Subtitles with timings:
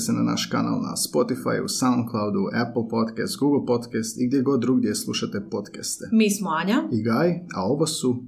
[0.00, 4.60] pretplatite se na naš kanal na Spotify, Soundcloudu, Apple Podcast, Google Podcast i gdje god
[4.60, 6.04] drugdje slušate podcaste.
[6.12, 6.82] Mi smo Anja.
[6.92, 8.22] I Gaj, a ovo su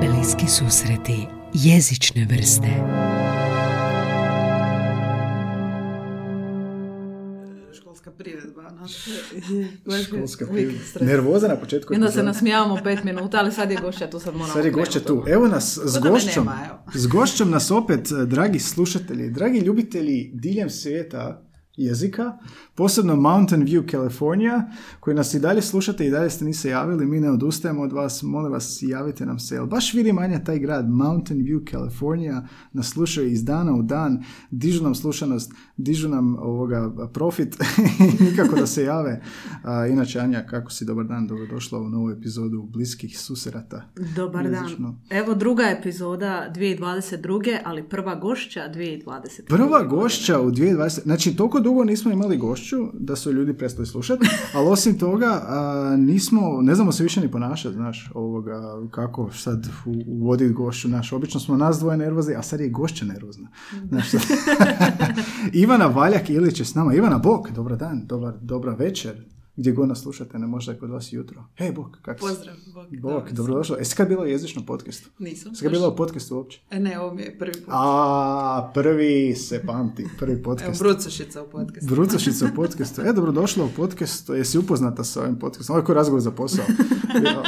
[0.00, 3.07] Bliski susreti jezične vrste.
[10.06, 10.78] školska priredba.
[10.78, 11.92] školska nervoza na početku.
[11.92, 14.70] I onda se nasmijavamo pet minuta, ali sad je gošća, tu sad moramo Sad je
[14.70, 15.24] gošća tu.
[15.28, 16.44] Evo nas s gošćom.
[16.44, 16.78] nema, evo.
[16.94, 21.47] S gošćom nas opet, eh, dragi slušatelji, dragi ljubitelji diljem svijeta
[21.78, 22.38] jezika,
[22.74, 27.20] posebno Mountain View, California, koji nas i dalje slušate i dalje ste niste javili, mi
[27.20, 29.54] ne odustajemo od vas, molim vas javite nam se.
[29.54, 34.24] Jel baš vidi manja taj grad, Mountain View, California, nas slušaju iz dana u dan,
[34.50, 37.56] dižu nam slušanost, dižu nam ovoga profit,
[38.30, 39.22] nikako da se jave.
[39.62, 43.82] A, inače, Anja, kako si, dobar dan, dobrodošla u novu epizodu Bliskih susreta.
[44.16, 44.64] Dobar dan.
[44.64, 45.00] Jezično.
[45.10, 47.58] Evo druga epizoda 2022.
[47.64, 49.46] ali prva gošća 2020.
[49.48, 51.02] Prva gošća u 2020.
[51.02, 55.96] Znači, toliko dugo nismo imali gošću da su ljudi prestali slušati, ali osim toga a,
[55.98, 59.66] nismo, ne znamo se više ni ponašati, znaš, ovoga, kako sad
[60.06, 63.48] uvoditi gošću, znaš, obično smo nas dvoje nervozni, a sad je i gošća nervozna.
[63.88, 64.20] Znaš, sad-
[65.62, 66.94] Ivana Valjak Ilić je s nama.
[66.94, 69.24] Ivana, bok, dobar dan, dobar, dobra večer.
[69.58, 71.44] Gdje god nas slušate, ne možda je kod vas jutro.
[71.56, 72.26] Hej, bok, kako?
[72.26, 72.86] Pozdrav, Bog.
[72.90, 73.36] Bok, Dobro sam.
[73.36, 73.76] dobrodošla.
[73.78, 75.08] Jesi kad bila u jezičnom podcastu?
[75.18, 75.52] Nisam.
[75.52, 76.60] Jesi kad bila u podcastu uopće?
[76.70, 77.64] E, ne, ovo mi je prvi put.
[77.68, 80.82] A, prvi se pamti, prvi Evo, podcast.
[80.82, 81.94] brucošica u podcastu.
[81.94, 83.00] Brucošica u podcastu.
[83.00, 84.28] E, dobrodošla u podcast.
[84.28, 85.76] Jesi upoznata sa ovim podcastom?
[85.76, 86.64] Ovo je razgovor za posao.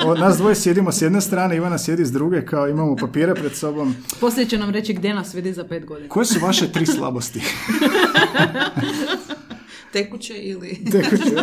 [0.07, 3.53] O, nas dvoje sjedimo s jedne strane, Ivana sjedi s druge, kao imamo papire pred
[3.55, 3.95] sobom.
[4.21, 6.09] Poslije će nam reći gdje nas vidi za pet godina.
[6.09, 7.41] Koje su vaše tri slabosti?
[9.93, 10.69] Tekuće ili...
[10.93, 11.37] Tekuće.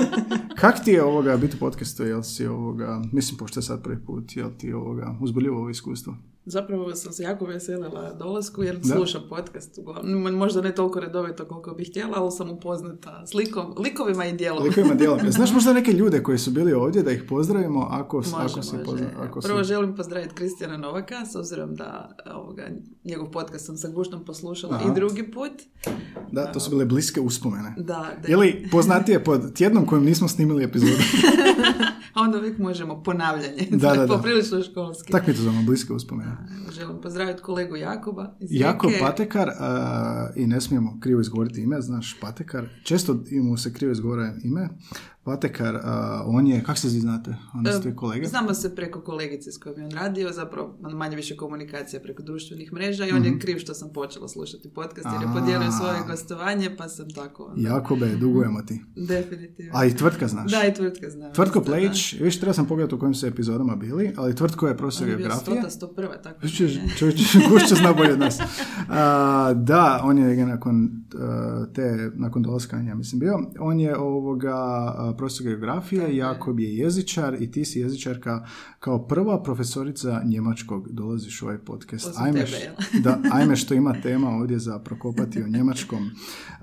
[0.55, 2.03] Kak ti je ovoga biti u podcastu?
[2.03, 6.17] Jel si ovoga, mislim, pošto je sad prvi put, jel ti ovoga uzboljivo ovo iskustvo?
[6.47, 8.83] Zapravo sam se jako veselila dolasku jer Da.
[8.87, 9.77] slušam podcast.
[9.77, 10.35] uglavnom.
[10.35, 14.63] Možda ne toliko redovito koliko bih htjela, ali sam upoznata s likom, likovima i dijelom.
[14.63, 15.19] Likovima dijelom.
[15.29, 18.71] Znaš možda neke ljude koji su bili ovdje da ih pozdravimo ako, Može, ako si
[18.71, 18.85] može.
[18.85, 22.63] pozna, ako si- Prvo želim pozdraviti Kristijana Novaka, s obzirom da ovoga,
[23.03, 24.91] njegov podcast sam sa guštom poslušala Aha.
[24.91, 25.51] i drugi put.
[26.31, 27.73] Da, to su bile bliske uspomene.
[27.77, 27.83] Da,
[28.17, 28.27] da.
[28.27, 30.91] Ili poznatije pod tjednom kojim nismo snimili epizodu.
[32.17, 33.67] A onda uvijek možemo ponavljanje.
[33.71, 34.17] Da, da, da.
[34.17, 35.11] Poprilično školski.
[35.11, 36.37] Tak mi to zovemo, bliske uspomene.
[36.71, 39.05] Želim pozdraviti kolegu Jakoba iz Jako Rijeke.
[39.05, 44.33] Patekar, a, i ne smijemo krivo izgovoriti ime, znaš, Patekar, često mu se krivo izgovara
[44.43, 44.69] ime.
[45.27, 47.35] Patekar, a, on je, kak se vi znate?
[47.53, 48.25] On ste E, kolege?
[48.25, 52.73] Znamo se preko kolegice s kojom je on radio, zapravo manje više komunikacija preko društvenih
[52.73, 55.39] mreža i on je kriv što sam počela slušati podcast jer je Mhm.
[55.39, 58.81] Podijelio svoje gostovanje pa sam tako onda, Jakobe, dugujemo ti.
[58.97, 59.71] definitivno.
[59.75, 60.51] A i tvrtka znaš.
[60.51, 61.33] Da, i tvrtka znam.
[61.33, 61.61] Tvrtko.
[61.61, 65.09] Plejić, viš, treba sam pogledati u kojim su epizodama bili, ali Tvrtko je profesor On
[65.09, 65.61] je bio geografije.
[65.61, 66.47] 100 101, tako
[66.97, 67.19] Čovječ,
[67.73, 68.39] zna bolje od nas.
[68.89, 70.89] A, da, on je nakon
[71.73, 74.55] te, nakon dolaska, ja mislim bio, on je ovoga
[75.17, 78.45] profesor geografije, Jakob je jezičar i ti si jezičarka
[78.79, 82.13] kao prva profesorica njemačkog dolaziš u ovaj podcast.
[82.17, 86.09] Ajme, tebe, da, ajme što ima tema ovdje za prokopati o njemačkom.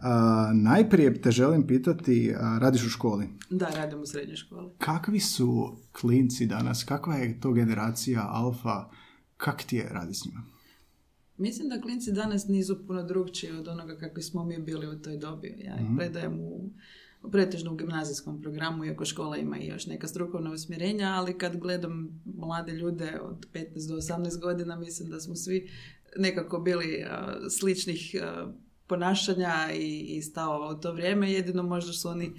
[0.02, 3.28] A, najprije te želim pitati, a, radiš u školi.
[3.50, 4.70] Da, radim u srednjoj školi.
[4.78, 6.84] Kakvi su klinci danas?
[6.84, 8.84] Kakva je to generacija alfa?
[9.36, 10.42] Kak ti je radi s njima?
[11.36, 15.16] Mislim da klinci danas nisu puno drugčiji od onoga kakvi smo mi bili u toj
[15.16, 15.56] dobi.
[15.58, 16.70] Ja ih predajem u
[17.32, 22.22] pretežno u gimnazijskom programu, iako škola ima i još neka strukovna usmjerenja, ali kad gledam
[22.24, 25.70] mlade ljude od 15 do 18 godina, mislim da smo svi
[26.16, 28.52] nekako bili a, sličnih a,
[28.86, 32.34] ponašanja i, i stavova u to vrijeme, jedino možda su oni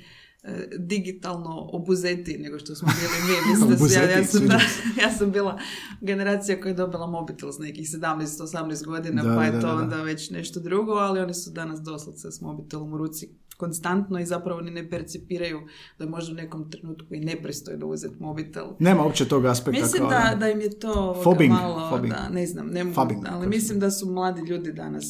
[0.79, 3.35] digitalno obuzeti nego što smo bili mi.
[3.51, 4.59] Mislim da su- ja, ja, Obuzeti, sam,
[5.03, 5.59] ja sam bila
[6.01, 9.73] generacija koja je dobila mobitel s nekih 17-18 godina, Da, pa je da, to da,
[9.73, 9.79] da.
[9.79, 14.25] onda već nešto drugo, ali oni su danas doslovce s mobitelom u ruci konstantno i
[14.25, 15.59] zapravo ni ne percipiraju
[15.99, 18.65] da možda u nekom trenutku i nepristojno uzeti mobitel.
[18.79, 20.09] Nema uopće tog aspekta Mislim kao...
[20.09, 22.13] da, da im je to ovoga Fobbing, malo, fobbing.
[22.13, 25.05] da, ne znam, ne mogu, Fubbing, ali mislim da su mladi ljudi danas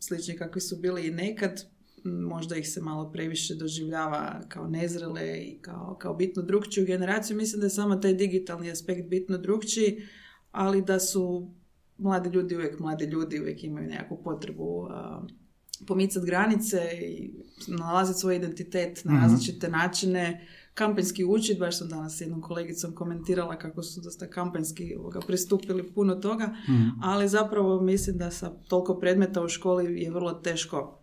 [0.00, 1.64] slični kakvi su bili i nekad,
[2.04, 7.36] možda ih se malo previše doživljava kao nezrele i kao, kao bitno drugčiju generaciju.
[7.36, 10.02] Mislim da je samo taj digitalni aspekt bitno drugčiji,
[10.52, 11.50] ali da su
[11.98, 14.88] mladi ljudi uvijek mladi ljudi, uvijek imaju nekakvu potrebu
[15.86, 17.30] pomicati granice i
[17.68, 19.22] nalaziti svoj identitet na Mhm.
[19.22, 24.94] različite načine, kampanjski učit, baš sam danas s jednom kolegicom komentirala kako su dosta kampanjski
[24.96, 26.88] ovoga, pristupili puno toga, Mhm.
[27.02, 30.97] ali zapravo mislim da sa toliko predmeta u školi je vrlo teško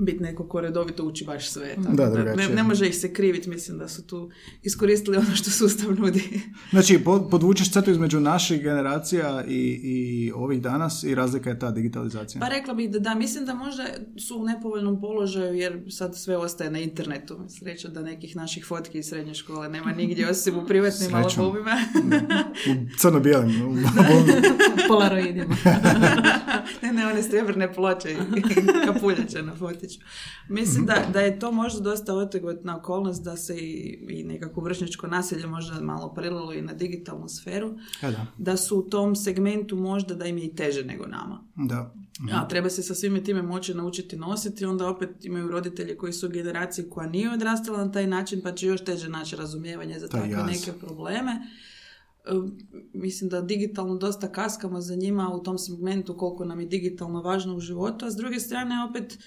[0.00, 1.74] biti neko ko redovito uči baš sve.
[1.76, 2.48] Tako Da, ne, drugačije.
[2.48, 4.30] ne može ih se kriviti, mislim da su tu
[4.62, 6.40] iskoristili ono što sustav nudi.
[6.70, 9.96] Znači, po- podvučeš crtu između naših generacija i, i
[10.32, 12.40] ovih danas i razlika je ta digitalizacija.
[12.40, 13.86] Pa rekla bih da da, mislim da možda
[14.18, 17.38] su u nepovoljnom položaju jer sad sve ostaje na internetu.
[17.50, 21.44] Sreća da nekih naših fotki iz srednje škole nema nigdje osim u privatnim Srećom.
[21.44, 21.76] albumima.
[22.68, 23.84] U crno-bijelim.
[24.88, 25.56] Polaroidima.
[26.82, 28.16] ne, ne, one srebrne ploče i
[28.86, 29.54] kapuljače na
[29.98, 30.06] fotiću.
[30.48, 35.06] Mislim da, da je to možda dosta otegotna okolnost da se i, i nekako vršnjačko
[35.06, 37.74] nasilje možda malo prelilo i na digitalnu sferu.
[38.02, 38.26] E, da.
[38.38, 41.44] Da su u tom segmentu možda da im je i teže nego nama.
[41.54, 41.94] Da.
[42.32, 46.26] A treba se sa svime time moći naučiti nositi, onda opet imaju roditelji koji su
[46.26, 50.08] u generaciji koja nije odrastala na taj način, pa će još teže naći razumijevanje za
[50.08, 51.32] takve neke probleme.
[51.32, 52.30] E,
[52.94, 57.56] Mislim da digitalno dosta kaskamo za njima u tom segmentu koliko nam je digitalno važno
[57.56, 59.18] u životu, a s druge strane opet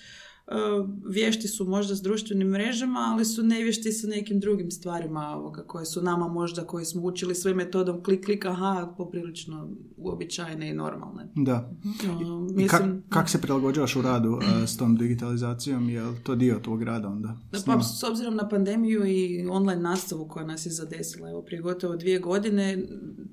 [1.09, 5.85] vješti su možda s društvenim mrežama, ali su nevješti sa nekim drugim stvarima ovoga, koje
[5.85, 11.27] su nama možda, koje smo učili sve metodom klik, klik, aha, poprilično uobičajene i normalne.
[11.35, 11.71] Da.
[11.83, 15.89] Uh, I ka- mislim, kak se prilagođavaš u radu e, s tom digitalizacijom?
[15.89, 17.37] Je li to dio tvog rada onda?
[17.51, 21.61] Da, pa s obzirom na pandemiju i online nastavu koja nas je zadesila evo, prije
[21.61, 22.83] gotovo dvije godine,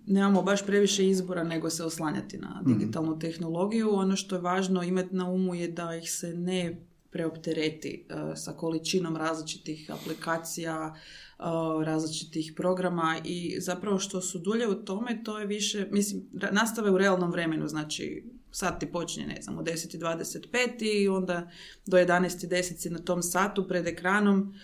[0.07, 3.91] nemamo baš previše izbora nego se oslanjati na digitalnu tehnologiju.
[3.93, 8.53] Ono što je važno imati na umu je da ih se ne preoptereti eh, sa
[8.53, 11.43] količinom različitih aplikacija, eh,
[11.85, 16.23] različitih programa i zapravo što su dulje u tome, to je više, mislim,
[16.53, 21.51] nastave u realnom vremenu, znači sat ti počinje, ne znam, u 10.25 i onda
[21.87, 24.55] do 11.10 si na tom satu pred ekranom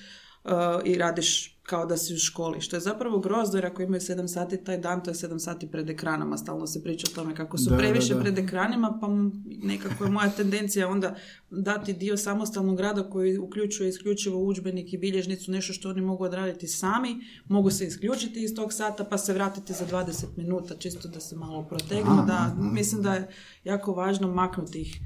[0.47, 4.01] uh, i radiš kao da si u školi, što je zapravo grozno jer ako imaju
[4.01, 7.35] 7 sati taj dan, to je 7 sati pred ekranama, stalno se priča o tome
[7.35, 8.21] kako su Da, da, previše da.
[8.21, 9.09] pred ekranima, pa
[9.45, 11.15] nekako je moja tendencija onda
[11.51, 16.69] dati dio samostalnog rada koji uključuje isključivo udžbenik i bilježnicu, nešto što oni mogu odraditi
[16.69, 17.17] sami,
[17.49, 21.37] mogu se isključiti iz tog sata pa se vratiti za 20 minuta, čisto da se
[21.37, 23.29] malo protegnu, da mislim da je
[23.65, 25.01] jako važno maknuti ih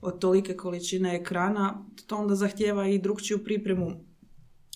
[0.00, 4.09] od tolike količine ekrana, to onda zahtjeva i drugčiju pripremu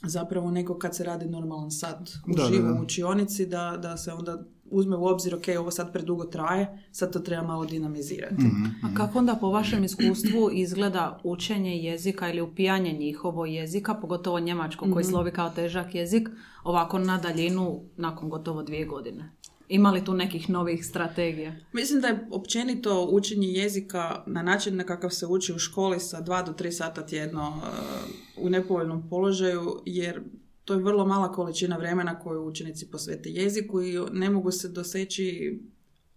[0.06, 2.80] zapravo nego kad se radi normalan sat Da, da, uživo da.
[2.80, 7.12] u učionici, da, da se onda uzme u obzir, ok, ovo sad predugo traje, sad
[7.12, 8.34] to treba malo dinamizirati.
[8.34, 8.64] Mhm.
[8.82, 14.86] A kako onda po vašem iskustvu izgleda učenje jezika ili upijanje njihovo jezika, pogotovo njemačko
[14.92, 16.28] koji slovi kao težak jezik,
[16.64, 19.30] ovako na daljinu nakon gotovo dvije godine?
[19.68, 21.56] Ima li tu nekih novih strategija?
[21.72, 26.20] Mislim da je općenito učenje jezika na način na kakav se uči u školi sa
[26.20, 30.22] dva do tri sata tjedno uh, u nepovoljnom položaju, jer
[30.64, 35.58] to je vrlo mala količina vremena koju učenici posvete jeziku i ne mogu se doseći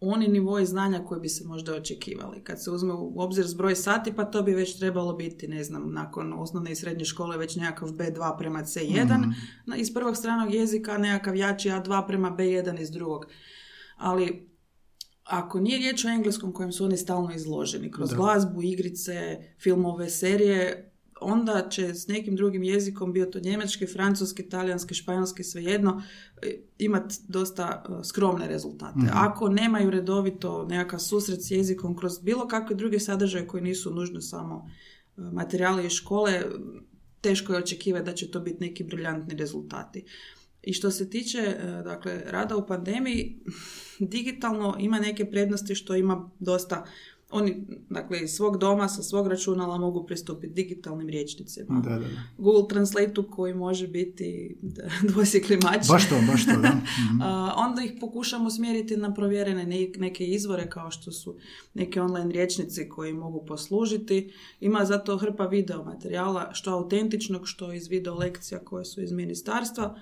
[0.01, 2.43] oni nivoi znanja koji bi se možda očekivali.
[2.43, 5.93] Kad se uzme u obzir zbroj sati, pa to bi već trebalo biti, ne znam,
[5.93, 9.33] nakon osnovne i srednje škole već nekakav B2 prema C1,
[9.65, 13.25] na- iz prvog stranog jezika nekakav jači A2 prema B1 iz drugog.
[13.97, 14.47] Ali
[15.23, 18.15] ako nije riječ o engleskom kojem su oni stalno izloženi, kroz Da.
[18.15, 20.86] glazbu, igrice, filmove, serije,
[21.21, 26.03] onda će s nekim drugim jezikom, bio to njemački, francuski, talijanski, španjolski, svejedno,
[26.77, 28.99] imati dosta e, skromne rezultate.
[29.13, 34.21] Ako nemaju redovito nekakav susret s jezikom kroz bilo kakve druge sadržaje koji nisu nužno
[34.21, 34.65] samo
[35.17, 36.43] e, materijali iz škole,
[37.21, 40.05] teško je očekivati da će to biti neki briljantni rezultati.
[40.63, 43.39] I što se tiče e, dakle, rada u pandemiji,
[43.99, 46.85] digitalno ima neke prednosti što ima dosta
[47.31, 51.81] oni, dakle, iz svog doma, sa svog računala mogu pristupiti digitalnim rječnicima.
[51.81, 52.05] Da, da, da.
[52.37, 54.57] Google Translate-u koji može biti
[55.13, 55.87] dvosjekli mač.
[55.87, 56.67] Baš to, baš to, da.
[57.11, 57.21] Mhm.
[57.21, 61.35] A, onda ih pokušamo smjeriti na provjerene ne- neke izvore kao što su
[61.73, 64.31] neki online rječnici koji mogu poslužiti.
[64.59, 69.99] Ima zato hrpa video materijala, što autentičnog, što iz video lekcija koje su iz ministarstva.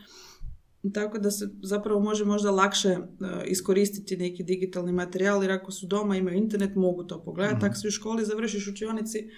[0.94, 3.00] Tako da se zapravo može možda lakše e,
[3.46, 7.66] iskoristiti neki digitalni materijal jer ako su doma, imaju internet, mogu to pogledati.
[7.66, 9.30] Ako si u školi završiš učionici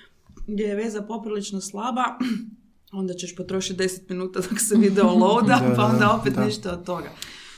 [0.47, 2.03] gdje je veza poprilično slaba,
[2.99, 6.45] onda ćeš potrošiti 10 minuta dok se video loada, Da, pa da, onda opet da.
[6.45, 7.09] ništa od toga.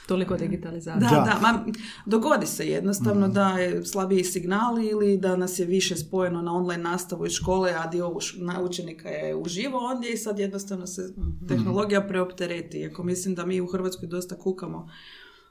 [0.09, 1.09] Toliko digitalizacije.
[1.09, 1.23] Da, Da.
[1.23, 1.65] da, ma,
[2.05, 6.83] dogodi se jednostavno da je slabiji signal ili da nas je više spojeno na online
[6.83, 8.17] nastavu iz škole, a dio
[8.63, 11.13] učenika je uživo ondje i sad jednostavno se
[11.47, 12.77] tehnologija preoptereti.
[12.77, 14.89] Iako mislim da mi u Hrvatskoj dosta kukamo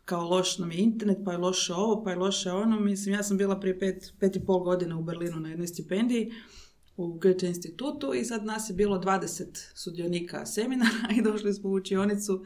[0.05, 2.81] kao loš nam je internet, pa je loše ovo, pa je loše ono.
[2.81, 6.33] Mislim, ja sam bila prije pet, pet i pol godina u Berlinu na jednoj stipendiji
[6.97, 11.73] u Goethe institutu i sad nas je bilo 20 sudionika seminara i došli smo u
[11.73, 12.45] učionicu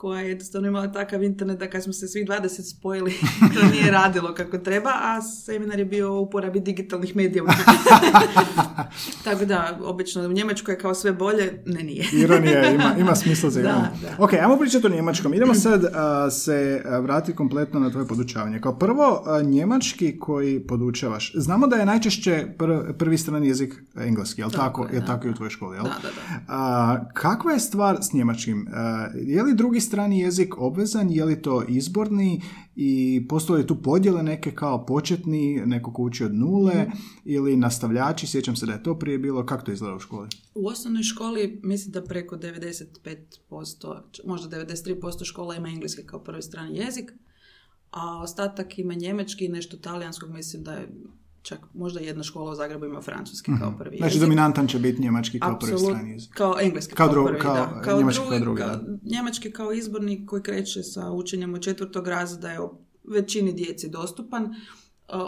[0.00, 3.14] koja je jednostavno imala takav internet da kad smo se svi 20 spojili,
[3.54, 7.44] to nije radilo kako treba, a seminar je bio o uporabi digitalnih medija.
[9.24, 12.04] Tako da, obično u Njemačkoj je kao sve bolje, ne nije.
[12.22, 13.88] Ironija ima, ima smisla za ironiju.
[14.18, 15.34] Ok, ajmo pričati o njemačkom.
[15.34, 18.60] Idemo sad a, se vratiti kompletno na tvoje podučavanje.
[18.60, 21.32] Kao prvo, a, njemački koji podučavaš.
[21.34, 24.82] Znamo da je najčešće pr- prvi strani jezik engleski, jel tako?
[24.82, 25.84] Tako je, tako i u tvojoj školi, jel?
[25.84, 26.44] Da, da, da.
[26.48, 28.68] A, kakva je stvar s njemačkim?
[29.14, 31.10] Je li drugi strani jezik obvezan?
[31.10, 32.42] Je li to izborni?
[32.76, 32.92] I
[33.28, 36.90] postoje li tu podjele neke kao početni, neko ko uči od nule Mhm.
[37.26, 38.26] ili nastavljači?
[38.26, 39.46] Sjećam se da je to prije bilo.
[39.46, 40.28] Kako to izgleda u školi?
[40.54, 43.16] U osnovnoj školi mislim da preko 95%,
[44.12, 44.94] č- možda 93%
[45.24, 47.12] škola ima engleski kao prvi strani jezik,
[47.90, 50.88] a ostatak ima njemački i nešto talijanskog, mislim da je
[51.42, 54.20] čak možda jedna škola u Zagrebu ima francuski kao prvi Znači, jezik.
[54.20, 56.30] dominantan će biti njemački kao prvi Apsolut- strani jezik.
[56.30, 57.54] Kao engleski Kao kao, dru- prvi, kao
[57.86, 57.96] da.
[57.96, 58.82] njemački kao drugi, kao- da.
[59.06, 62.58] njemački kao izbornik koji kreće sa učenjem od četvrtog razreda je
[63.06, 64.44] većini djeci dostupan.
[64.44, 64.52] Uh,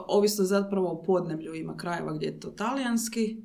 [0.08, 3.36] ovisno zapravo o podneblju ima krajeva gdje je to talijanski,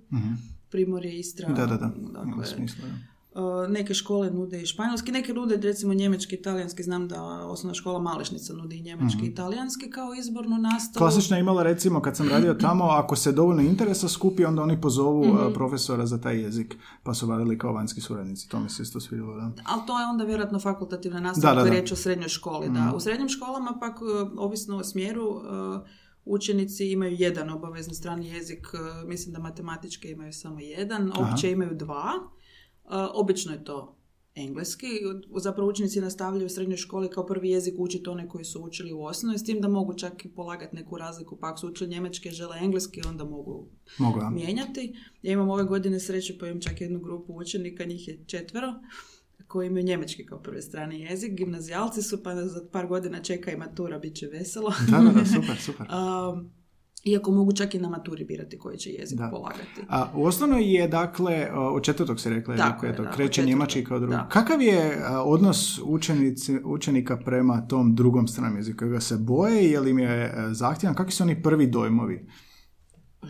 [0.70, 1.50] Primorje, Istra.
[1.50, 1.56] Mhm.
[1.56, 1.92] Da, da, da.
[2.26, 2.94] Dakle, smisla, da.
[3.38, 7.74] Uh, neke škole nude i španjolski, neke nude recimo njemački i talijanski, znam da osnovna
[7.74, 10.98] škola Malešnica nudi i njemački i talijanski kao izbornu nastavu.
[11.02, 14.82] Klasična je imala recimo kad sam radio tamo, ako se dovoljno interesa skupi, onda oni
[14.82, 15.38] pozovu Mhm.
[15.38, 18.50] a, profesora za taj jezik, pa su radili kao vanjski suradnici.
[18.50, 19.52] To mi se isto svidjelo, da.
[19.66, 22.70] Ali to je onda vjerojatno fakultativna nastava Da, da, riječ o srednjoj školi.
[22.70, 22.94] Da.
[22.96, 25.90] U srednjim školama pak, e, ovisno o smjeru, e,
[26.26, 31.76] učenici imaju jedan obavezni strani jezik, e, mislim da matematičke imaju samo jedan, opće imaju
[31.76, 32.12] dva.
[33.14, 33.98] Obično je to
[34.38, 34.88] engleski.
[35.38, 39.04] Zapravo učenici nastavljaju u srednjoj školi kao prvi jezik učiti one koji su učili u
[39.04, 42.32] osnovnoj, s tim da mogu čak i polagati neku razliku, pa ako su učili njemački,
[42.32, 43.68] žele engleski, onda mogu
[43.98, 44.96] Mogu, mijenjati.
[45.22, 48.74] Ja imam ove godine sreće pa imam čak jednu grupu učenika, njih je četvero,
[49.48, 51.34] koji imaju njemački kao prvi strani jezik.
[51.34, 54.74] Gimnazijalci su, pa za par godina čeka i matura, bit će veselo.
[54.92, 55.88] Da, da, da, super, super.
[55.88, 56.52] Um,
[57.08, 59.30] iako mogu čak i na maturi birati koji će jezik Da.
[59.30, 59.82] polagati.
[59.90, 63.46] A u osnovnoj je, dakle, od četvrtog se rekla, Tako dakle, je, to da, kreće
[63.46, 64.14] njemački kao drugi.
[64.14, 64.30] da.
[64.30, 68.88] Kakav je odnos učenici, učenika prema tom drugom stranom jeziku?
[68.88, 70.96] Ga se boje, je li im je e, zahtjevan?
[70.96, 72.28] Kakvi su oni prvi dojmovi?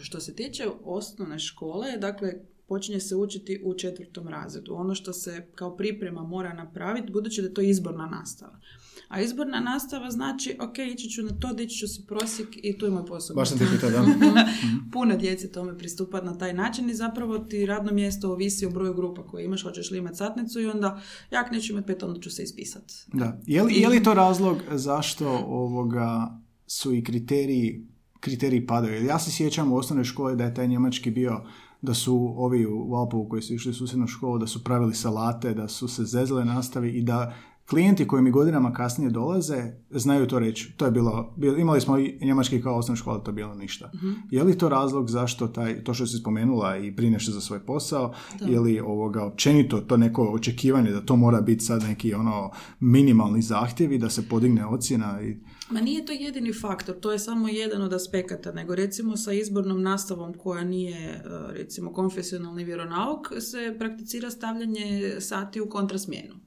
[0.01, 2.33] Što se tiče osnovne škole, dakle,
[2.67, 4.73] počinje se učiti u četvrtom razredu.
[4.75, 8.59] Ono što se kao priprema mora napraviti, budući da je to izborna nastava.
[9.07, 12.85] A izborna nastava znači, ok, ići ću na to, dići ću si prosjek i tu
[12.85, 13.35] je moj posao.
[13.35, 14.05] Baš sam ti pitao, da.
[14.93, 18.93] Puno djece tome pristupa na taj način i zapravo ti radno mjesto ovisi o broju
[18.93, 22.19] grupa koje imaš, hoćeš li imati satnicu i onda ja ako neću imati pet, onda
[22.19, 22.93] ću se ispisati.
[23.13, 23.39] Da.
[23.45, 27.87] Je li, je li to razlog zašto ovoga su i kriteriji,
[28.19, 29.05] kriteriji padaju?
[29.05, 31.41] Ja se sjećam u osnovnoj školi da je taj njemački bio
[31.81, 35.53] da su ovi u Valpovu koji su išli u susjednu školu, da su pravili salate,
[35.53, 37.35] da su se zezale nastavi i da
[37.69, 40.73] klijenti koji mi godinama kasnije dolaze znaju to reći.
[40.77, 43.91] To je bilo, bil- imali smo i njemački kao osnovna škola, to je bilo ništa.
[44.31, 48.13] Je li to razlog zašto taj, to što si spomenula i brineš za svoj posao,
[48.47, 53.97] ili ovoga općenito to neko očekivanje da to mora biti sad neki ono minimalni zahtjevi
[53.97, 55.37] da se podigne ocjena i
[55.69, 59.81] Ma nije to jedini faktor, to je samo jedan od aspekata, nego recimo sa izbornom
[59.81, 61.21] nastavom koja nije e,
[61.53, 66.46] recimo konfesionalni vjeronauk se prakticira stavljanje sati u kontrasmjenu.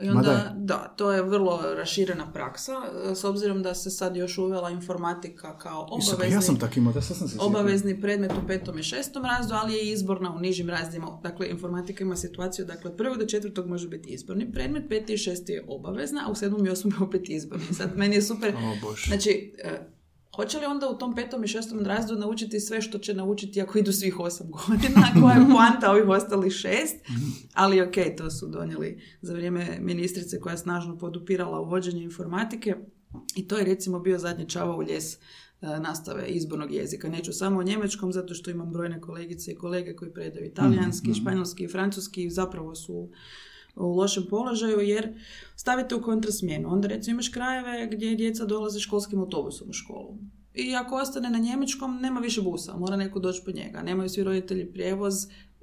[0.00, 0.42] I onda, daj.
[0.54, 2.72] da, to je vrlo raširena praksa,
[3.14, 6.76] s obzirom da se sad još uvela informatika kao Isuse, pa obavezni, ja sam tak
[6.76, 10.40] imao, da sam se obavezni predmet u petom i šestom razdu, ali je izborna u
[10.40, 11.18] nižim razdima.
[11.22, 15.52] Dakle, informatika ima situaciju, dakle, prvog do četvrtog može biti izborni predmet, peti i šesti
[15.52, 17.74] je obavezna, a u sedmom i osmom je opet izborni.
[17.74, 19.06] Sad, meni je super, O Bože.
[19.06, 19.95] Znači, e,
[20.36, 23.78] Hoće li onda u tom petom i šestom razredu naučiti sve što će naučiti ako
[23.78, 26.96] idu svih osam godina, koja je poanta ovih ostalih šest,
[27.54, 32.74] ali ok, to su donijeli za vrijeme ministrice koja je snažno podupirala uvođenje informatike.
[33.36, 35.18] I to je recimo bio zadnji čava u ljes e,
[35.60, 37.08] nastave izbornog jezika.
[37.08, 41.64] Neću samo o njemačkom, zato što imam brojne kolegice i kolege koji predaju italijanski, španjolski
[41.64, 43.10] i francuski i zapravo su
[43.76, 45.18] u lošem položaju jer
[45.56, 46.72] stavite u kontrasmjenu.
[46.72, 50.18] Onda recimo imaš krajeve gdje djeca dolaze školskim autobusom u školu.
[50.54, 53.82] I ako ostane na njemačkom, nema više busa, mora neko doći po njega.
[53.82, 55.14] Nemaju svi roditelji prijevoz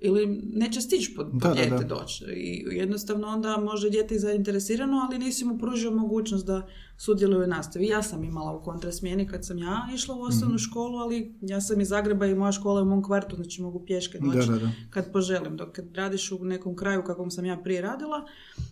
[0.05, 2.25] ili neće stići po, po dijete doći.
[2.25, 6.67] I jednostavno onda može dijete i zainteresirano, ali nisi mu pružio mogućnost da
[6.97, 7.87] sudjeluje u nastavi.
[7.87, 10.61] Ja sam imala u kontrasmjeni kad sam ja išla u osnovnu mhm.
[10.61, 13.85] školu, ali ja sam iz Zagreba i moja škola je u mom kvartu, znači mogu
[13.85, 14.49] pješke doći
[14.89, 15.57] kad poželim.
[15.57, 18.25] Dok kad radiš u nekom kraju kakvom sam ja prije radila,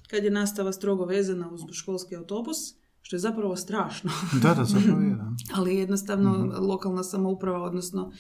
[0.10, 2.58] kad je nastava strogo vezana uz školski autobus,
[3.02, 4.12] što je zapravo strašno.
[4.44, 5.32] da, da, zapravo je, da.
[5.58, 6.66] ali jednostavno mhm.
[6.66, 8.12] lokalna samouprava, odnosno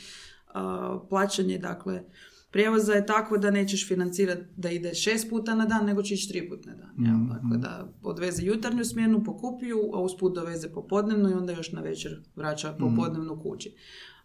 [1.10, 2.04] plaćanje, dakle,
[2.52, 6.30] prijevoza je takvo da nećeš financirati da ide šest puta na dan, nego će ići
[6.30, 6.90] tri puta na dan.
[6.90, 7.30] Mm-hmm.
[7.30, 12.22] Dakle, da odveze jutarnju smjenu, pokupiju, a usput doveze popodnevnu i onda još na večer
[12.36, 12.96] vraća mhm.
[12.96, 13.76] popodnevnu kući.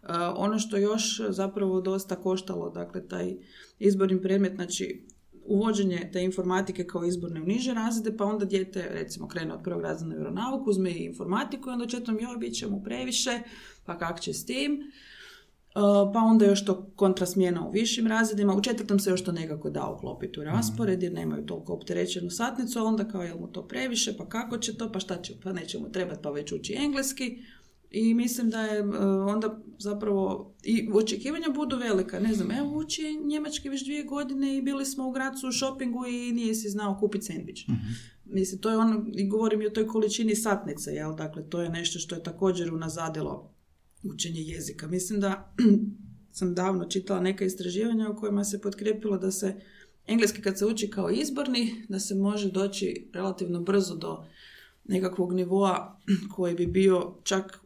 [0.03, 3.35] Uh, ono što još zapravo dosta koštalo, dakle, taj
[3.79, 5.07] izborni predmet, znači
[5.47, 9.81] uvođenje te informatike kao izborne u niže razrede, pa onda dijete recimo krene od prvog
[9.81, 13.39] razreda na vjeronauk, uzme i informatiku i onda četom joj bit će mu previše,
[13.85, 14.91] pa kak će s tim.
[15.77, 18.55] Uh, pa onda još to kontrasmjena u višim razredima.
[18.55, 22.85] U četvrtom se još to nekako da uklopiti u raspored jer nemaju toliko opterećenu satnicu,
[22.85, 25.79] onda kao je mu to previše, pa kako će to, pa šta će, pa neće
[25.79, 27.37] mu trebati, pa već uči engleski.
[27.91, 28.95] I mislim da je uh,
[29.27, 32.19] onda zapravo i očekivanja budu velika.
[32.19, 36.05] Ne znam, evo uči njemački već dvije godine i bili smo u Gracu u shoppingu
[36.05, 37.67] i nije si znao kupiti sandvič.
[37.67, 37.73] mm
[38.29, 41.15] Mislim, to je ono, i govorim i o toj količini satnice, jel?
[41.15, 43.56] Dakle, to je nešto što je također unazadilo
[44.13, 44.87] učenje jezika.
[44.87, 45.53] Mislim da
[46.37, 49.55] sam davno čitala neka istraživanja u kojima se potkrepilo da se
[50.07, 54.25] engleski kad se uči kao izborni, da se može doći relativno brzo do
[54.85, 55.99] nekakvog nivoa
[56.35, 57.59] koji bi bio čak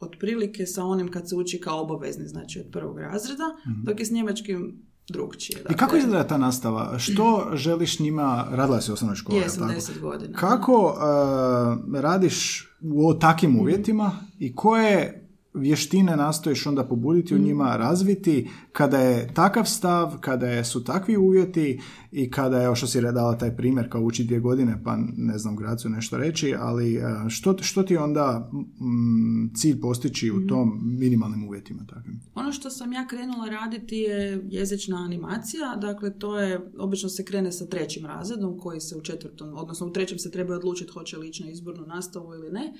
[0.00, 4.06] otprilike sa onim kad se uči kao obavezni, znači od prvog razreda, mm dok je
[4.06, 5.56] s njemačkim drugčije.
[5.56, 5.74] Dakle.
[5.74, 6.98] I kako izgleda ta nastava?
[6.98, 9.38] Što želiš njima, radila si u osnovnoj školi?
[9.38, 10.38] Jesam, deset godina.
[10.38, 13.60] Kako uh, radiš u takvim mhm.
[13.60, 15.27] uvjetima i koje
[15.58, 17.42] vještine nastojiš onda pobuditi u mm.
[17.42, 21.80] njima, razviti, kada je takav stav, kada je, su takvi uvjeti
[22.12, 25.56] i kada je, što si dala taj primjer kao uči dvije godine, pa ne znam
[25.56, 30.48] Gracu nešto reći, ali e, što, što ti onda mm, cilj postići u mm.
[30.48, 32.20] tom minimalnim uvjetima takvim?
[32.34, 37.52] Ono što sam ja krenula raditi je jezična animacija, dakle to je, obično se krene
[37.52, 41.28] sa trećim razredom koji se u četvrtom, odnosno u trećem se treba odlučiti hoće li
[41.28, 42.72] ići na izbornu nastavu ili ne,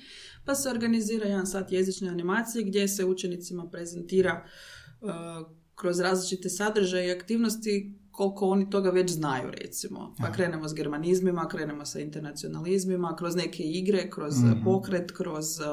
[0.45, 4.45] pa se organizira jedan sat jezične animacije gdje se učenicima prezentira
[5.01, 5.09] uh,
[5.75, 10.15] kroz različite sadržaje i aktivnosti koliko oni toga već znaju recimo.
[10.17, 15.65] Pa krenemo s germanizmima, krenemo sa internacionalizmima, kroz neke igre, kroz mm pokret, kroz uh,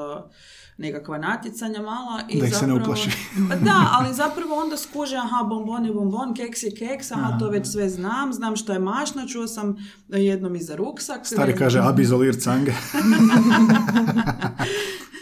[0.77, 2.21] nekakva natjecanja mala.
[2.29, 3.09] I da zapravo, se
[3.49, 7.49] pa da, ali zapravo onda skuže, aha, bombon je bombon, keks je keks, aha, to
[7.49, 9.75] već sve znam, znam što je mašna, čuo sam
[10.07, 11.25] jednom i za ruksak.
[11.25, 12.71] Stari kaže, ab izolir cange.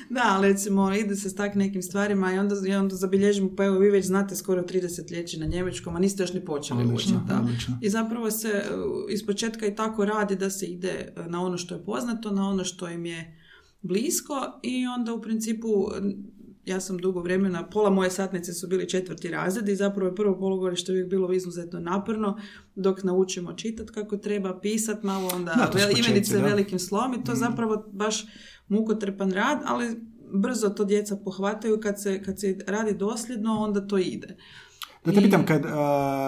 [0.10, 3.80] Da, recimo, ide se s tak nekim stvarima i onda, i onda zabilježimo, pa evo
[3.80, 7.14] vi već znate skoro 30 liječi na njemačkom, a niste još ni počeli učiti.
[7.82, 8.64] I zapravo se e,
[9.10, 12.50] iz početka i tako radi da se ide e, na ono što je poznato, na
[12.50, 13.42] ono što im je
[13.82, 15.88] blisko i onda u principu
[16.66, 20.40] ja sam dugo vremena, pola moje satnice su bili četvrti razred i zapravo je prvo
[20.40, 22.38] polugodište uvijek bilo izuzetno naporno
[22.76, 27.36] dok naučimo čitati kako treba, pisat malo onda imenice velikim slom i to mm.
[27.36, 28.26] zapravo baš
[28.68, 29.96] mukotrpan rad, ali
[30.34, 34.38] brzo to djeca pohvataju kad se, kad se radi dosljedno, onda to ide.
[35.06, 35.72] Da te pitam, kad uh,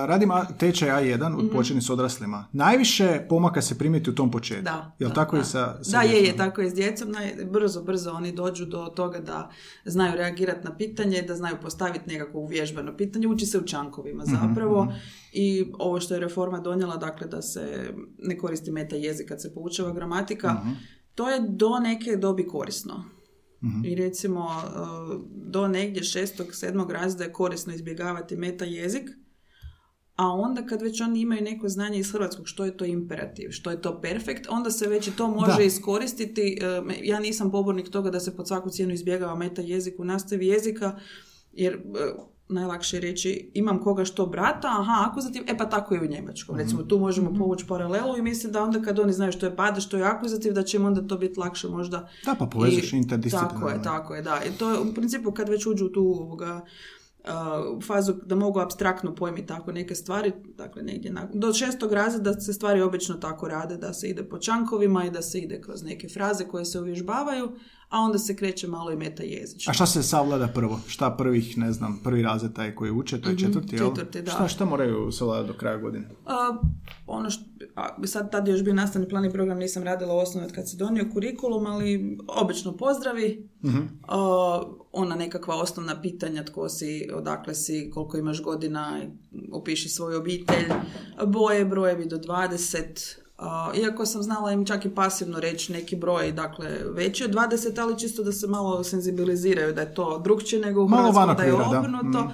[0.08, 4.64] radim tečaj A1 od mm s odraslima, najviše pomaka se primiti u tom početku.
[4.64, 4.92] Da.
[5.00, 5.42] Jel tako da.
[5.42, 7.08] i sa, sa Da, je, je, tako je s djecom.
[7.52, 9.50] brzo, brzo oni dođu do toga da
[9.86, 13.28] znaju reagirati na pitanje, da znaju postaviti nekako uvježbano pitanje.
[13.28, 14.84] Uči se u čankovima mhm, zapravo.
[14.84, 14.94] Mhm.
[15.34, 19.54] I ovo što je reforma donijela, dakle da se ne koristi meta jezik kad se
[19.54, 20.70] poučava gramatika, mhm.
[21.16, 23.17] to je do neke dobi korisno.
[23.64, 23.86] Mhm.
[23.86, 29.10] I recimo uh, do negdje šestog, sedmog razreda je korisno izbjegavati meta jezik,
[30.16, 33.72] a onda kad već oni imaju neko znanje iz hrvatskog što je to imperativ, što
[33.72, 36.60] je to perfekt, onda se već i to može iskoristiti.
[36.62, 40.48] Uh, ja nisam pobornik toga da se pod svaku cijenu izbjegava meta jezik u nastavi
[40.48, 41.00] jezika,
[41.52, 46.00] jer uh, najlakše je reći imam koga što brata, aha, akuzativ, e pa tako i
[46.00, 46.56] u njemačkom.
[46.56, 46.64] Mhm.
[46.64, 49.80] Recimo tu možemo povući paralelu i mislim da onda kad oni znaju što je pada,
[49.82, 52.10] što je akuzativ, da će im onda to biti lakše možda.
[52.26, 53.60] Da, pa povežeš I- interdisciplinarno.
[53.60, 54.42] Tako je, tako je, da.
[54.44, 56.62] I to je u principu kad već uđu u tu ovoga,
[57.24, 62.34] uh, fazu da mogu abstraktno pojmiti tako neke stvari, dakle negdje na, do šestog razreda
[62.34, 65.84] se stvari obično tako rade, da se ide po čankovima i da se ide kroz
[65.84, 67.52] neke fraze koje se uvježbavaju,
[67.90, 69.72] a onda se kreće malo i meta jezično.
[69.72, 70.80] A šta se savlada prvo?
[70.88, 73.86] Šta prvih, ne znam, prvi razred taj koji uče, to je četvrti, jel?
[73.86, 74.32] Mhm, četvrti, da.
[74.32, 76.10] Šta, šta moraju savladati do kraja godine?
[76.26, 76.58] A,
[77.08, 77.44] ono što,
[77.76, 80.70] a, sad tad još bio nastavni plan i program, nisam radila u osnovi od kad
[80.70, 83.50] se donio kurikulum, ali obično pozdravi,
[84.08, 89.02] a, ona nekakva osnovna pitanja, tko si, odakle si, koliko imaš godina,
[89.52, 90.66] opiši svoju obitelj,
[91.28, 93.27] boje, brojevi do 20, a,
[93.76, 98.00] iako sam znala im čak i pasivno reći neki broj, dakle veći od 20, ali
[98.00, 101.80] čisto da se malo senzibiliziraju da je to drugčije nego u Hrvatskoj, da je da.
[101.80, 102.24] obrnuto.
[102.24, 102.32] Mm.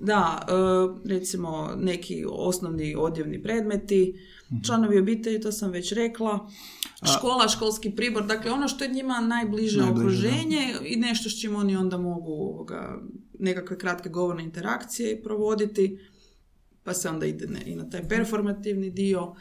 [0.00, 4.20] Da, e, recimo neki osnovni odjevni predmeti,
[4.66, 6.50] članovi obitelji, to sam već rekla,
[7.16, 11.56] škola, školski pribor, dakle ono što je njima najbliže, Najbliže, okruženje i nešto s čim
[11.56, 12.98] oni onda mogu ovoga,
[13.38, 15.98] nekakve kratke govorne interakcije provoditi,
[16.82, 19.34] pa se onda ide i na taj performativni dio.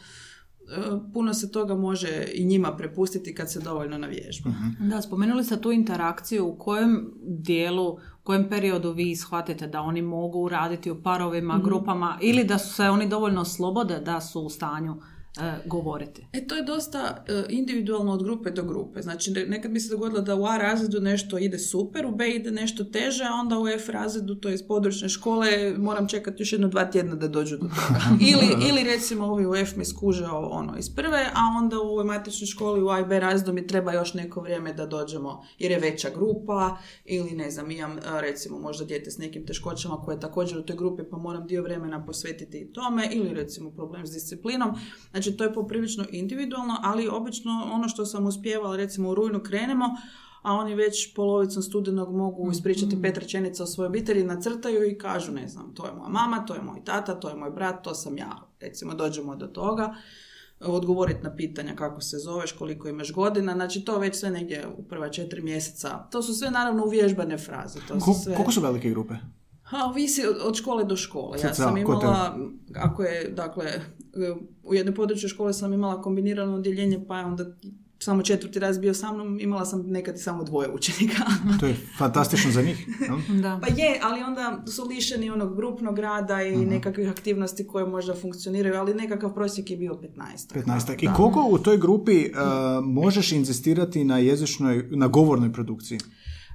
[0.69, 4.49] E, Puno se toga može i njima prepustiti kad se dovoljno navježba.
[4.80, 10.02] Da, spomenuli ste tu interakciju, u kojem dijelu, u kojem periodu vi shvatite da oni
[10.02, 14.49] mogu raditi u parovima, grupama ili da su se oni dovoljno slobode da su u
[14.49, 14.95] stanju
[15.65, 16.28] govoriti.
[16.34, 19.02] E, to je dosta e, individualno od grupe do grupe.
[19.02, 22.30] Znači, ne- nekad mi se dogodilo da u A razredu nešto ide super, u B
[22.30, 26.41] ide nešto teže, a onda u F razredu, to je iz područne škole, moram čekati
[26.41, 28.00] još jedno dva tjedna da dođu do toga.
[28.32, 32.06] ili, ili recimo ovi u F mi skuže ono iz prve, a onda u ovoj
[32.06, 35.72] matičnoj školi u A i B razredu mi treba još neko vrijeme da dođemo, jer
[35.72, 40.15] je veća grupa, ili ne znam, imam e, recimo možda dijete s nekim teškoćama koje
[40.15, 44.08] je također u toj grupi, pa moram dio vremena posvetiti i tome, ili recimo problem
[44.08, 44.76] s disciplinom.
[45.12, 49.86] Znači, to je poprilično individualno, ali obično ono što sam uspijevala, recimo u rujnu krenemo,
[50.42, 55.32] a oni već polovicom studenog mogu ispričati pet rečenica o svojoj obitelji, nacrtaju i kažu,
[55.32, 57.96] ne znam, to je moja mama, to je moj tata, to je moj brat, to
[57.96, 58.42] sam ja.
[58.60, 59.96] Recimo, dođemo do toga
[60.66, 64.84] odgovoriti na pitanja kako se zoveš, koliko imaš godina, znači to već sve negdje u
[64.84, 66.08] prva četiri mjeseca.
[66.12, 67.80] To su sve naravno uvježbane fraze.
[67.88, 68.36] To su sve...
[68.36, 69.14] Koliko su velike grupe?
[69.64, 71.38] Ha, ovisi od, od škole do škole.
[71.44, 72.38] Ja sam imala,
[72.76, 73.82] ako je, dakle,
[74.63, 77.45] u jednoj području škole sam imala kombinirano odjeljenje, pa je onda
[78.04, 81.23] samo četvrti raz bio sa mnom, imala sam nekad i samo dvoje učenika.
[81.60, 82.88] To je fantastično za njih.
[83.43, 83.60] Da.
[83.62, 88.76] pa je, ali onda su lišeni onog grupnog rada i nekakvih aktivnosti koje možda funkcioniraju,
[88.76, 90.65] ali nekakav prosjek je bio 15.
[90.65, 91.04] 15.
[91.04, 95.99] I koliko u toj grupi uh, možeš inzistirati na jezičnoj, na govornoj produkciji?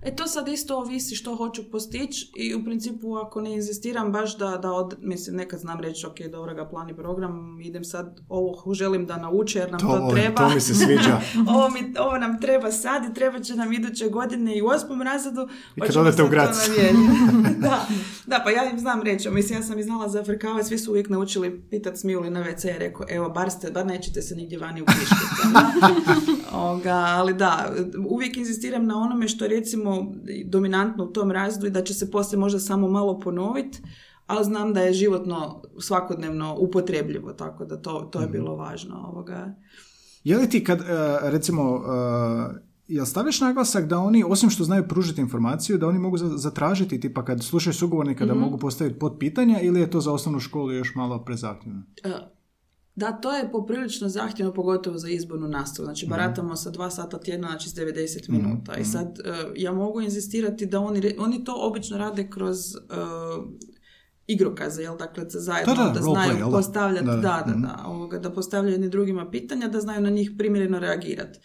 [0.03, 4.39] E to sad isto ovisi što hoću postići i u principu ako ne inzistiram baš
[4.39, 8.21] da, da od, mislim nekad znam reći ok, dobro ga plan i program, idem sad
[8.29, 10.37] ovo želim da nauče jer nam to, To, treba.
[10.37, 11.21] to mi se sviđa.
[11.55, 15.03] ovo, mi, ovo nam treba sad i treba će nam iduće godine i u osmom
[15.03, 15.49] razredu.
[15.77, 16.57] I kad odete u grad.
[17.63, 17.87] da,
[18.27, 19.31] da, pa ja im znam reći.
[19.31, 22.45] Mislim, ja sam i znala za Afrikavac, svi su uvijek naučili pitat smiju li na
[22.45, 22.69] WC.
[22.69, 24.83] Ja rekao, evo, bar, ste, bar nećete se nigdje vani.
[26.53, 27.75] Oga, ali da,
[28.09, 29.49] uvijek inzistiram na onome što je
[29.95, 30.13] recimo
[30.45, 33.83] dominantno u tom razredu i da će se poslije možda samo malo ponoviti,
[34.27, 38.97] ali znam da je životno svakodnevno upotrebljivo, tako da to, to je bilo važno.
[39.13, 39.55] Ovoga.
[40.25, 40.87] Je li ti kad, uh,
[41.23, 41.83] recimo, uh,
[42.89, 47.01] jel stavljaš naglasak da oni, osim što znaju pružiti informaciju, da oni mogu za- zatražiti,
[47.01, 50.73] tipa kad slušaju sugovornika da mogu postaviti pod pitanja ili je to za osnovnu školu
[50.73, 51.83] još malo prezahtjevno?
[52.99, 55.85] E, Da, to je poprilično zahtjevno, pogotovo za izbornu nastavu.
[55.85, 58.75] Znači, baratamo sa dva sata tjedno, znači s 90 minuta.
[58.75, 62.79] I sad, e, ja mogu inzistirati da oni, oni to obično rade kroz e,
[64.27, 64.97] igrokaze, jel?
[64.97, 66.51] Dakle, za zajedno Da, da, da, znaju da?
[66.51, 67.53] postavljati, Da, da, da.
[67.53, 67.87] da, Mhm.
[67.87, 71.39] ovoga, da postavljaju jedni drugima pitanja, da znaju na njih primjereno reagirati.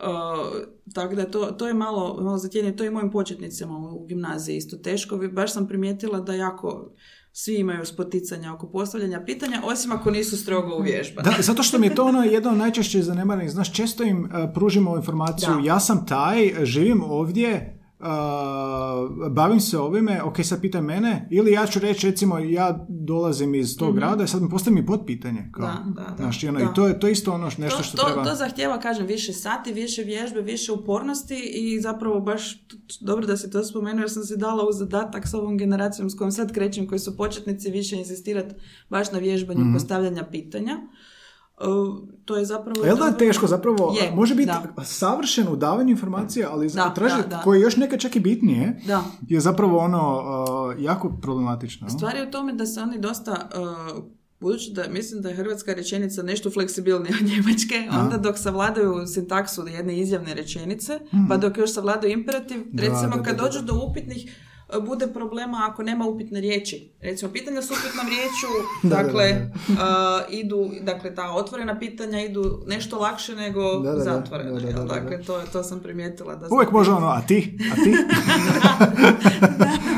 [0.00, 0.62] Uh,
[0.94, 4.56] tako da to, to je malo, malo zatjenje, to je i mojim početnicima u gimnaziji
[4.56, 5.18] isto teško.
[5.32, 6.90] Baš sam primijetila da jako
[7.38, 11.28] svi imaju spoticanja oko postavljanja pitanja, osim ako nisu strogo uvježbani.
[11.36, 13.50] Da, zato što mi je to ono jedno od najčešće zanemarenih.
[13.50, 15.60] Znaš, često im uh, pružimo informaciju, Da.
[15.66, 18.06] ja sam taj, živim ovdje, uh,
[19.30, 23.76] bavim se ovime, ok, sad pitaj mene, ili ja ću reći, recimo, ja dolazim iz
[23.76, 25.50] tog grada i sad mi postavi mi potpitanje.
[25.52, 25.66] Kao.
[25.66, 26.16] Da, da, da.
[26.16, 26.64] Znaš, ono, Da.
[26.64, 28.24] i to je, to isto ono nešto to, što to, treba...
[28.24, 32.66] to zahtjeva, kažem, više sati, više vježbe, više upornosti i zapravo baš
[33.00, 36.16] dobro da si to spomenuo jer sam si dala u zadatak s ovom generacijom s
[36.16, 38.54] kojom sad krećem, koji su početnici više insistirati
[38.90, 39.72] baš na vježbanju Mhm.
[39.72, 40.76] postavljanja pitanja.
[42.24, 42.84] To je zapravo...
[42.84, 44.84] Jel da je teško zapravo, Je, može biti da.
[44.84, 47.42] savršen u davanju informacija, ali Da, traži, da, da.
[47.42, 49.02] koje je još neka čak i bitnije, Da.
[49.28, 51.88] je zapravo ono uh, jako problematično.
[51.90, 53.48] Stvar je u tome da se oni dosta,
[53.96, 54.04] uh,
[54.40, 59.66] budući da mislim da je hrvatska rečenica nešto fleksibilnija od njemačke, onda dok savladaju sintaksu
[59.66, 64.36] jedne izjavne rečenice, pa dok još savladaju imperativ, recimo kad dođu do upitnih,
[64.80, 66.90] bude problema ako nema upitne riječi.
[67.00, 68.46] Recimo, pitanja s upitnom riječu,
[68.82, 69.76] Da, da, da, dakle, uh,
[70.30, 74.04] idu, dakle, ta otvorena pitanja idu nešto lakše nego Da, da, da.
[74.04, 74.50] zatvorena.
[74.50, 75.00] Da, da, da, da, da.
[75.00, 76.36] Dakle, to, to sam primijetila.
[76.36, 77.58] Da Uvijek može ono, a ti?
[77.72, 77.94] A ti?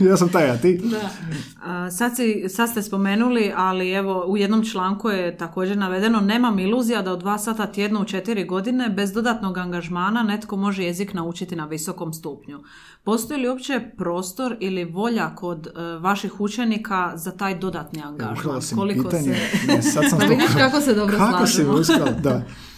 [0.08, 0.80] ja sam taj, a ti?
[0.84, 1.10] Da.
[1.64, 6.58] A, Sad, si, sad ste spomenuli, ali evo u jednom članku je također navedeno nemam
[6.58, 11.14] iluzija da od dva sata tjedno u četiri godine bez dodatnog angažmana netko može jezik
[11.14, 12.60] naučiti na visokom stupnju.
[13.04, 18.62] Postoji li uopće prostor ili volja kod e, vaših učenika za taj dodatni angažman?
[18.62, 19.22] Si mi pitanje.
[19.34, 19.66] se...
[19.66, 21.78] Ne, sad sam Da vidiš kako se dobro Kako si slažemo.
[21.78, 22.42] uskala, da.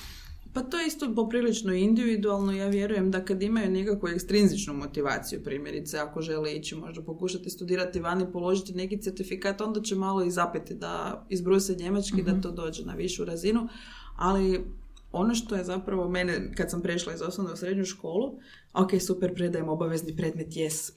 [0.53, 2.53] Pa to je isto poprilično individualno.
[2.53, 8.01] Ja vjerujem da kad imaju nekakvu ekstrinzičnu motivaciju, primjerice, ako žele ići možda pokušati studirati
[8.01, 12.85] vani, položiti neki certifikat, onda će malo i zapeti da izbruse njemački, da to dođe
[12.85, 13.69] na višu razinu.
[14.17, 14.65] Ali
[15.13, 18.39] ono što je zapravo mene, kad sam prešla iz osnovne u srednju školu,
[18.75, 20.93] ok, super, predajem obavezni predmet, yes.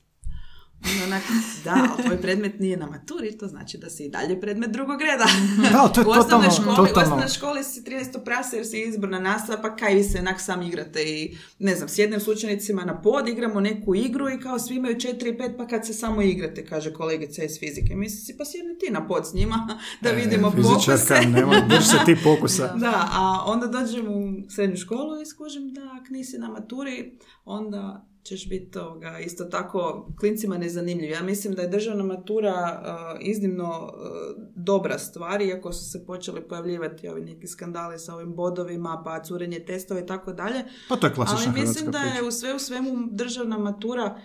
[0.83, 1.23] Onda onak,
[1.63, 5.25] da, tvoj predmet nije na maturi, to znači da si i dalje predmet drugog reda.
[5.63, 7.01] Da, to je u totalno- školi, u totalno.
[7.01, 7.95] osnovnoj školi si 13.
[8.19, 11.89] prase jer si izborna nastava, pa kaj vi se onak sam igrate i ne znam,
[12.19, 15.67] s učenicima na pod, igramo neku igru i kao svi imaju 4 i 5, pa
[15.67, 17.95] kad se samo igrate, kaže kolegica iz fizike.
[17.95, 19.67] Misli si, pa sjedni ti na pod s njima
[20.01, 20.75] da vidimo E, Fizičarka,
[21.07, 21.29] pokuse.
[21.31, 22.73] nema, se ti pokusa.
[22.75, 28.05] Da, a onda dođem u srednju školu i skužim da ako nisi na maturi, onda
[28.25, 31.11] ćeš biti toga, isto tako klincima nezanimljiv.
[31.11, 36.41] Ja mislim da je državna matura uh, iznimno uh, dobra stvar, iako su se počeli
[36.41, 40.63] pojavljivati ovi neki skandali sa ovim bodovima, pa curenje testova i tako dalje.
[40.89, 44.19] Pa to je klasična Ali mislim da je u sve u svemu državna matura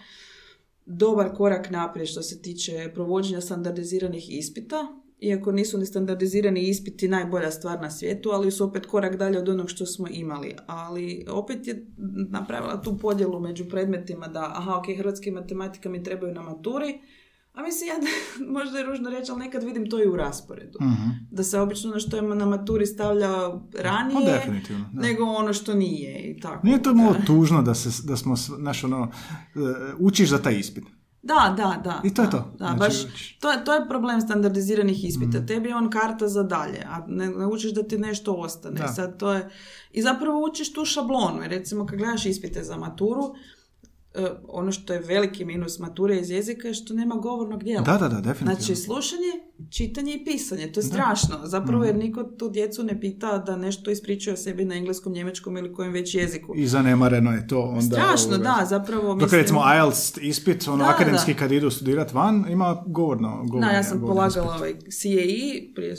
[0.87, 5.00] dobar korak naprijed što se tiče provođenja standardiziranih ispita.
[5.21, 9.49] Iako nisu ni standardizirani ispiti najbolja stvar na svijetu, ali su opet korak dalje od
[9.49, 10.55] onog što smo imali.
[10.67, 11.87] Ali opet je
[12.29, 17.01] napravila tu podjelu među predmetima da, aha, ok, hrvatski matematika mi trebaju na maturi,
[17.55, 17.95] a mislim, ja
[18.59, 20.79] možda je ružno reći, ali nekad vidim to i u rasporedu.
[20.83, 21.09] Mhm.
[21.31, 23.31] Da se obično ono što je na maturi stavlja
[23.79, 25.01] ranije, Pa da.
[25.01, 26.67] nego ono što nije i tako.
[26.67, 29.11] Nije to malo tužno da, se, da smo, znaš, ono,
[29.55, 29.59] e,
[29.99, 30.85] učiš za taj ispit.
[31.23, 32.01] Da, da, da.
[32.05, 32.53] I to je da, to.
[32.59, 32.97] Da, Znači, baš,
[33.41, 35.39] to, je, to je problem standardiziranih ispita.
[35.39, 35.47] Mm.
[35.47, 38.81] Tebi je on karta za dalje, a ne, ne učiš da ti nešto ostane.
[38.81, 38.89] Da.
[38.89, 39.51] Sad to je,
[39.93, 41.41] I zapravo učiš tu šablonu.
[41.43, 43.35] Recimo kad gledaš ispite za maturu,
[44.49, 47.83] ono što je veliki minus mature iz jezika je što nema govornog dijela.
[47.85, 48.55] Da, da, da, definitivno.
[48.55, 49.27] Znači, slušanje,
[49.71, 50.73] čitanje i pisanje.
[50.73, 51.37] To je strašno.
[51.45, 51.87] Zapravo, Mm.
[51.87, 55.73] jer niko tu djecu ne pita da nešto ispričaju o sebi na engleskom, njemačkom ili
[55.73, 56.55] kojem već jeziku.
[56.57, 57.81] I zanemareno je to onda...
[57.97, 58.45] Strašno, ovoga.
[58.45, 59.41] da, zapravo Dok mislim...
[59.41, 61.39] recimo IELTS ispit, ono Da, akademski da.
[61.39, 65.95] kad idu studirat van, ima govorno, govorni, Da, ja sam polagala ovaj CAE prije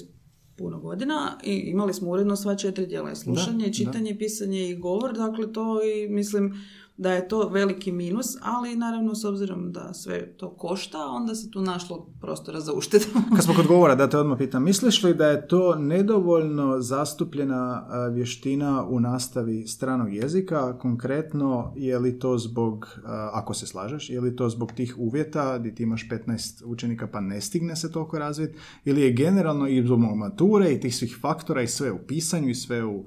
[0.58, 3.15] puno godina i imali smo uredno sva četiri dijela.
[3.15, 5.13] Slušanje, Da, čitanje, pisanje i govor.
[5.13, 6.54] Dakle, to i mislim
[7.02, 11.52] da je to veliki minus, ali naravno s obzirom da sve to košta, onda se
[11.52, 13.06] tu našlo prostora za uštedu.
[13.36, 17.88] Kad smo kod govora, da te odmah pitam, misliš li da je to nedovoljno zastupljena
[18.12, 20.78] vještina u nastavi stranog jezika?
[20.78, 23.00] Konkretno, je li to zbog,
[23.34, 27.20] ako se slažeš, je li to zbog tih uvjeta gdje ti imaš 15 učenika pa
[27.20, 28.58] ne stigne se toliko razviti?
[28.86, 32.56] Ili je generalno i zbog mature i tih svih faktora i sve u pisanju i
[32.56, 33.06] sve u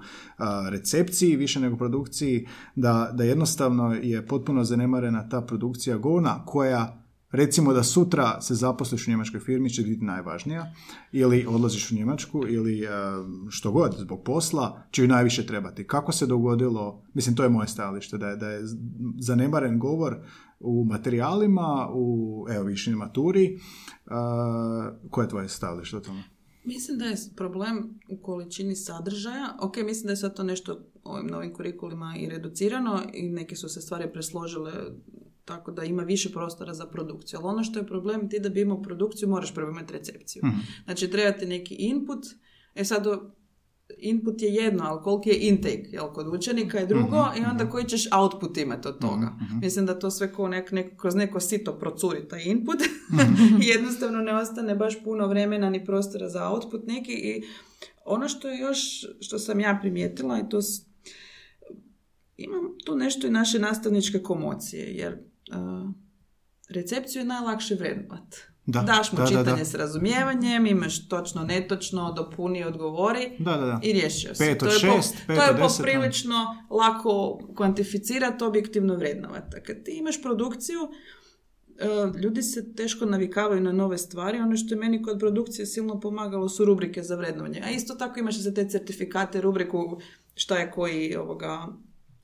[0.71, 7.73] recepciji, više nego produkciji, da, da jednostavno je potpuno zanemarena ta produkcija govna koja recimo
[7.73, 10.73] da sutra se zaposliš u njemačkoj firmi će biti najvažnija
[11.13, 12.89] ili odlaziš u Njemačku ili e,
[13.49, 15.87] što god zbog posla će ju najviše trebati.
[15.87, 18.63] Kako se dogodilo, mislim to je moje stajalište, da je, da je
[19.19, 20.17] zanemaren govor
[20.61, 23.45] u materijalima, u evo višnjoj maturi.
[23.47, 23.59] E,
[25.11, 26.34] koje je tvoje stajalište o tome?
[26.65, 29.57] Mislim da je problem u količini sadržaja.
[29.61, 33.69] Ok, mislim da je sad to nešto ovim novim kurikulima i reducirano i neke su
[33.69, 34.73] se stvari presložile
[35.45, 37.39] tako da ima više prostora za produkciju.
[37.39, 40.43] Ali ono što je problem, ti da bi imao produkciju moraš prvo imati recepciju.
[40.85, 42.27] Znači treba ti neki input.
[42.75, 43.07] E sad
[43.99, 47.85] input je jedno, ali koliki je intake jel, kod učenika je drugo i onda koji
[47.85, 49.33] ćeš output imati od toga.
[49.57, 52.77] Mislim da to sve ko nek, nek- kroz neko sito procuri taj input
[53.63, 57.43] i jednostavno ne ostane baš puno vremena ni prostora za output neki i
[58.05, 58.79] ono što je još,
[59.21, 60.87] što sam ja primijetila i to s-
[62.37, 65.91] imam tu nešto i naše nastavničke komocije, jer uh,
[66.69, 68.35] recepciju je najlakše vrednovat.
[68.67, 69.65] Da, Daš mu da, čitanje da.
[69.65, 73.81] s razumijevanjem, imaš točno, netočno, dopuni, odgovori Da, da, da.
[73.83, 74.59] i riješio se.
[74.59, 74.79] To je,
[75.27, 79.57] to je poprilično lako kvantificirati, objektivno vrednovati.
[79.67, 80.81] Kad ti imaš produkciju,
[81.79, 84.39] e, ljudi se teško navikavaju na nove stvari.
[84.39, 87.63] Ono što je meni kod produkcije silno pomagalo su rubrike za vrednovanje.
[87.65, 90.01] A isto tako imaš za te certifikate rubriku
[90.35, 91.67] šta je koji ovoga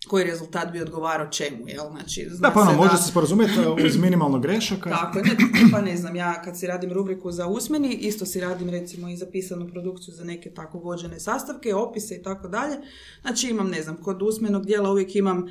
[0.09, 1.91] koji rezultat bi odgovarao čemu, jel?
[1.91, 3.53] Znači, zna Da, pa ono, se može da- se sporazumjeti
[3.87, 4.91] uz minimalno grešaka.
[5.01, 5.37] tako je, ne,
[5.73, 9.17] pa ne znam, ja kad si radim rubriku za usmeni, isto si radim recimo i
[9.17, 12.77] za pisanu produkciju za neke tako vođene sastavke, opise i tako dalje.
[13.23, 15.47] Znači imam, ne znam, kod usmenog dijela uvijek imam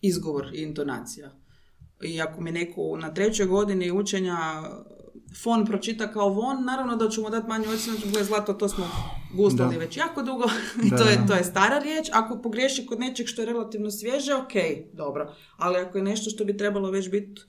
[0.00, 1.30] izgovor i intonacija.
[2.02, 4.62] I ako mi neko na trećoj godini učenja
[5.42, 8.68] fon pročita kao von, naravno da ću mu dati manju ocjenu, ću gle zlato, to
[8.68, 8.84] smo
[9.34, 9.80] gustali Da.
[9.80, 10.44] već jako dugo
[10.86, 12.08] i to, je, to je stara riječ.
[12.12, 14.52] Ako pogriješi kod nečeg što je relativno svježe, ok,
[14.92, 15.34] dobro.
[15.56, 17.42] Ali ako je nešto što bi trebalo već biti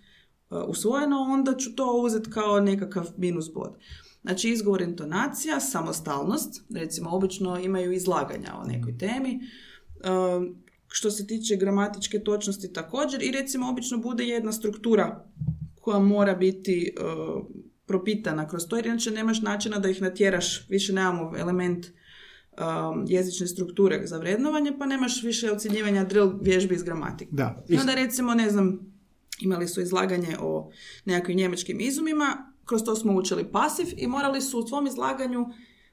[0.50, 3.78] uh, usvojeno, onda ću to uzeti kao nekakav minus bod.
[4.22, 9.40] Znači, izgovor intonacija, samostalnost, recimo, obično imaju izlaganja o nekoj temi,
[10.04, 10.56] Um,
[10.88, 15.26] što se tiče gramatičke točnosti također i recimo obično bude jedna struktura
[15.82, 17.46] koja mora biti uh,
[17.92, 23.48] propitana kroz to jer inače nemaš načina da ih natjeraš, više nemamo element um, jezične
[23.48, 27.32] strukture za vrednovanje, pa nemaš više ocjenjivanja drill vježbi iz gramatike.
[27.32, 27.64] Da.
[27.70, 28.80] I onda recimo, ne znam,
[29.40, 30.72] imali su izlaganje o
[31.06, 35.46] nekakvim njemačkim izumima, kroz to smo učili pasiv i morali su u svom izlaganju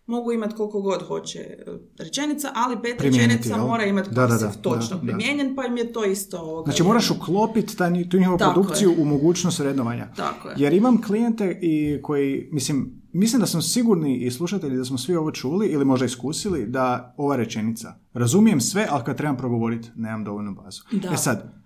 [0.08, 1.64] mogu imati koliko god hoće e,
[1.98, 3.66] rečenica, ali pet Primijeniti, rečenica jel?
[3.66, 5.06] mora imati Da, da, da, točno da, da.
[5.06, 6.70] primijenjen, pa im je to isto ovoga.
[6.70, 9.02] Znači moraš uklopiti taj, tu njihovu Tako produkciju je.
[9.02, 10.08] u mogućnost vrednovanja.
[10.16, 10.54] Tako je.
[10.58, 15.16] Jer imam klijente i koji, mislim, mislim da smo sigurni i slušatelji da smo svi
[15.16, 20.24] ovo čuli ili možda iskusili da ova rečenica, razumijem sve, ali kad trebam progovoriti, nemam
[20.24, 20.82] dovoljnu bazu.
[20.92, 21.12] Da.
[21.12, 21.57] E sad,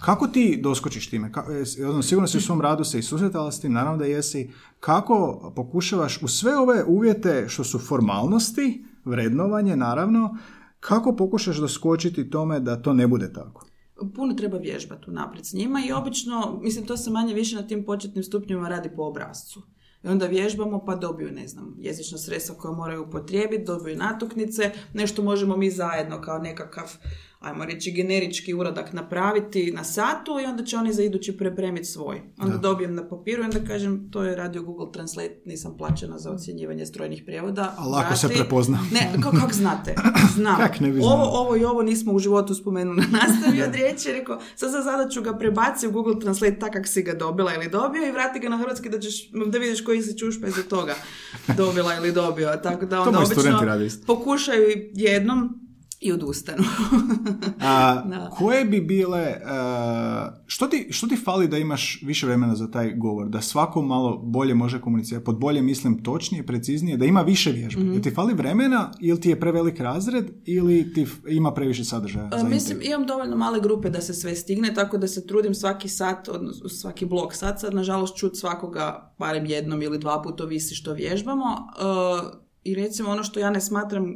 [0.00, 1.32] kako ti doskočiš time?
[1.32, 1.44] Ka,
[1.78, 4.50] e, ono, sigurno si u svom radu se i susretala s tim, naravno da jesi.
[4.80, 10.36] Kako pokušavaš u sve ove uvjete što su formalnosti, vrednovanje, naravno,
[10.80, 13.68] kako pokušaš doskočiti tome da to ne bude tako?
[14.14, 17.84] puno treba vježbati unaprijed s njima i obično, mislim, to se manje više na tim
[17.84, 19.62] početnim stupnjima radi po obrazcu.
[20.02, 25.22] I onda vježbamo pa dobiju, ne znam, jezična sredstva koja moraju upotrijebiti, dobiju natuknice, nešto
[25.22, 26.96] možemo mi zajedno kao nekakav,
[27.38, 32.22] ajmo reći, generički uradak napraviti na satu i onda će oni za idući pripremiti svoj.
[32.38, 36.30] Onda dobijem na papiru i onda kažem, to je radio Google Translate, nisam plaćena za
[36.30, 37.74] ocjenjivanje strojnih prijevoda.
[37.78, 38.78] A lako se prepozna.
[38.92, 39.94] Ne, kako kak znate?
[40.36, 40.56] Znam.
[40.56, 44.12] Kak ne bi ovo, ovo i ovo nismo u životu spomenuli na nastavi od riječi.
[44.12, 47.68] Rekao, sad za zadaću ga prebaci u Google Translate tak kak si ga dobila ili
[47.68, 50.94] dobio i vrati ga na hrvatski da, ćeš, da vidiš koji si čušpa iza toga
[51.56, 52.56] dobila ili dobio.
[52.62, 55.67] Tako da onda obično pokušaju jednom
[56.00, 56.64] i odustanu.
[57.60, 62.70] A, koje bi bile, a, što, ti, što ti fali da imaš više vremena za
[62.70, 67.20] taj govor, da svako malo bolje može komunicirati, pod bolje mislim točnije, preciznije, da ima
[67.22, 67.82] više vježbe.
[67.82, 67.92] Mhm.
[67.92, 72.26] Jel ti fali vremena ili ti je prevelik razred ili ti f- ima previše sadržaja?
[72.26, 72.88] A, za Mislim, intervju?
[72.88, 76.68] imam dovoljno male grupe da se sve stigne, tako da se trudim svaki sat, odnosno
[76.68, 81.44] svaki blok sat, sad nažalost čut svakoga barem jednom ili dva puta ovisi što vježbamo.
[81.44, 84.14] E, I recimo ono što ja ne smatram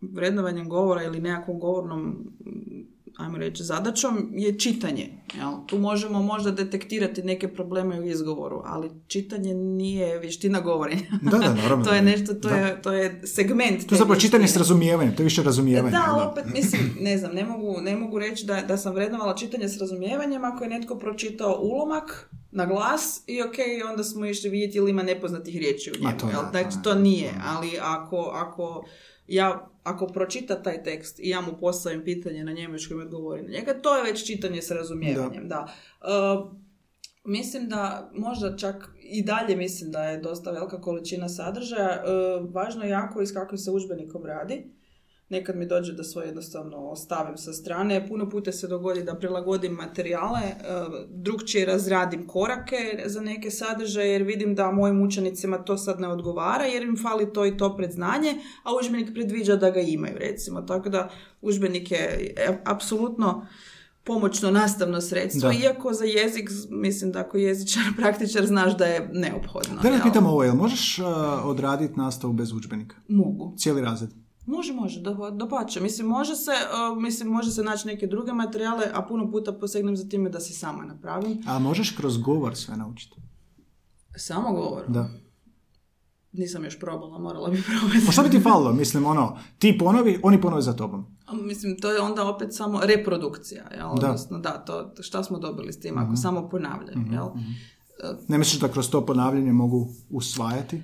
[0.00, 2.26] vrednovanjem govora ili nekakvom govornom
[3.16, 5.08] ajmo reći, zadaćom je čitanje.
[5.34, 5.52] Jel?
[5.66, 11.02] Tu možemo možda detektirati neke probleme u izgovoru, ali čitanje nije vještina govorenja.
[11.22, 11.84] Da, da, naravno.
[11.86, 12.10] to je da.
[12.10, 12.56] nešto, to, Da.
[12.56, 13.86] je, to je segment.
[13.86, 14.60] To je zapravo čitanje s vještine.
[14.60, 15.90] razumijevanjem, to je više razumijevanje.
[15.90, 19.36] Da, jel opet, mislim, ne znam, ne mogu, ne mogu reći da, da sam vrednovala
[19.36, 23.54] čitanje s razumijevanjem ako je netko pročitao ulomak na glas i ok,
[23.90, 26.18] onda smo išli vidjeti ili ima nepoznatih riječi u njemu.
[26.18, 26.42] to jel?
[26.52, 28.84] da, Znači, to to nije, ali ako, ako
[29.28, 33.52] ja ako pročita taj tekst i ja mu postavim pitanje na njemačkom i odgovorim na
[33.52, 35.68] njega, to je već čitanje s razumijevanjem, da.
[36.00, 36.52] Uh,
[37.24, 42.04] mislim da možda čak i dalje mislim da je dosta velika količina sadržaja.
[42.04, 44.75] Uh, važno je jako i s kakvim se udžbenikom radi.
[45.28, 48.08] Nekad mi dođe da svoj jednostavno ostavim sa strane.
[48.08, 54.22] Puno puta se dogodi da prilagodim materijale, uh, drugčije razradim korake za neke sadržaje jer
[54.22, 58.34] vidim da mojim učenicima to sad ne odgovara jer im fali to i to predznanje,
[58.62, 60.62] a udžbenik predviđa da ga imaju recimo.
[60.62, 61.08] Tako da
[61.40, 63.46] udžbenik je e, apsolutno
[64.04, 65.54] pomoćno nastavno sredstvo, Da.
[65.62, 69.82] iako za jezik, mislim da ako jezičar, praktičar znaš da je neophodno.
[69.82, 70.98] Da ne pitam ovo, jel možeš
[71.44, 72.96] odraditi nastavu bez udžbenika?
[73.08, 73.54] Mogu.
[73.56, 74.25] Cijeli razred?
[74.46, 75.80] Može, može, da, dapače.
[75.80, 79.96] Mislim, može se, uh, mislim, može se naći neke druge materijale, a puno puta posegnem
[79.96, 81.42] za time da si sama napravim.
[81.46, 83.20] A možeš kroz govor sve naučiti?
[84.16, 84.84] Samo govor.
[84.88, 85.08] Da.
[86.32, 88.06] Nisam još probala, morala bi probati.
[88.06, 88.72] Pa što bi ti falilo?
[88.72, 91.06] Mislim, ono, ti ponovi, oni ponove za tobom.
[91.26, 93.88] A, Mislim, to je onda opet samo reprodukcija, jel?
[93.88, 94.06] Da.
[94.06, 97.26] Odnosno, da, to, šta smo dobili s tim ako samo ponavljaju, jel?
[98.28, 100.82] Ne misliš da kroz to ponavljanje mogu usvajati?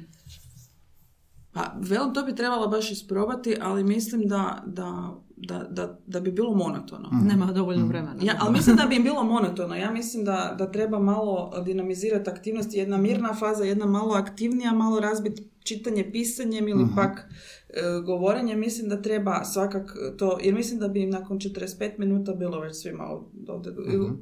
[1.53, 6.33] Pa, velim, to bi trebalo baš isprobati, ali mislim da, da, da, da, da bi
[6.33, 7.09] bilo monotono.
[7.25, 8.17] Nema dovoljno vremena.
[8.23, 9.75] Ja, ali mislim da bi im bilo monotono.
[9.75, 12.79] Ja mislim da, da treba malo dinamizirati aktivnosti.
[12.79, 18.57] Jedna mirna faza, jedna malo aktivnija, malo razbiti čitanje pisanjem ili pak e, govorenje.
[18.57, 22.77] Mislim da treba svakak to, jer mislim da bi im nakon 45 minuta bilo već
[22.77, 23.05] svima
[23.49, 23.73] ovdje.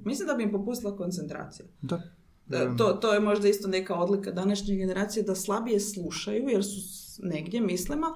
[0.04, 1.66] Mislim da bi im popustila koncentracija.
[1.82, 2.02] Da.
[2.46, 6.80] Da, to, to je možda isto neka odlika današnje generacije da slabije slušaju jer su
[7.22, 8.06] negdje mislima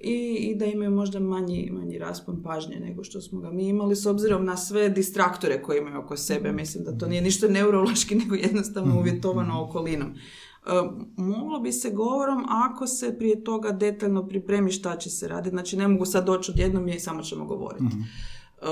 [0.00, 3.96] i, i da imaju možda manji, manji raspon pažnje nego što smo ga mi imali
[3.96, 6.52] s obzirom na sve distraktore koje imaju oko sebe.
[6.52, 10.08] Mislim da to nije ništa neurološki nego jednostavno uvjetovano okolinom.
[10.10, 10.70] E,
[11.16, 15.54] moglo bi se govorom ako se prije toga detaljno pripremi šta će se raditi.
[15.54, 17.84] Znači ne mogu sad doći odjednom i samo ćemo govoriti.
[17.84, 18.66] E,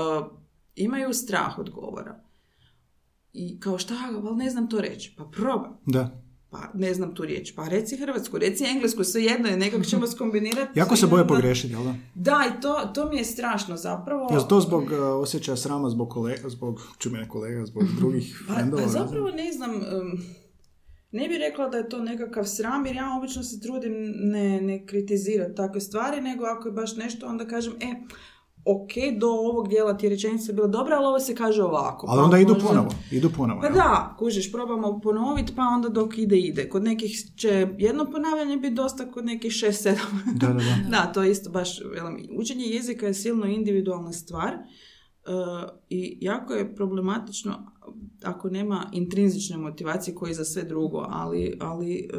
[0.75, 2.19] imaju strah od govora.
[3.33, 5.15] I kao šta, ali ne znam to reći.
[5.17, 5.69] Pa probaj.
[5.85, 6.24] Da.
[6.55, 7.55] Pa ne znam tu riječ.
[7.55, 10.79] Pa reci hrvatsku, reci englesku, sve jedno je, nekako ćemo skombinirati.
[10.79, 11.95] Jako se boje pogriješiti, jel da?
[12.15, 14.27] Da, i to, to mi je strašno zapravo.
[14.31, 18.83] Jel to zbog uh, osjećaja srama, zbog kolega, zbog čumene kolega, zbog drugih Pa, frendova?
[18.83, 20.19] pa zapravo ne znam, um,
[21.11, 24.85] ne bih rekla da je to nekakav sram, jer ja obično se trudim ne, ne
[24.85, 27.93] kritizirati takve stvari, nego ako je baš nešto, onda kažem, e,
[28.65, 32.07] ok, do ovog dijela ti je rečenica bila dobra, ali ovo se kaže ovako.
[32.09, 33.61] Ali Pa onda idu možda- ponovo, idu ponovo.
[33.61, 36.69] Pa da, kužiš, probamo ponoviti, pa onda dok ide, ide.
[36.69, 40.23] Kod nekih će jedno ponavljanje biti dosta, kod nekih šest, sedam.
[40.35, 40.61] Da, da, da.
[40.91, 41.79] da, to je isto baš,
[42.39, 44.59] učenje jezika je silno individualna stvar e,
[45.89, 47.71] i jako je problematično
[48.23, 52.17] ako nema intrinzične motivacije koji za sve drugo, ali, ali e,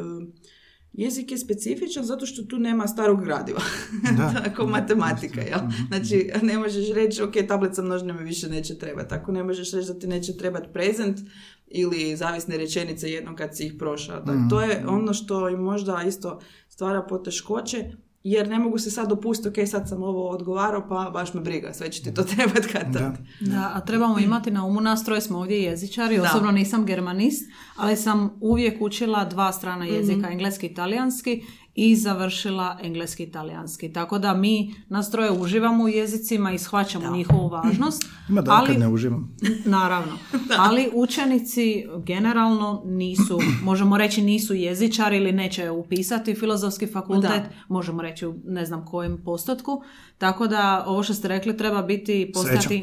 [0.93, 3.61] jezik je specifičan zato što tu nema starog gradiva,
[4.43, 5.59] tako matematika, jel?
[5.87, 9.87] Znači, ne možeš reći, ok, tablica množnja mi više neće trebati, ako ne možeš reći
[9.87, 11.19] da ti neće trebati prezent
[11.67, 14.21] ili zavisne rečenice jednom kad si ih prošao.
[14.21, 17.91] Da, To je ono što im možda isto stvara poteškoće,
[18.31, 21.73] jer ne mogu se sad dopustiti, ok, sad sam ovo odgovarao, pa baš me briga,
[21.73, 23.13] sve će ti to trebati kad Da.
[23.39, 26.23] Da, a trebamo imati na umu nastroje smo ovdje jezičari, Da.
[26.23, 31.43] osobno nisam germanist, ali sam uvijek učila dva strana jezika, engleski i talijanski
[31.79, 33.93] i završila engleski i talijanski.
[33.93, 38.05] Tako da mi nastroje uživamo u jezicima i shvaćamo njihovu važnost.
[38.29, 39.35] Ima dan ali, kad ne uživam.
[39.65, 40.17] Naravno.
[40.67, 47.49] Ali učenici generalno nisu, možemo reći nisu jezičari ili neće upisati filozofski fakultet, Da.
[47.67, 49.81] možemo reći u ne znam kojem postotku.
[50.17, 52.81] Tako da ovo što ste rekli treba biti postati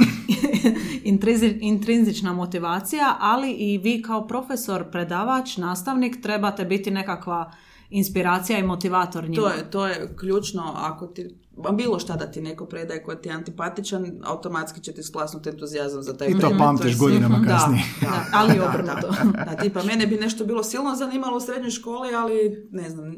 [1.13, 7.53] intrinzi- intrinzična motivacija, ali i vi kao profesor, predavač, nastavnik trebate biti nekakva
[7.95, 9.43] inspiracija i motivator njima.
[9.43, 11.35] To je, to je ključno, ako ti
[11.73, 16.03] bilo šta da ti neko predaje koji ti je antipatičan, automatski će ti splasnuti entuzijazam
[16.03, 16.59] za taj I to predmet.
[16.59, 17.85] pamtiš godinama kasnije.
[18.01, 19.09] Da, Da, ali da, obrnuto.
[19.33, 23.15] Da, da, tipa, mene bi nešto bilo silno zanimalo u srednjoj školi, ali ne znam,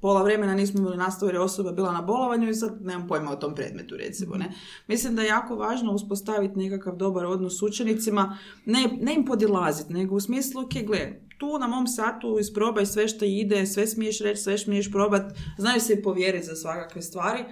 [0.00, 3.30] pola vremena nismo imali nastavu jer je osoba bila na bolovanju i sad nemam pojma
[3.30, 4.52] o tom predmetu, recimo, ne.
[4.86, 9.92] Mislim da je jako važno uspostaviti nekakav dobar odnos s učenicima, ne, ne im podilaziti,
[9.92, 14.20] nego u smislu, ok, gle, tu na mom satu isprobaj sve što ide, sve smiješ
[14.20, 17.44] reći, sve smiješ probat, znaju se i povjeriti za svakakve stvari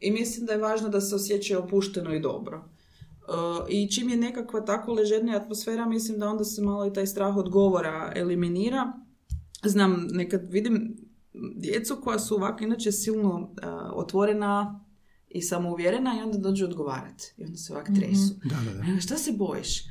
[0.00, 2.64] i mislim da je važno da se osjećaju opušteno i dobro.
[3.28, 7.06] Uh, I čim je nekakva tako ležernija atmosfera, mislim da onda se malo i taj
[7.06, 8.92] strah od govora eliminira.
[9.64, 10.96] Znam, nekad vidim
[11.56, 13.48] djecu koja su ovako inače silno uh,
[13.94, 14.84] otvorena
[15.28, 17.34] i samouvjerena i onda dođu odgovarati.
[17.36, 18.34] I onda se ovako tresu.
[18.44, 19.00] Da, da, da.
[19.00, 19.82] Šta se bojiš?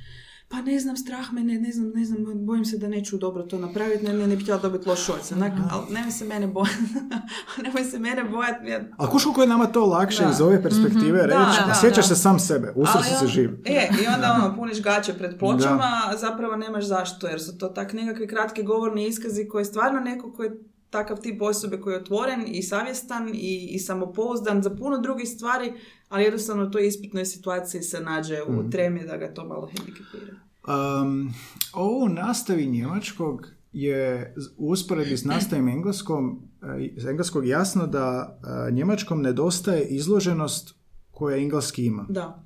[0.50, 3.44] Pa ne znam, strah me, ne, ne znam, ne znam, bojim se da neću dobro
[3.44, 5.10] to napraviti, ne, ne, ne bih htjela dobiti loš.
[5.32, 6.78] Onak, ali nemoj se mene bojati,
[7.64, 8.68] nemoj se mene bojati.
[8.70, 10.30] Ja, A kuš koliko je nama to lakše Da.
[10.32, 12.02] iz ove perspektive reći, Da, da.
[12.04, 13.50] se sam sebe, usro Ali si se on- živ.
[13.66, 17.68] E, i onda ono, puniš gaće pred pločama, a zapravo nemaš zašto, jer su to
[17.68, 20.50] tak nekakvi kratki govorni iskazi koji stvarno neko koji
[20.92, 25.74] takav tip osobe koji je otvoren i savjestan i, i samopouzdan za puno drugih stvari,
[26.10, 30.34] ali jednostavno u toj ispitnoj situaciji se nađe u tremi da ga to malo hendikepira.
[30.68, 31.34] Um,
[31.74, 38.39] ovo u nastavi njemačkog je u usporedbi s nastavim engleskom, eh, iz engleskog jasno da
[38.68, 40.76] eh, njemačkom nedostaje izloženost
[41.12, 42.06] koja engleski ima.
[42.10, 42.44] Da,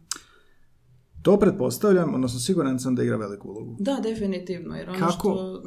[1.25, 3.75] To pretpostavljam, odnosno siguran sam da igra veliku ulogu.
[3.79, 5.61] da, definitivno, jer ono Kako, što...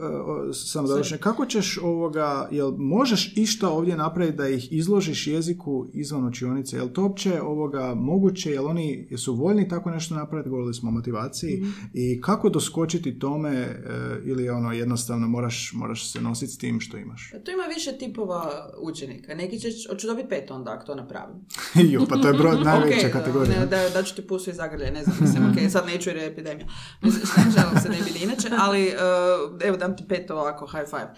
[0.50, 5.86] eh, sam završen, kako ćeš ovoga, jel možeš išta ovdje napraviti da ih izložiš jeziku
[5.92, 6.76] izvan učionice?
[6.76, 8.50] Jel to uopće ovoga moguće?
[8.50, 10.50] Jel oni jesu voljni tako nešto napraviti?
[10.50, 11.60] Govorili smo o motivaciji.
[11.60, 11.70] Mhm.
[11.94, 13.78] I kako doskočiti tome eh,
[14.24, 17.30] ili ono jednostavno moraš, moraš se nositi s tim što imaš?
[17.44, 19.34] Tu ima više tipova učenika.
[19.34, 21.36] Neki će, hoću dobiti pet onda ako to napravim.
[21.92, 23.60] jo, pa to je broj, najveća Ok, kategorija.
[23.60, 26.16] Ne, da, da ću ti pusu iz zagrlje, ne znam, mislim, ok, sad neću jer
[26.16, 26.66] je epidemija.
[27.56, 31.14] Želim se ne bi ni inače, ali uh, evo dam ti pet ovako, high five.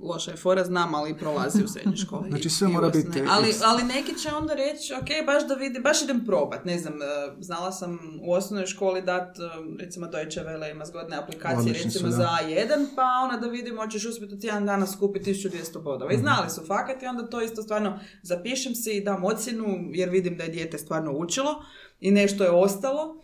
[0.00, 2.28] Loša je fora, znam, ali prolazi u srednjoj školi.
[2.28, 6.02] Znači, sve mora biti Ali, ali neki će onda reći, ok, baš da vidi, baš
[6.02, 10.70] idem probat, ne znam, uh, znala sam u osnovnoj školi dat, uh, recimo Deutsche Welle
[10.70, 12.16] ima zgodne aplikacije, Odlični su, recimo da.
[12.16, 16.10] za A1, pa ona da vidimo, hoćeš uspjeti u tjedan dana skupiti 1200 bodova.
[16.10, 16.18] Mhm.
[16.18, 20.08] I znali su fakat i onda to isto stvarno zapišem si i dam ocjenu, jer
[20.08, 21.64] vidim da je dijete stvarno učilo
[22.00, 23.22] i nešto je ostalo.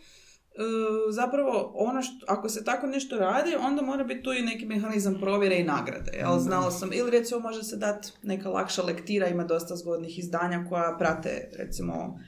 [0.61, 4.65] E, zapravo ono što, ako se tako nešto radi, onda mora biti tu i neki
[4.65, 6.11] mehanizam provjere i nagrade.
[6.17, 10.65] Jel, znala sam, ili recimo može se dati neka lakša lektira, ima dosta zgodnih izdanja
[10.69, 12.19] koja prate recimo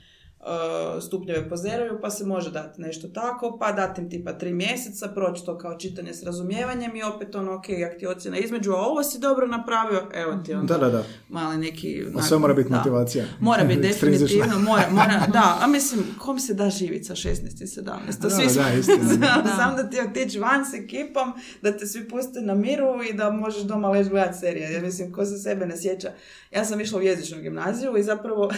[1.00, 5.08] stupnjeve po zeroju, pa se može dati nešto tako, pa dati im tipa tri mjeseca,
[5.08, 8.76] proći to kao čitanje s razumijevanjem i opet ono, ok, jak ti ocjena između, a
[8.76, 11.04] ovo si dobro napravio, evo ti onda Da, da, da.
[11.28, 12.04] mali neki...
[12.18, 12.76] A sve mora biti da.
[12.76, 13.24] motivacija.
[13.40, 17.66] Mora biti definitivno, mora, mora, da, a mislim, kom se da živit sa 16 i
[17.66, 17.82] 17?
[18.22, 19.56] To Da, svi da, istina.
[19.56, 21.32] Sam da ti otići van s ekipom,
[21.62, 24.72] da te svi puste na miru i da možeš doma leći gledat serije.
[24.72, 26.12] Jer mislim, ko se sebe ne sjeća.
[26.50, 28.50] Ja sam išla u jezičnu gimnaziju i zapravo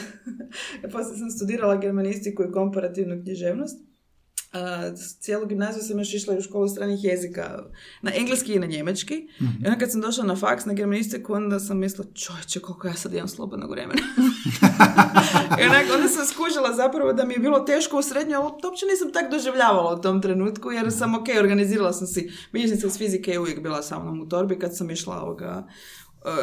[0.93, 3.87] poslije sam studirala germanistiku i komparativnu književnost.
[4.53, 7.59] Uh, cijelu gimnaziju sam još išla u školu stranih jezika
[8.03, 9.15] na engleski i na njemački.
[9.41, 12.95] I onda kad sam došla na faks na germanistiku, onda sam mislila, čovječe, koliko ja
[12.95, 14.03] sad imam slobodnog vremena.
[15.61, 18.69] I onak, onda sam skužila zapravo da mi je bilo teško u srednjoj, ali to
[18.69, 22.99] uopće nisam tak doživljavala u tom trenutku, jer sam, ok, organizirala sam si, bilježnica iz
[22.99, 25.67] fizike je uvijek bila sa mnom u torbi kad sam išla ovoga,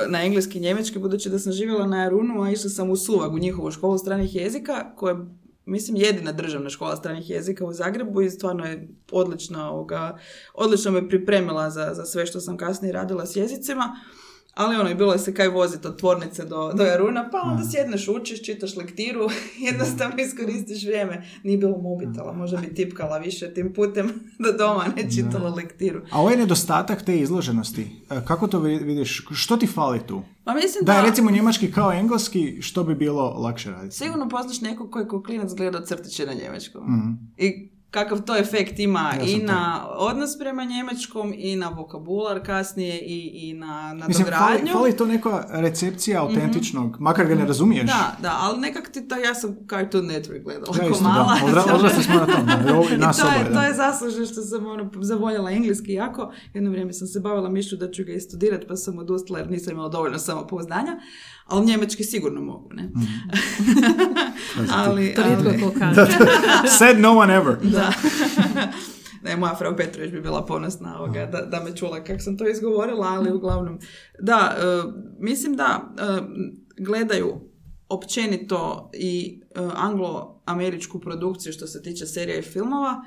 [0.09, 3.34] na engleski i njemački, budući da sam živjela na Arunu, a išla sam u Suvag,
[3.34, 5.25] u njihovu školu stranih jezika, koja je,
[5.65, 10.17] mislim, jedina državna škola stranih jezika u Zagrebu i stvarno je odlična, ovoga,
[10.53, 13.95] odlično me pripremila za, za sve što sam kasnije radila s jezicima.
[14.56, 17.64] Ali ono, i bilo je se kaj voziti od tvornice do, do Jaruna, pa onda
[17.66, 19.28] sjedneš, učiš, čitaš lektiru,
[19.68, 21.14] jednostavno iskoristiš vrijeme.
[21.43, 24.08] Nije bilo mobitela, možda bi tipkala više tim putem
[24.39, 26.01] do doma, ne čitala lektiru.
[26.12, 27.82] A ovaj nedostatak te izloženosti,
[28.12, 29.26] e, kako to vi- vidiš?
[29.32, 30.22] Što ti fali tu?
[30.43, 33.95] Pa mislim Da da, je recimo njemački kao engleski, što bi bilo lakše raditi?
[33.95, 37.18] sigurno poznaš nekog koji ko klinac gleda crtiće na njemačkom.
[37.38, 39.45] I kakav to efekt ima Ja i to.
[39.45, 44.63] na odnos prema njemačkom i na vokabular kasnije i, i na, na Mislim, fali, dogradnju.
[44.63, 44.73] Mhm.
[44.73, 47.85] fali to neka recepcija autentičnog, makar ga ne razumiješ.
[47.85, 51.37] Da, da, ali nekak ti to, ja sam Cartoon Network gledala Ja isto, mala.
[51.41, 51.47] da.
[51.47, 52.53] Odra- odrasli smo na tom, da.
[52.91, 56.33] I I nas to, je, to je zaslužno što sam ono, zavoljela engleski jako.
[56.53, 59.51] Jedno vrijeme sam se bavila mišlju da ću ga i studirati, pa sam odustala jer
[59.51, 60.99] nisam imala dovoljno samopouzdanja.
[61.45, 62.83] Ali njemački sigurno mogu, ne?
[62.83, 63.03] Mhm.
[64.73, 66.11] ali, To rijetko ali- kaže.
[66.69, 67.57] Said no one ever.
[67.63, 67.93] da.
[69.23, 72.47] ne, moja frau Petrović bi bila ponosna ovoga, da, da me čula kako sam to
[72.47, 73.79] izgovorila, ali uglavnom.
[74.19, 74.63] Da, e,
[75.19, 76.03] mislim da e,
[76.79, 77.33] gledaju
[77.89, 83.01] općenito i e, anglo-američku produkciju što se tiče serija i filmova.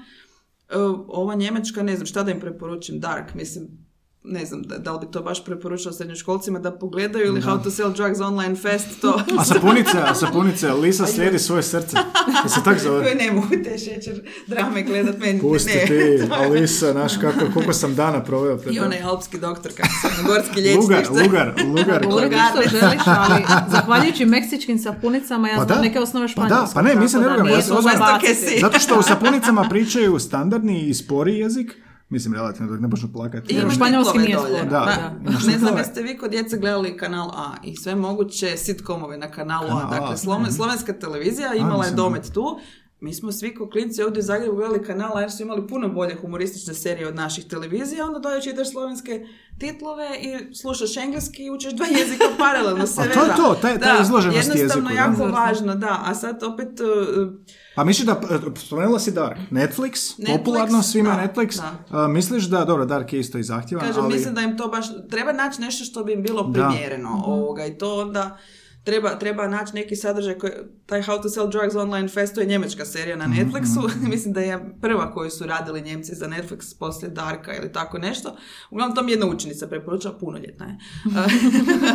[1.09, 3.86] Ova njemačka, ne znam šta da im preporučim, Dark, mislim,
[4.29, 7.71] ne znam da, da li bi to baš preporučila srednjoškolcima da pogledaju ili How to
[7.71, 11.97] Sell Drugs Online Fest, to A sapunice, a sapunice, Lisa slijedi svoje srce.
[12.43, 13.03] Da se tak zove.
[13.03, 14.15] koje ne mogu te šećer
[14.47, 15.41] drame gledat meni.
[15.41, 15.87] Pusti ne.
[15.87, 20.27] ti, Alisa, znaš kako, koliko sam dana proveo pred I onaj alpski doktor, kako sam,
[20.27, 20.83] gorski liječnik.
[20.83, 22.05] Lugar, što je- lugar, lugar.
[22.05, 25.83] Govori što želiš, ali zahvaljujući meksičkim sapunicama ja Pa znam da.
[25.83, 26.75] neke osnove Pa da, španjolskog.
[26.75, 27.69] pa ne, ne da rugam, nije ja se.
[27.69, 27.87] Zato
[28.27, 28.61] si.
[28.61, 31.73] Zato što u sapunicama pričaju standardni i spori jezik,
[32.09, 33.55] mislim relativno dok ne počnu plakati.
[33.55, 34.63] I Španjolski nije dolje.
[34.63, 35.13] Da, da.
[35.47, 39.69] Ne znam jeste vi kod djece gledali kanal A i sve moguće sitcomove na kanalu
[39.69, 39.91] Kanal A.
[40.01, 40.51] Dakle, sloven- mhm.
[40.51, 42.61] slovenska televizija imala je domet tu.
[43.07, 45.89] Mi smo svi ko klinci ovdje u Zagrebu gledali kanal A jer su imali puno
[45.89, 48.07] bolje humoristične serije od naših televizija.
[48.07, 49.27] Onda dođe čitaš slovenske
[49.59, 52.87] titlove i slušaš engleski i učiš dva jezika paralelno.
[52.87, 55.25] Se A to je to, taj- ta Da, izloženost jednostavno jeziku, da.
[55.25, 56.03] jako važno, da.
[56.05, 56.69] A sad opet...
[56.81, 57.29] uh,
[57.77, 61.99] Pa misliš da, e, spomenula si Dark, Netflix, Netflix, popularno svima da, Netflix, da.
[61.99, 64.15] A, misliš da, dobro, Dark je isto i zahtjevan, Kažem, ali...
[64.15, 66.53] mislim da im to baš, treba naći nešto što bi im bilo Da.
[66.69, 68.39] primjereno ovoga i to onda
[68.87, 70.53] treba, treba naći neki sadržaj koji,
[70.87, 74.41] taj How to Sell Drugs Online Fest, to je njemačka serija na Netflixu, mislim da
[74.41, 78.37] je prva koju su radili Njemci za Netflix poslije Darka ili tako nešto.
[78.71, 80.79] Uglavnom, to mi jedna učenica preporučila, punoljetna je.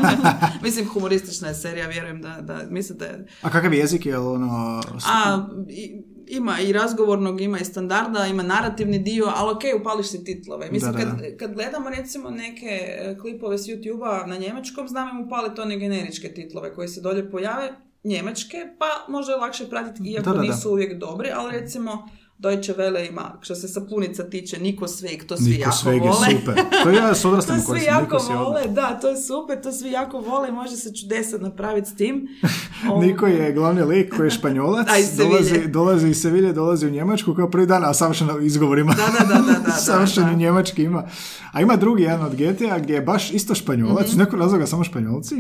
[0.64, 4.82] mislim, humoristična je serija, vjerujem da, da mislim da je A kakav jezik je, ono...
[5.08, 10.24] a, i- ima i razgovornog, ima i standarda, ima narativni dio, ali ok, upališ si
[10.24, 10.72] titlove.
[10.72, 15.10] Mislim, Da, da, kad, kad gledamo recimo neke e, klipove s YouTube-a na njemačkom, znam
[15.10, 17.74] im upaliti one generičke titlove koji se dolje pojave,
[18.04, 20.42] njemačke, pa možda je lakše pratiti, iako Da, da, da.
[20.42, 22.10] nisu uvijek dobri, ali recimo
[22.42, 26.10] Deutsche Welle ima, što se sapunica tiče, Niko Sveg, to svi Niko jako Sveg je
[26.10, 26.28] vole.
[26.32, 26.56] super.
[26.84, 27.94] To ja s To odraslim svi koristim.
[27.94, 31.90] jako Niko vole, da, to je super, to svi jako vole može se čudesa napraviti
[31.90, 32.28] s tim.
[33.02, 34.88] Niko je glavni lik koji je španjolac,
[35.18, 38.94] dolazi, dolazi iz Sevilje, dolazi u Njemačku kao prvi dan, a savršeno izgovorima.
[38.94, 40.38] Da, da, da, da, da, savršeni da.
[40.38, 41.04] njemački ima.
[41.52, 44.84] A ima drugi jedan od GTA gdje je baš isto španjolac, iz nekog razloga samo
[44.84, 45.36] španjolci,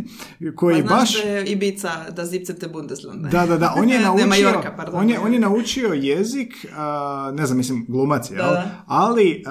[0.56, 0.84] koji.
[0.88, 1.24] Pa baš...
[1.24, 3.30] da je Ibiza, da zipcete Bundeslande.
[3.30, 5.00] Da, da, da, on je Ne, naučio, Majorka, pardon.
[5.00, 6.91] on je, on je naučio jezik, a,
[7.34, 9.44] ne znam, mislim, glumac je, Da, ali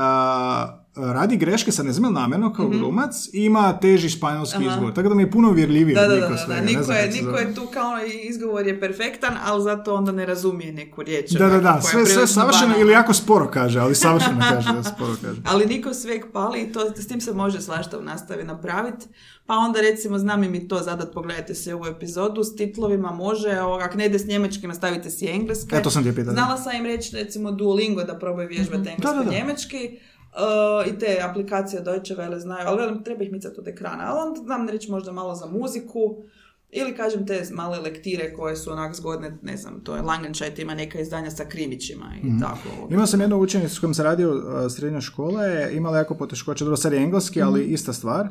[0.97, 4.67] radi greške, sad ne znam jel namjerno kao glumac, i ima teži španjolski Mhm.
[4.67, 4.75] Aha.
[4.75, 6.61] izgovor, tako da mi je puno uvjerljiviji Da, da, Niko da, da, svega, da.
[6.61, 10.73] ne Niko, je, Niko je tu kao izgovor je perfektan, ali zato onda ne razumije
[10.73, 11.31] neku riječ.
[11.31, 15.13] Da, da, da, sve, sve savršeno ili jako sporo kaže, ali savršeno kaže da sporo
[15.23, 15.41] kaže.
[15.45, 19.07] Ali niko sveg pali i to, s tim se može svašta u nastavi napraviti.
[19.47, 23.51] Pa onda recimo znam i to zadat, pogledajte se ovu epizodu, s titlovima može,
[23.83, 25.77] ako ne ide s njemačkim, stavite si engleske.
[25.77, 26.23] E, to sam ti.
[26.25, 29.31] Znala sam im reći recimo Duolingo da probaju vježbati engleski Da, da, da.
[29.31, 29.99] njemački.
[30.33, 30.41] Uh,
[30.87, 34.05] i te aplikacije Deutsche Welle znaju, ali velim, treba ih micati od ekrana.
[34.07, 36.23] Ali onda znam reći možda malo za muziku,
[36.71, 40.75] ili kažem te male lektire koje su onak zgodne, ne znam, to je Langenscheidt ima
[40.75, 42.41] neka izdanja sa krimićima i Mhm.
[42.41, 42.89] tako.
[42.91, 46.65] Imao sam jednu učenicu s kojom sam radio uh, srednja škola, je imala jako poteškoća,
[46.65, 47.75] dobro sad je engleski, ali Mhm.
[47.75, 48.29] ista stvar.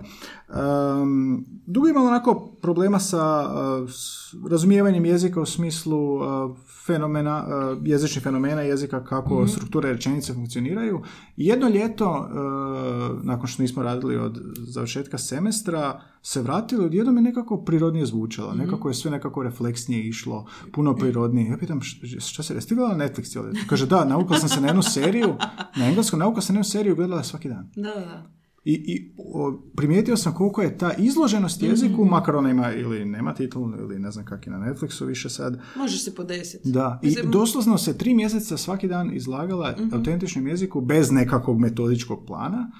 [0.49, 3.89] Um, dugo je imala onako problema sa uh,
[4.49, 6.57] razumijevanjem jezika u smislu uh,
[6.89, 9.47] fenomena, uh, jezičnih fenomena jezika, kako Mhm.
[9.47, 11.01] strukture rečenice funkcioniraju.
[11.37, 17.21] I jedno ljeto, uh, nakon što nismo radili od završetka semestra, se vratili, odjednom je
[17.23, 18.59] nekako prirodnije zvučala, Mhm.
[18.59, 21.49] nekako je sve nekako refleksnije išlo, puno prirodnije.
[21.49, 23.37] Ja pitam, š- šta se, ti gledala Netflix?
[23.67, 25.35] Kaže, da, naukao sam se na jednu seriju,
[25.77, 27.69] na engleskom, naukao sam na jednu seriju, gledala svaki dan.
[27.75, 28.38] Da, da.
[28.65, 33.33] I, i o, primijetio sam koliko je ta izloženost jeziku, makar ona ima ili nema
[33.33, 36.71] titul, ili ne znam kak je na Netflixu više sad, Možeš se podesiti.
[36.71, 42.25] da, i Mislim- doslovno se tri mjeseca svaki dan izlagala autentičnom jeziku bez nekakvog metodičkog
[42.27, 42.71] plana.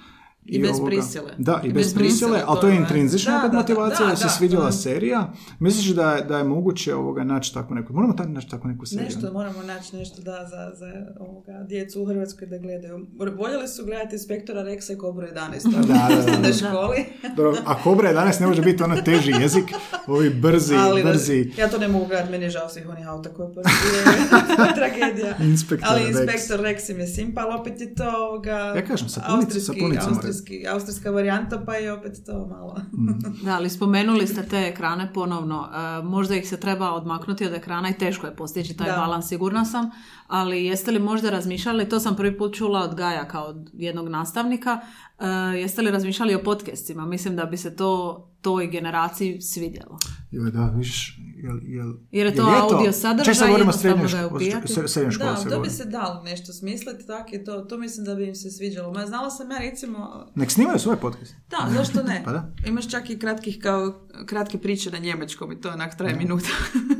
[0.49, 1.31] I bez prisile.
[1.37, 3.53] Da, i, I bez, bez prisile, prisile, ali to je je- intrinzična da, opet da,
[3.53, 5.33] da, motivacija da, da, se svidjela serija.
[5.59, 8.85] Misliš da je, da je moguće ovoga naći tako neku, moramo ta, naći tako neku
[8.85, 9.05] seriju?
[9.05, 13.07] Nešto, moramo naći nešto da za, za ovoga, djecu u Hrvatskoj da gledaju.
[13.33, 15.31] Voljeli su gledati inspektora Rexa i Kobru 11.
[15.77, 15.95] Da,
[16.25, 17.05] da, da, školi.
[17.35, 19.63] Dobro, a Kobra 11 ne može biti ono teži jezik,
[20.07, 21.51] ovi brzi, Ali brzi.
[21.57, 24.03] ja to ne mogu gledati, meni je žao svih onih auta koje postoje.
[24.75, 25.35] tragedija.
[25.41, 26.07] Inspektor ali Rex.
[26.09, 30.67] inspektor Rex im je simpa, ali opet je to ovoga, Ja kažem, sapunica- sapunica austrijski,
[30.67, 32.75] austrijska varijanta, pa je opet to malo.
[33.43, 35.69] Da, ali spomenuli ste te ekrane ponovno.
[35.73, 38.95] E, možda ih se treba odmaknuti od ekrana i teško je postići taj Da.
[38.97, 39.91] balans, sigurna sam.
[40.29, 44.07] Ali jeste li možda razmišljali, to sam prvi put čula od Gaja kao od jednog
[44.07, 44.79] nastavnika,
[45.19, 45.25] e,
[45.57, 47.05] jeste li razmišljali o podcastima?
[47.05, 49.99] Mislim da bi se to toj generaciji svidjelo.
[50.31, 53.71] Joj, da, viš, jel, jel, Jer je to jel audio sadržaj, Čak sad govorimo
[54.87, 58.15] srednjoj školi Da, to bi se dalo nešto smisliti, tako je to, to mislim da
[58.15, 58.93] bi im se sviđalo.
[58.93, 61.35] Ma znala sam ja recimo, Nek snimaju svoj podcast.
[61.49, 62.21] da, zašto ne?
[62.25, 62.51] Pa da.
[62.65, 66.49] Imaš čak i kratkih kao kratke priče na njemačkom i to onak traje minuta.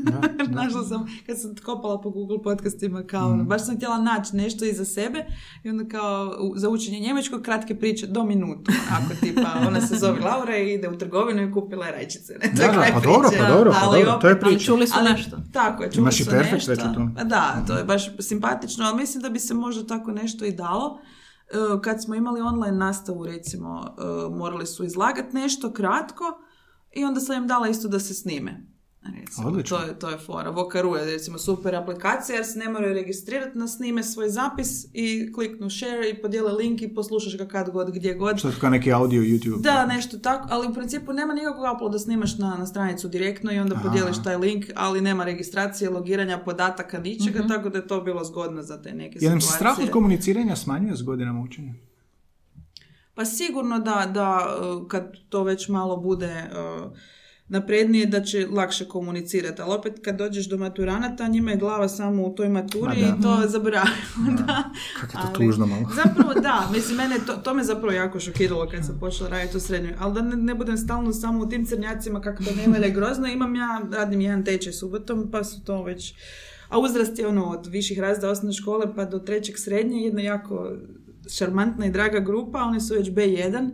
[0.02, 0.20] Da.
[0.62, 3.44] Našla sam, kad sam kopala po Google podcastima, kao, ono, Mhm.
[3.44, 5.24] baš sam htjela naći nešto iza sebe
[5.64, 8.72] i onda kao za učenje njemačkog kratke priče do minutu.
[8.92, 12.32] Ako tipa, ona se zove Laura i ide u trgovinu i kupila je rajčice.
[12.34, 12.50] Ne?
[12.50, 14.50] To Da, je da, kraj pa dobro, pa dobro, pa Ali dobro, to je priča.
[14.50, 15.36] Ali čuli su ali- nešto.
[15.52, 16.70] Tako je, čuli Imaš i su perfekt nešto.
[16.70, 17.14] već u tom.
[17.14, 20.52] Pa Da, to je baš simpatično, ali mislim da bi se možda tako nešto i
[20.52, 20.98] dalo.
[21.46, 21.52] E,
[21.82, 26.24] Kad smo imali online nastavu, recimo, e, morali su izlagati nešto kratko
[26.92, 28.66] i onda sam im dala isto da se snime.
[29.02, 29.76] Recimo, Odlično.
[29.76, 30.50] To je, to je fora.
[30.50, 35.32] Vokaru je recimo super aplikacija jer se ne moraju registrirati na snime svoj zapis i
[35.32, 38.38] kliknu share i podijele link i poslušaš ga kad god, gdje god.
[38.38, 39.60] Što je kao neki audio YouTube.
[39.60, 43.58] Da, nešto tako, ali u principu nema nikakvog uploada, snimaš na, na stranicu direktno i
[43.58, 43.84] onda Aha.
[43.88, 48.62] podijeliš taj link, ali nema registracije, logiranja, podataka, ničega, tako da je to bilo zgodno
[48.62, 49.56] za te neke Jel situacije.
[49.56, 51.74] strah od komuniciranja smanjuje s godinama učenja?
[53.14, 54.56] Pa sigurno da, da
[54.88, 56.92] kad to već malo bude uh,
[57.50, 62.26] naprednije da će lakše komunicirati, ali opet kad dođeš do maturanata njima je glava samo
[62.26, 64.36] u toj maturi i to zaboravimo.
[64.46, 64.70] da.
[65.00, 65.90] Kako je to Ali- tužno malo.
[66.04, 69.60] Zapravo da, mislim mene to, to me zapravo jako šokiralo kad sam počela raditi u
[69.60, 72.90] srednjoj, ali da ne, ne budem stalno samo u tim crnjacima kako to nema je
[73.00, 76.14] grozno, imam ja, radim jedan tečaj subotom pa su to već,
[76.68, 80.72] a uzrast je ono od viših razreda osnovne škole pa do trećeg srednje, jedna jako
[81.28, 83.70] šarmantna i draga grupa, oni su već B1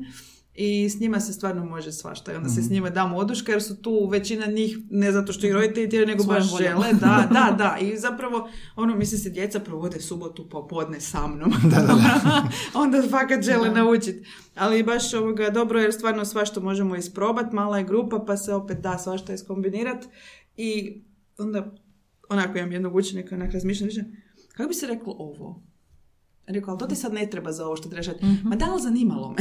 [0.56, 2.32] i s njima se stvarno može svašta.
[2.32, 5.46] I onda se s njima damo oduška jer su tu većina njih, ne zato što
[5.46, 6.92] ih roditelji tjeraju, nego Svojom baš žele.
[6.92, 7.78] Da, da, da.
[7.80, 11.52] I zapravo, ono, mislim se, djeca provode subotu popodne sa mnom.
[11.62, 12.48] Da, da, da.
[12.82, 14.26] onda fakat žele naučiti.
[14.54, 18.78] Ali baš ovoga dobro jer stvarno svašta možemo isprobat, mala je grupa pa se opet
[18.78, 20.04] da svašta iskombinirat
[20.56, 21.00] i
[21.38, 21.74] onda
[22.28, 23.90] onako imam jednog učenika onak razmišljam,
[24.52, 25.62] kako bi se reklo ovo?
[26.46, 28.18] Rekao, ali to ti sad ne treba za ovo što trebaš reći.
[28.44, 29.36] Ma da, ali zanimalo me.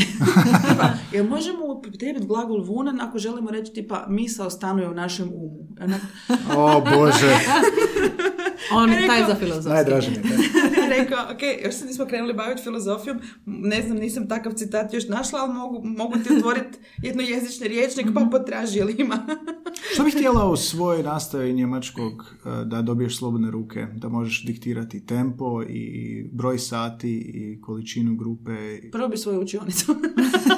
[1.13, 5.67] Jel možemo upotrijebiti glagol vunan ako želimo reći tipa misao stanuje u našem umu?
[5.81, 6.01] Onak,
[6.57, 7.35] O Bože,
[8.75, 9.73] On Ja taj za filozofiju.
[9.73, 10.21] najdraži mi je.
[10.89, 10.97] Taj.
[10.97, 15.39] rekao, ok, još se nismo krenuli baviti filozofijom, ne znam, nisam takav citat još našla,
[15.39, 19.25] ali mogu, mogu ti otvoriti jednojezični riječnik pa potraži jel ima.
[19.93, 25.05] Što bih htjela u svojoj nastavi njemačkog eh, da dobiješ slobodne ruke, da možeš diktirati
[25.05, 28.51] tempo i broj sati i količinu grupe.
[28.91, 29.95] Prvo bi svoju učionicu.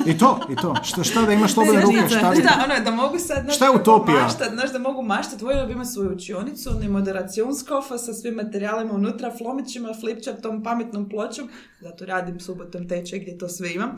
[0.05, 0.75] I to, i to.
[0.83, 2.09] Šta, šta da imaš slobodne ruke?
[2.09, 2.41] Šta bi...
[2.41, 4.23] Šta, ono, da mogu sad, znaš, Šta je utopija?
[4.23, 8.93] Maštat, znaš, da mogu maštat, voljela bi imati svoju učionicu, ne moderacionskofa sa svim materijalima
[8.93, 11.49] unutra, flomićima, flipchartom, pametnom pločom,
[11.81, 13.97] zato radim subotom tečaj gdje to sve imam.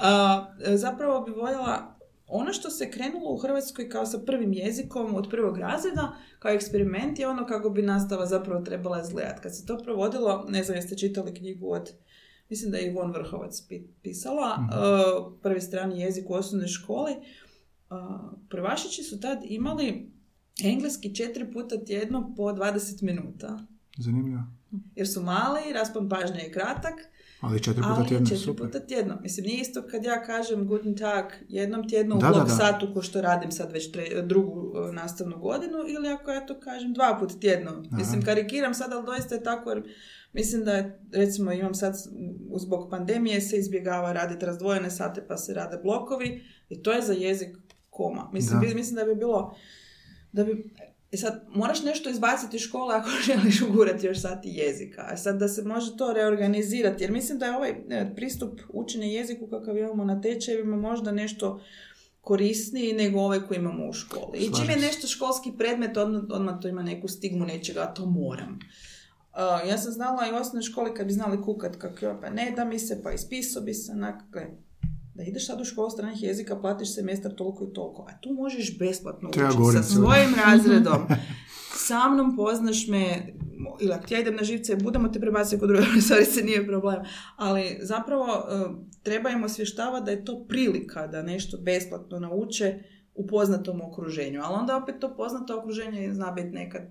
[0.00, 1.94] A, zapravo bi voljela
[2.26, 7.18] ono što se krenulo u Hrvatskoj kao sa prvim jezikom od prvog razreda, kao eksperiment
[7.18, 9.42] je ono kako bi nastava zapravo trebala izgledati.
[9.42, 11.92] Kad se to provodilo, ne znam jeste čitali knjigu od
[12.48, 17.12] mislim da je Ivon Vrhovac pi- pisala, uh, prvi strani jezik u osnovnoj školi.
[17.90, 17.96] Uh,
[18.48, 20.12] prvašići su tad imali
[20.64, 23.66] engleski četiri puta tjedno po 20 minuta.
[23.96, 24.42] Zanimljivo.
[24.94, 26.94] Jer su mali, raspon pažnje je kratak,
[27.40, 28.66] Ali četiri puta ali tjedno, četiri super.
[28.66, 29.18] puta tjedno.
[29.20, 32.54] Mislim, nije isto kad ja kažem guten tag jednom tjednu u Da, da, blok da.
[32.54, 36.60] satu ko što radim sad već tre- drugu e, nastavnu godinu ili ako ja to
[36.60, 37.82] kažem dva put tjedno.
[37.90, 39.82] Mislim, karikiram sad, ali doista je tako jer
[40.32, 41.94] mislim da je, recimo imam sad
[42.48, 47.02] u- zbog pandemije se izbjegava raditi razdvojene sate pa se rade blokovi i to je
[47.02, 47.56] za jezik
[47.90, 48.30] koma.
[48.32, 49.54] Mislim, mislim da bi bilo
[50.32, 50.74] da bi
[51.14, 55.06] i sad, moraš nešto izbaciti iz škole ako želiš ugurati još sati jezika.
[55.10, 59.06] A sad da se može to reorganizirati, jer mislim da je ovaj e, pristup učenja
[59.06, 61.60] jeziku kakav imamo na tečajevima možda nešto
[62.20, 64.38] korisniji nego ovaj koji imamo u školi.
[64.38, 68.06] I čim je nešto školski predmet, odmah, odmah to ima neku stigmu nečega, a to
[68.06, 68.58] moram.
[69.32, 72.30] Uh, ja sam znala i u osnovnoj školi kad bi znali kukat kako je, pa
[72.30, 74.22] ne da mi se, pa ispisao bi se, onak,
[75.14, 78.78] da ideš sad u školu stranih jezika, platiš semestar toliko i toliko, a tu možeš
[78.78, 81.06] besplatno učiti sa svojim razredom.
[81.76, 83.34] Sa mnom poznaš me,
[83.80, 87.02] ili ako ti ja idem na živce, budemo te prebaciti kod druge profesorice, nije problem.
[87.36, 92.78] Ali zapravo uh, treba im osvještavati da je to prilika da nešto besplatno nauče
[93.14, 94.40] u poznatom okruženju.
[94.44, 96.82] Ali onda opet to poznato okruženje zna biti nekad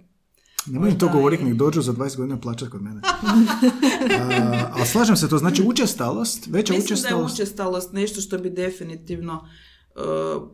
[0.68, 3.02] Nemoj im to govoriti, nek dođu za 20 godina plaćati kod mene.
[4.22, 7.34] A, ali slažem se, to znači učestalost, veća Mislim da je učestalost.
[7.34, 9.48] učestalost nešto što bi definitivno
[9.96, 10.02] uh,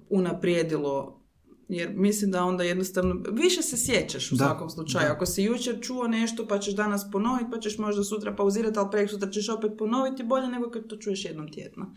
[0.09, 1.15] unaprijedilo
[1.69, 5.07] jer mislim da onda jednostavno više se sjećaš u Da, svakom slučaju.
[5.07, 5.13] da.
[5.13, 8.87] Ako si jučer čuo nešto pa ćeš danas ponoviti, pa ćeš možda sutra pauzirati, ali
[8.91, 11.95] prek sutra ćeš opet ponoviti bolje nego kad to čuješ jednom tjedno.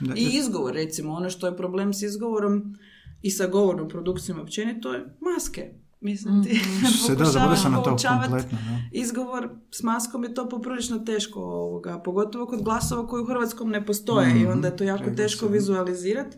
[0.00, 2.74] Da, I izgovor recimo, ono što je problem s izgovorom
[3.22, 5.70] i sa govornom produkcijom općenito je maske.
[6.00, 6.60] Mislim ti
[7.06, 8.58] se da, zaboravio sam na to poučavat kompletno.
[8.58, 8.80] Da.
[8.92, 13.86] izgovor s maskom je to poprilično teško ovoga, pogotovo kod glasova koji u hrvatskom ne
[13.86, 16.36] postoje i onda je to jako Treba teško vizualizirati.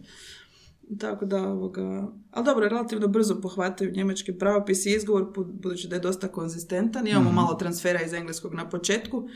[0.98, 2.08] Tako da, ovoga...
[2.30, 7.06] Ali dobro, relativno brzo pohvataju njemački pravopis i izgovor, bu- budući da je dosta konzistentan.
[7.08, 9.28] Imamo malo transfera iz engleskog na početku.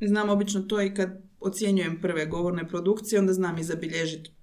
[0.00, 4.35] Znam obično to i kad ocjenjujem prve govorne produkcije, onda znam i zabilježiti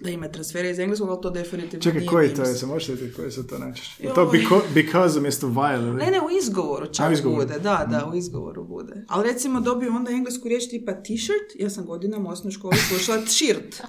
[0.00, 2.54] da ima transfere iz engleskog, ali to definitivno Čekaj, nije koji to je?
[2.54, 3.56] Se možeš sjetiti koji su to
[3.98, 4.14] Joj.
[4.14, 5.94] to because, because umjesto while?
[5.94, 7.42] Ne, ne, u izgovoru čak A, u izgovoru.
[7.46, 9.04] bude, da, da, u izgovoru bude.
[9.08, 13.18] Ali recimo dobiju onda englesku riječ tipa t-shirt, ja sam godinama u osnovnoj školi slušala
[13.18, 13.80] t-shirt.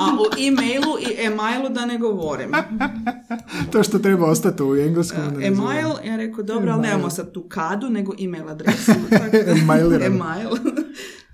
[0.00, 2.52] A o e-mailu i e-mailu da ne govorim.
[3.72, 5.24] To što treba ostati u engleskom.
[5.36, 6.92] ne E-mail, ja rekao, dobro, ali E-mail.
[6.92, 8.92] nemamo sad tu kadu, nego e-mail adresu.
[9.46, 10.04] E-mailirano.
[10.16, 10.48] E-mail.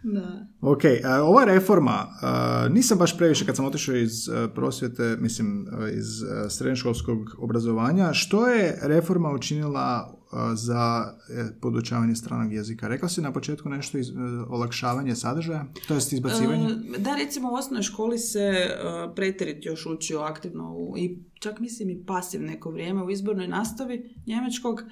[0.03, 0.47] da.
[0.61, 5.67] Ok, a, ova reforma, a, nisam baš previše kad sam otišao iz a, prosvjete, mislim
[5.93, 6.07] iz
[6.49, 10.21] srednjoškolskog obrazovanja, što je reforma učinila
[10.55, 12.89] za e, podučavanje stranog jezika?
[12.89, 14.13] Rekla si na početku nešto iz e,
[14.49, 16.67] olakšavanje sadržaja, to jest izbacivanje?
[16.67, 18.77] E, Da, recimo u osnovnoj školi se e,
[19.15, 24.15] preterit još učio aktivno u, i čak mislim i pasiv neko vrijeme u izbornoj nastavi
[24.27, 24.83] njemačkog.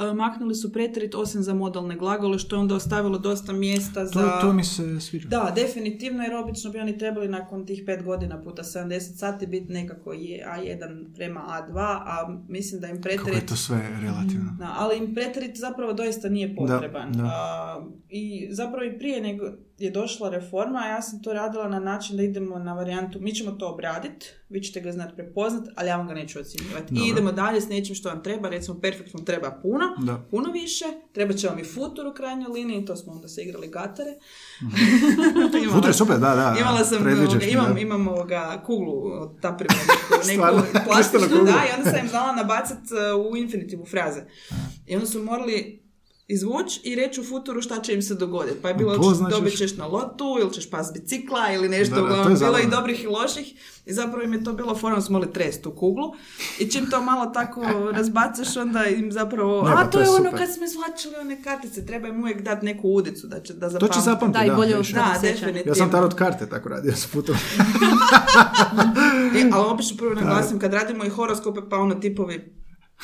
[0.00, 4.20] E, maknuli su preterit osim za modalne glagole, što je onda ostavilo dosta mjesta to,
[4.20, 4.40] za...
[4.40, 5.28] to mi se sviđa.
[5.28, 9.72] Da, definitivno, jer obično bi oni trebali nakon tih pet godina puta 70 sati biti
[9.72, 14.56] nekako je A1 prema A2, a mislim da im Kako je to sve relativno.
[14.58, 17.12] Da, ali im preterit zapravo doista nije potreban.
[17.12, 17.24] da.
[17.24, 19.44] A, I zapravo i prije nego
[19.80, 23.50] je došla reforma, ja sam to radila na način da idemo na varijantu, mi ćemo
[23.50, 26.94] to obraditi, vi ćete ga znati prepoznat, ali ja vam ga neću ocjenjivati.
[26.94, 30.24] I idemo dalje s nečim što vam treba, recimo Perfect vam treba puno, Da.
[30.30, 33.68] puno više, treba će vam i futur u krajnjoj liniji, to smo onda se igrali
[33.68, 34.10] gatare.
[35.62, 36.56] Imala Futur je super, da, da.
[36.60, 37.80] Imala sam, ovoga, imam, da.
[37.80, 39.74] imam ovoga kuglu od taprima,
[40.26, 44.20] neku, plastičnu, da, i onda sam im znala nabacat uh, u infinitivu fraze.
[44.86, 45.89] I onda su morali
[46.30, 48.56] izvući i reći u futuru šta će im se dogoditi.
[48.62, 51.94] Pa je bilo, To znači- dobit ćeš na lotu, ili ćeš pas bicikla, ili nešto.
[51.94, 53.54] Da, da, to je uglavnom, bilo i dobrih i loših.
[53.86, 56.12] I zapravo im je to bilo forum smo li trest u kuglu.
[56.58, 57.62] I čim to malo tako
[57.92, 61.14] razbacaš, onda im zapravo, Ne, pa a to to je je ono kad smo izvlačili
[61.16, 63.94] one kartice, treba im uvijek dati neku udicu da će da To zapamti.
[63.94, 64.56] će zapamtiti, Da, i da.
[64.56, 64.74] bolje.
[64.74, 65.62] Da, Da, definitivno.
[65.66, 67.34] Ja sam tarot karte tako radio s putom.
[69.36, 72.59] E, ali obično prvo naglasim, kad radimo i horoskope, pa ono tipovi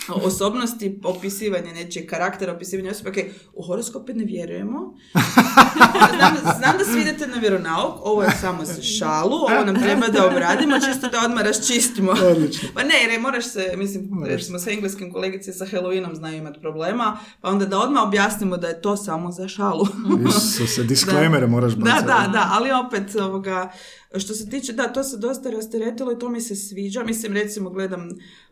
[0.09, 3.17] osobnosti, opisivanje nečijeg karaktera, opisivanje osobe, ok,
[3.55, 4.95] u horoskope ne vjerujemo.
[6.17, 10.09] znam, znam da svi idete na vjeronauk, ovo je samo za šalu, ovo nam treba
[10.09, 12.13] da obradimo, čisto da odmah raščistimo.
[12.31, 12.69] Odlično.
[12.75, 17.19] Pa ne, jer moraš se, mislim, recimo sa engleskim kolegice sa Halloweenom znaju imati problema,
[17.41, 19.87] pa onda da odmah objasnimo da je to samo za šalu.
[20.29, 22.07] Isuse, disclaimere moraš Da, bacati.
[22.07, 23.73] da, da, ali opet ovoga,
[24.19, 27.03] što se tiče, da, to se dosta rasteretilo i to mi se sviđa.
[27.05, 28.09] Mislim, recimo, gledam,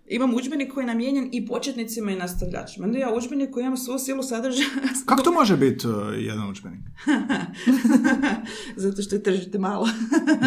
[0.07, 2.86] imam udžbenik koji je namijenjen i početnicima i nastavljačima.
[2.86, 4.68] Onda ja udžbenik koji imam svu silu sadržaja
[5.07, 6.80] Kako to može biti uh, jedan udžbenik?
[8.76, 9.88] zato što je tržite malo.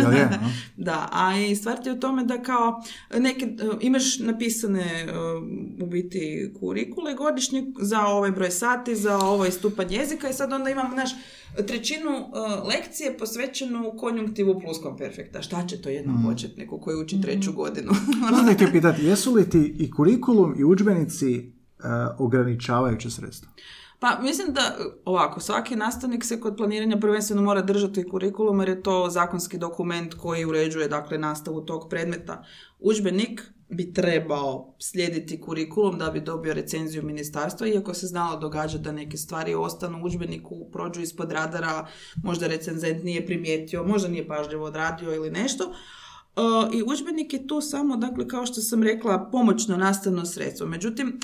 [0.02, 0.24] Jel je?
[0.24, 0.40] a?
[0.88, 2.84] Da, a i stvar ti je u tome da kao
[3.18, 5.12] neke, e, imaš napisane e,
[5.84, 10.70] u biti kurikule godišnje za ovaj broj sati, za ovaj stupanj jezika i sad onda
[10.70, 11.12] imamo, znaš,
[11.68, 12.24] trećinu e,
[12.68, 15.42] lekcije posvećenu konjunktivu pluskvamperfekta.
[15.42, 17.92] Šta će to jednom početniku koji uči treću godinu?
[18.30, 21.86] To sam te htio pitati, jesu li ti i kurikulum i udžbenici uh,
[22.18, 23.50] ograničavajuće sredstvo?
[24.00, 28.84] Pa mislim da ovako, svaki nastavnik se kod planiranja prvenstveno mora držati kurikulum jer je
[28.84, 32.44] to zakonski dokument koji uređuje dakle nastavu tog predmeta.
[32.80, 38.92] Udžbenik bi trebao slijediti kurikulum da bi dobio recenziju ministarstva, iako se znalo događa da
[38.92, 41.88] neke stvari ostanu u udžbeniku, prođu ispod radara,
[42.24, 45.74] možda recenzent nije primijetio, možda nije pažljivo odradio ili nešto.
[46.38, 50.68] Uh, I udžbenik je tu samo, dakle, kao što sam rekla, pomoćno nastavno sredstvo.
[50.68, 51.20] Međutim,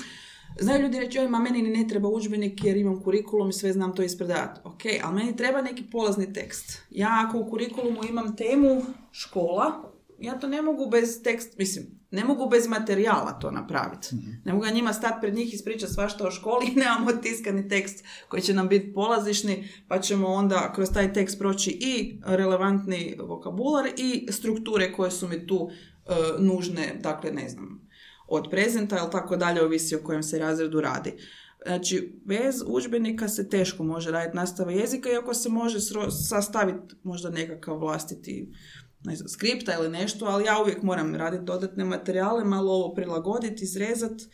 [0.60, 3.72] Znaju ljudi reći, oj, ma meni ni ne treba udžbenik jer imam kurikulum i sve
[3.72, 4.60] znam to ispredavati.
[4.64, 6.82] Ok, ali meni treba neki polazni tekst.
[6.90, 12.24] Ja ako u kurikulumu imam temu škola, ja to ne mogu bez tekst, mislim, ne
[12.24, 14.08] mogu bez materijala to napraviti.
[14.44, 17.68] Ne mogu ja njima stati pred njih i ispričati svašta o školi i nemamo tiskani
[17.68, 23.16] tekst koji će nam biti polazišni, pa ćemo onda kroz taj tekst proći i relevantni
[23.18, 27.88] vokabular i strukture koje su mi tu e, nužne, dakle, ne znam,
[28.28, 31.12] od prezenta ili tako dalje, ovisi o kojem se razredu radi.
[31.66, 37.30] Znači, bez udžbenika se teško može raditi nastava jezika, iako se može sro- sastaviti možda
[37.30, 38.52] nekakav vlastiti
[39.04, 43.64] ne znam, skripta ili nešto, ali ja uvijek moram raditi dodatne materijale, malo ovo prilagoditi,
[43.64, 44.24] izrezati.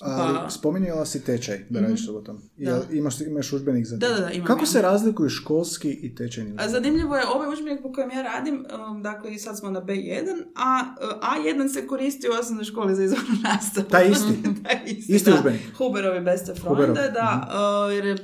[0.00, 2.42] Ali Pa- spominjala si tečaj da radiš subotom.
[2.56, 4.14] Jel, imaš, imaš udžbenik za Da, to?
[4.14, 4.66] da, da, imam, Kako imam.
[4.66, 9.02] se razlikuju školski i tečajni A zanimljivo je, ovaj udžbenik po kojem ja radim, um,
[9.02, 10.24] dakle i sad smo na B1,
[10.56, 13.86] a uh, A1 se koristi u osnovnoj školi za izvornu nastavu.
[13.86, 14.32] Taj isti?
[14.64, 15.52] Taj isti, Isti da.
[15.78, 17.48] Huberovi Beste Huberov, Freunde, da,
[17.88, 18.16] uh, jer je,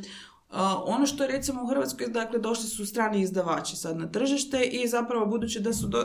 [0.87, 4.89] ono što je recimo u Hrvatskoj, dakle, došli su strani izdavači sad na tržište i
[4.89, 6.05] zapravo budući da su do...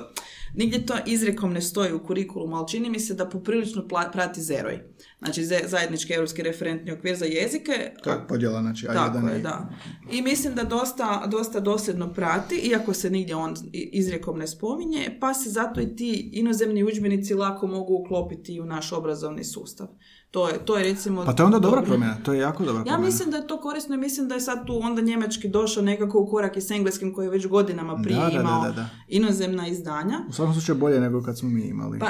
[0.53, 4.79] Nigdje to izrekom ne stoji u kurikulumu, ali čini mi se da poprilično prati ZEROJ.
[5.19, 7.71] Znači, zajednički europski referentni okvir za jezike.
[7.71, 9.41] Je podjela, znači A1 Tako je, i...
[9.41, 9.69] da.
[10.11, 15.17] I mislim da dosta, dosta dosljedno prati, iako se nigdje on i- izrijekom ne spominje,
[15.21, 19.87] pa se zato i ti inozemni udžbenici lako mogu uklopiti u naš obrazovni sustav.
[20.31, 21.25] To je, to je recimo...
[21.25, 21.91] Pa to je onda dobra dobro.
[21.91, 23.05] promjena, to je jako dobra Ja promjena.
[23.05, 26.19] mislim da je to korisno i mislim da je sad tu onda njemački došao nekako
[26.19, 28.89] u korak i s engleskim koji je već godinama prije Da, imao da, da.
[29.07, 30.19] inozemna izdanja.
[30.29, 31.99] U svakom slučaju bolje nego kad smo mi imali.
[31.99, 32.09] Pa,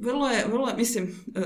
[0.00, 1.42] vrlo je, vrlo je, mislim, eh,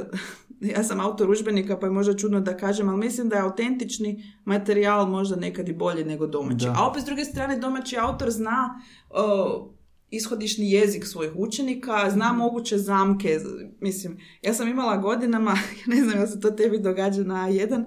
[0.77, 4.23] ja sam autor udžbenika pa je možda čudno da kažem, ali mislim da je autentični
[4.45, 6.67] materijal možda nekad i bolje nego domaći.
[6.67, 6.75] Da.
[6.79, 9.76] A opet s druge strane domaći autor zna uh,
[10.17, 13.39] ishodišni jezik svojih učenika, zna moguće zamke.
[13.81, 15.59] Mislim, ja sam imala godinama,
[15.93, 17.85] ne znam da se to tebi događa na A1,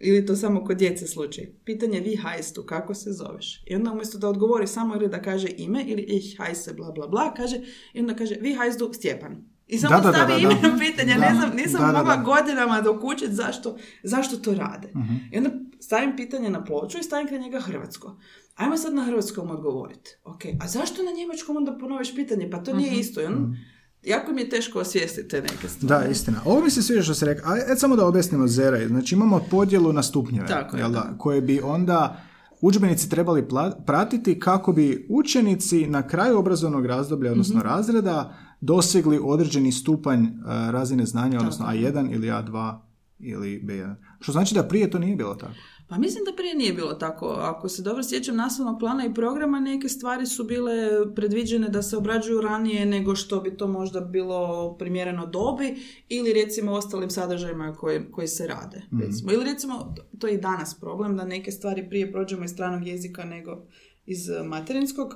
[0.00, 1.46] ili to samo kod djece slučaj.
[1.64, 3.62] Pitanje vi hajstu, kako se zoveš?
[3.66, 7.06] I onda umjesto da odgovori samo ili da kaže ime, ili ih hajse, bla bla
[7.06, 7.60] bla, kaže,
[7.92, 9.36] i onda kaže vi hajstu Stjepan.
[9.66, 10.68] I samo Da, da, da, stavi da, ime da.
[10.68, 11.20] na pitanje, Da.
[11.28, 12.22] ne znam, nisam Da, da, mogla da.
[12.22, 14.88] godinama dokučiti zašto, zašto to rade.
[14.96, 15.14] Mhm.
[15.32, 15.50] I onda
[15.80, 18.16] stavim pitanje na ploču i stavim kraj njega hrvatsko.
[18.58, 20.10] Ajmo sad na hrvatskom odgovoriti.
[20.24, 22.50] Ok, a zašto na njemačkom onda ponoviš pitanje?
[22.50, 22.78] Pa to Mhm.
[22.78, 23.22] nije isto.
[23.22, 23.56] I on,
[24.04, 26.04] jako mi je teško osvijestiti te neke stvari.
[26.04, 26.40] Da, istina.
[26.44, 27.52] Ovo mi se sviđa što se rekao.
[27.52, 28.86] A e, samo da objasnimo Zeraj.
[28.86, 30.46] Znači imamo podjelu na stupnjeve.
[30.46, 31.14] Tako je, jel da.
[31.18, 32.20] Koje bi onda
[32.60, 37.66] udžbenici trebali pla- pratiti kako bi učenici na kraju obrazovnog razdoblja, odnosno Mhm.
[37.66, 42.78] razreda, dosegli određeni stupanj e, razine znanja, odnosno A1 ili A2
[43.20, 43.94] ili B1.
[44.20, 45.52] Što znači da prije to nije bilo tako.
[45.88, 47.26] Pa mislim da prije nije bilo tako.
[47.26, 50.74] Ako se dobro sjećam nastavnog plana i programa, neke stvari su bile
[51.14, 55.76] predviđene da se obrađuju ranije nego što bi to možda bilo primjereno dobi
[56.08, 58.82] ili recimo ostalim sadržajima koji, koji se rade.
[59.02, 59.32] Recimo.
[59.32, 63.24] Ili recimo, to je i danas problem, da neke stvari prije prođemo iz stranog jezika
[63.24, 63.66] nego
[64.06, 65.14] iz materinskog.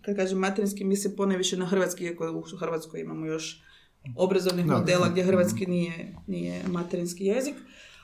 [0.00, 3.62] Kad kažem materinski, mislim poneviše na hrvatski, iako u Hrvatskoj imamo još
[4.16, 7.54] obrazovnih modela gdje hrvatski nije, nije materinski jezik.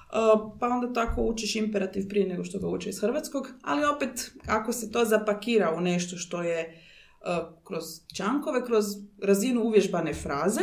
[0.07, 4.32] Uh, pa onda tako učiš imperativ prije nego što ga uče iz hrvatskog, ali opet
[4.46, 6.82] ako se to zapakira u nešto što je
[7.20, 7.84] uh, kroz
[8.14, 8.84] čankove, kroz
[9.22, 10.61] razinu uvježbane fraze,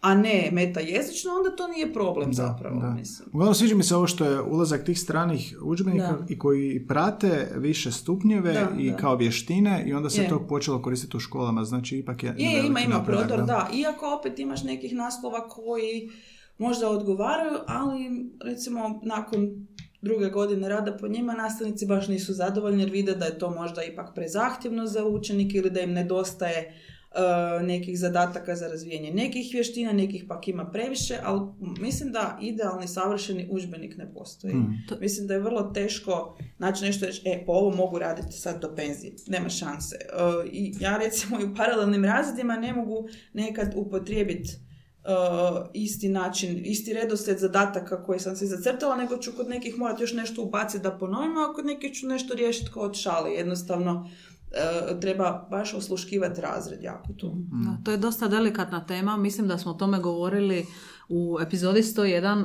[0.00, 2.90] a ne meta jezično, onda to nije problem zapravo, da.
[2.90, 3.28] mislim.
[3.32, 6.26] Uglavnom sviđa mi se ovo što je ulazak tih stranih udžbenika Da.
[6.28, 8.96] i koji prate više stupnjeve Da, i da.
[8.96, 10.28] kao vještine i onda se Je.
[10.28, 12.34] to počelo koristiti u školama, znači ipak je...
[12.38, 13.68] Je, ima, ima prodor, da.
[13.74, 16.10] Iako opet imaš nekih naslova koji
[16.58, 19.66] možda odgovaraju, ali recimo nakon
[20.04, 23.82] druge godine rada po njima nastavnici baš nisu zadovoljni jer vide da je to možda
[23.82, 29.92] ipak prezahtjevno za učenike ili da im nedostaje e, nekih zadataka za razvijanje nekih vještina,
[29.92, 31.40] nekih pak ima previše, ali
[31.80, 34.52] mislim da idealni savršeni udžbenik ne postoji.
[34.52, 34.84] Hmm.
[35.00, 38.74] Mislim da je vrlo teško naći nešto reći, e, po ovo mogu raditi sad do
[38.76, 39.14] penzije.
[39.26, 39.96] Nema šanse.
[39.96, 44.63] E, I ja recimo i u paralelnim razredima ne mogu nekad upotrijebiti
[45.72, 50.12] isti način, isti redoslijed zadataka koji sam si zacrtala, nego ću kod nekih morati još
[50.12, 53.30] nešto ubaciti da ponovim, a kod nekih ću nešto riješiti kao od šale.
[53.32, 54.10] Jednostavno
[54.52, 57.32] e, treba baš osluškivati razred jako tu.
[57.36, 59.16] Da, to je dosta delikatna tema.
[59.16, 60.66] Mislim da smo o tome govorili
[61.08, 62.44] u epizodi 101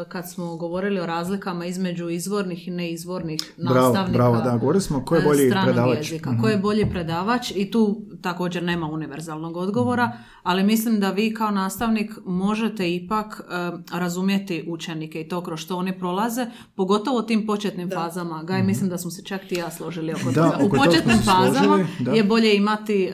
[0.00, 4.12] e, kad smo govorili o razlikama između izvornih i neizvornih Bravo, nastavnika.
[4.12, 5.96] bravo, da, govorili smo ko je e, bolji stranog predavač.
[5.98, 6.30] Jezika.
[6.32, 6.40] Mhm.
[6.40, 7.82] Ko je bolji predavač i tu
[8.22, 10.16] također nema univerzalnog odgovora, Mhm.
[10.42, 11.82] ali mislim da vi kao nastavnik
[12.24, 13.52] možete ipak e,
[13.92, 14.32] razumjeti
[14.68, 18.42] učenike i to kroz što oni prolaze, pogotovo u tim početnim fazama.
[18.42, 20.32] Gaj, mislim da smo se čak ti i ja složili oko Mhm.
[20.32, 20.64] Da, toga.
[20.64, 22.10] U početnim fazama složili, da.
[22.12, 23.12] je bolje imati e,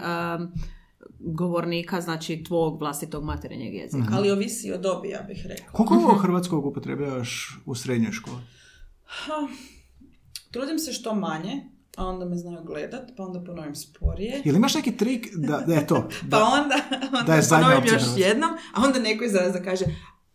[1.19, 4.05] govornika, znači tvog vlastitog materinjeg jezika.
[4.05, 4.15] Mhm.
[4.15, 5.73] Ali ovisi o dobi, ja bih rekla.
[5.73, 8.43] Koliko ovo hrvatskog upotrebljavaš u srednjoj školi?
[9.05, 9.49] Ha,
[10.51, 11.63] trudim se što manje,
[11.97, 14.43] a onda me znaju gledat, pa onda ponovim sporije.
[14.45, 16.09] Ili imaš neki trik da, da je to?
[16.31, 16.75] Pa onda,
[17.19, 19.85] onda Da je ponovim još jednom, a onda neko iz razreda kaže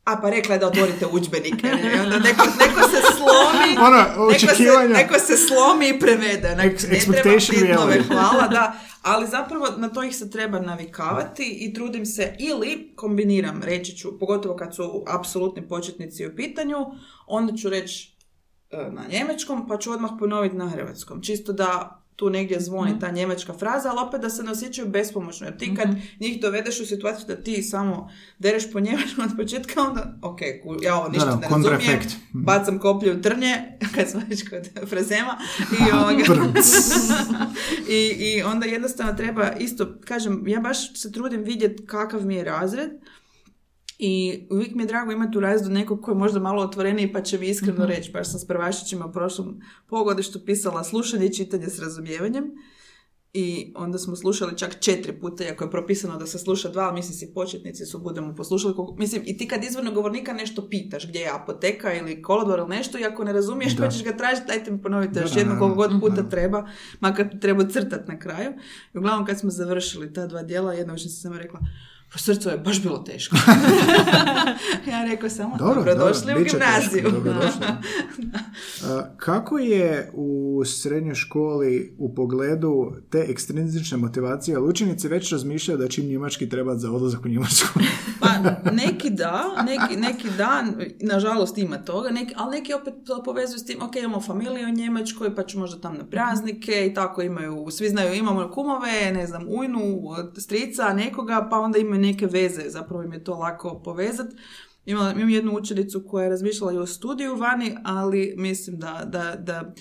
[0.03, 1.67] a pa rekla je da otvorite udžbenike.
[1.67, 6.55] I onda neko, neko se slomi, Ono, neko se, neko se slomi i prevede.
[6.59, 8.73] Ex- ne treba titnove, hvala, da.
[9.01, 14.19] Ali zapravo na to ih se treba navikavati i trudim se ili kombiniram, reći ću,
[14.19, 16.77] pogotovo kad su apsolutni početnici u pitanju,
[17.27, 18.15] onda ću reći
[18.71, 21.21] e, na njemačkom, pa ću odmah ponoviti na hrvatskom.
[21.21, 25.47] Čisto da tu negdje zvoni ta njemačka fraza, ali opet da se ne osjećaju bespomoćno.
[25.47, 25.89] Jer ti kad
[26.19, 28.09] njih dovedeš u situaciju da ti samo
[28.39, 30.39] dereš po njemačkom od početka, onda, ok,
[30.81, 31.99] ja ovo ništa Da, da, ne razumijem.
[31.99, 32.43] Mhm.
[32.43, 33.57] bacam koplje u trnje,
[33.95, 35.37] kad smo već kod frazema,
[35.71, 36.53] i, ovoga,
[37.97, 42.43] I, i onda jednostavno treba isto, kažem, ja baš se trudim vidjeti kakav mi je
[42.43, 42.91] razred,
[43.99, 44.13] i
[44.51, 47.37] uvijek mi je drago imati u razredu nekog koji je možda malo otvoreniji pa će
[47.37, 48.11] mi iskreno reći.
[48.11, 52.43] Baš sam s prvašićima u prošlom pogodištu pisala slušanje i čitanje s razumijevanjem.
[53.35, 56.93] I onda smo slušali čak četiri puta, iako je propisano da se sluša dva, ali
[56.93, 58.75] mislim si početnici su budemo poslušali.
[58.75, 62.69] koliko- Mislim, i ti kad izvornog govornika nešto pitaš, gdje je apoteka ili kolodvor ili
[62.69, 63.83] nešto, i ako ne razumiješ, Da.
[63.83, 65.99] pa ćeš ga tražiti, dajte mi ponovite Da, još jednom da, koliko god da.
[65.99, 66.67] puta treba,
[66.99, 68.51] makar treba crtat na kraju.
[68.93, 71.59] I uglavnom kad smo završili ta dva dijela, jedna učenica sam rekla,
[72.19, 73.35] srcu je baš bilo teško.
[74.91, 77.03] ja rekao samo, Dobro, dobrodošli dobro, u gimnaziju.
[77.03, 77.61] teško, dobrodošli.
[78.85, 85.77] A, kako je u srednjoj školi u pogledu te ekstrinzične motivacije, ali učenici već razmišljaju
[85.77, 87.79] da će im njemački treba za odlazak u Njemačku?
[88.21, 88.29] Pa
[88.71, 90.63] neki da, neki, neki da,
[91.01, 94.71] nažalost ima toga, neki, ali neki opet to povezuju s tim, ok, imamo familiju u
[94.71, 99.27] Njemačkoj, pa ću možda tam na praznike i tako imaju, svi znaju, imamo kumove, ne
[99.27, 100.01] znam, ujnu,
[100.37, 104.35] strica, nekoga, pa onda imaju neke veze, zapravo im je to lako povezati.
[104.85, 109.35] Imala, imam jednu učenicu koja je razmišljala i o studiju vani, ali mislim da, da,
[109.39, 109.73] da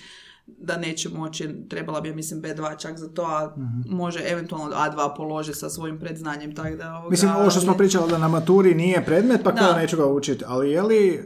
[0.47, 3.55] da neće moći, trebala bi, ja mislim, B2 čak za to, a
[3.89, 8.11] može eventualno A2 položi sa svojim predznanjem, tako da ovoga, Mislim, ovo što smo pričali
[8.11, 11.21] da na maturi nije predmet, pa kao neću ga učiti, ali je li...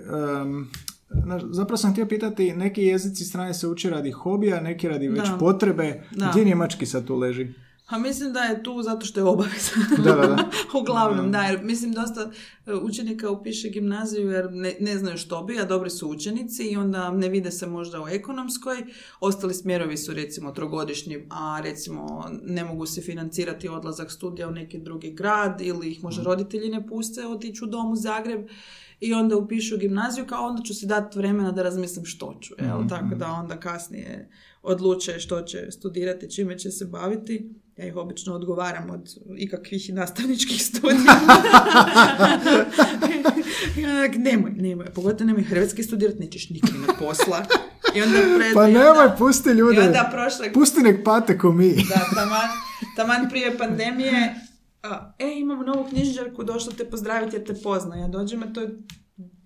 [1.25, 5.29] znaš, zapravo sam htio pitati, neki jezici strane se uče radi hobija, neki radi već
[5.29, 5.37] Da.
[5.41, 6.03] potrebe.
[6.11, 6.29] Da.
[6.31, 7.55] Gdje njemački sad tu leži?
[7.89, 9.71] Pa mislim da je tu zato što je obaveza.
[10.05, 10.51] Da, da, da.
[10.81, 12.31] Uglavnom, da, jer mislim dosta
[12.67, 16.77] e, učenika upiše gimnaziju jer ne, ne znaju što bi, a dobri su učenici i
[16.77, 18.77] onda ne vide se možda u ekonomskoj.
[19.21, 24.79] Ostali smjerovi su recimo trogodišnji, a recimo ne mogu se financirati odlazak studija u neki
[24.79, 28.49] drugi grad ili ih možda roditelji ne puste otići u dom u Zagreb
[29.01, 32.55] i onda upišu gimnaziju kao onda ću si dati vremena da razmislim što ću.
[32.59, 32.89] Jel?
[32.89, 34.31] Tako da onda kasnije
[34.63, 37.51] odluče što će studirati, čime će se baviti.
[37.77, 39.09] Ja ih obično odgovaram od
[39.39, 41.21] ikakvih nastavničkih studija.
[43.79, 44.87] Ja, nemoj, nemoj.
[44.87, 47.45] Pogotovo nemoj hrvatski studirati, nećeš nikad imat posla.
[47.95, 49.81] I onda pred, Pa i nemoj, onda- pusti I ljude.
[49.81, 51.75] onda prošle Pusti nek pate ko mi.
[51.75, 52.49] da, taman,
[52.97, 54.35] taman prije pandemije,
[54.83, 57.97] a, e, imam novu knjižničarku, došla te pozdraviti jer te pozna.
[57.97, 58.69] Ja dođem, a to je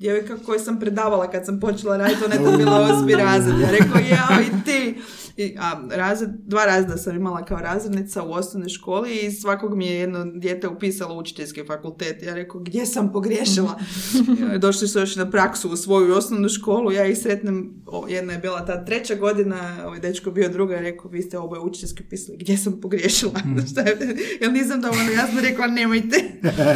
[0.01, 3.61] djevojka koju sam predavala kad sam počela raditi, ona je to bila osmi razred.
[3.61, 5.01] Ja rekao, jao i ti.
[5.37, 9.87] I, a, razred, dva razreda sam imala kao razrednica u osnovnoj školi i svakog mi
[9.87, 12.23] je jedno dijete upisalo u učiteljski fakultet.
[12.23, 13.81] Ja rekao, gdje sam pogriješila?
[14.59, 18.39] Došli su još na praksu u svoju osnovnu školu, ja ih sretnem, o, jedna je
[18.39, 22.39] bila ta treća godina, ovaj dečko bio druga i rekao, vi ste oboje učiteljski pisali,
[22.39, 23.41] gdje sam pogriješila?
[23.71, 24.17] Šta je?
[24.41, 26.17] Ja nisam dovoljno jasno rekla, nemojte.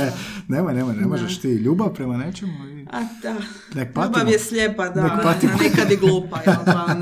[0.49, 1.49] nemoj, nemoj, ne možeš ti.
[1.49, 3.35] Ljubav prema nečemu i A da,
[3.75, 4.19] nek patimo.
[4.19, 5.53] ljubav je slijepa, da, Nek patimo.
[5.63, 6.41] nekad i glupa.
[6.47, 6.97] jel, pa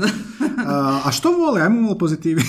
[0.67, 1.61] A, a što vole?
[1.61, 2.41] Ajmo malo pozitivi.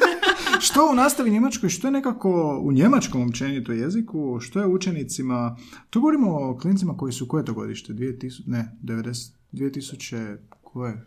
[0.60, 5.56] što u nastavi njemačkoj, što je nekako u njemačkom općenito jeziku, što je učenicima,
[5.90, 7.92] tu govorimo o klincima koji su, koje je to godište?
[7.92, 11.04] 2000, ne, 90, 2000, koje?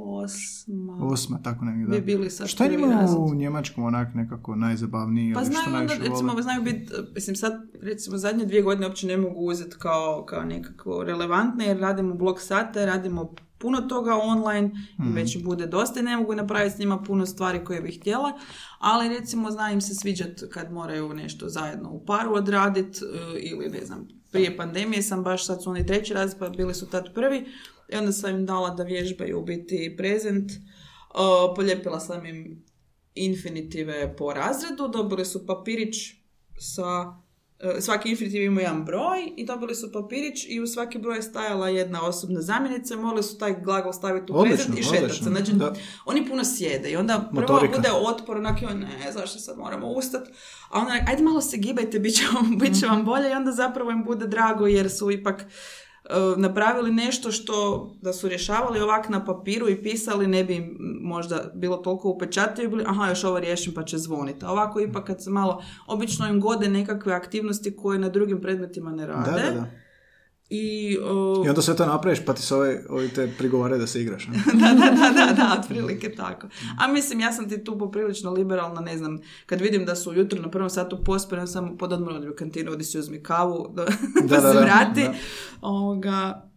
[0.00, 0.98] Osma.
[1.00, 1.90] Osma, tako negdje, da.
[1.90, 5.34] Bi bili sad Što je njima u njemačkom onak nekako najzabavniji?
[5.34, 6.42] Pa znaju onda, recimo, vole?
[6.42, 11.04] znaju biti, mislim sad, recimo zadnje dvije godine uopće ne mogu uzeti kao, kao nekako
[11.04, 16.16] relevantne, jer radimo blok sate, radimo puno toga online i već bude dosta i ne
[16.16, 18.32] mogu napraviti s njima puno stvari koje bih htjela,
[18.78, 23.68] ali recimo zna im se sviđat kad moraju nešto zajedno u paru odradit e, ili
[23.68, 27.14] ne znam, prije pandemije sam baš, sad su oni treći raz, pa bili su tad
[27.14, 27.46] prvi
[27.88, 30.52] i onda sam im dala da vježbaju u biti prezent,
[31.14, 32.64] E, polijepila sam im
[33.14, 35.96] infinitive po razredu, dobili su papirić
[36.58, 37.14] sa
[37.60, 41.22] e, svaki infinitiv ima jedan broj i dobili su papirić i u svaki broj je
[41.22, 45.24] stajala jedna osobna zamjenica morali su taj glagol staviti u prezent i šetati se.
[45.24, 45.74] Znači, da.
[46.04, 47.76] oni puno sjede i onda prvo Motorika.
[47.76, 50.28] bude otpor, onak, joj, ne, zašto sad moramo ustat,
[50.70, 53.52] a onda, ajde malo se gibajte, bit će vam, bit će vam bolje i onda
[53.52, 55.44] zapravo im bude drago jer su ipak
[56.36, 61.76] napravili nešto što da su rješavali ovak na papiru i pisali ne bi možda bilo
[61.76, 64.44] toliko upečatljivo bili aha još ovo riješim pa će zvoniti.
[64.44, 68.92] A ovako ipak kad se malo, obično im gode nekakve aktivnosti koje na drugim predmetima
[68.92, 69.30] ne rade.
[69.30, 69.87] Da, da, da.
[70.50, 70.96] I,
[71.42, 74.02] e, I onda sve to napraviš pa ti se ove, ovi te prigovore da se
[74.02, 74.26] igraš.
[74.26, 74.34] ne?
[74.60, 76.46] da, da, da, da, da, otprilike tako.
[76.78, 80.42] A mislim, ja sam ti tu poprilično liberalna, ne znam, kad vidim da su ujutro
[80.42, 83.84] na prvom satu pospore, sam pod odmorom u kantinu, odi si uzmi kavu, da,
[84.28, 85.02] Da, da, se vrati.
[85.02, 85.14] da.
[85.60, 86.47] Ovoga,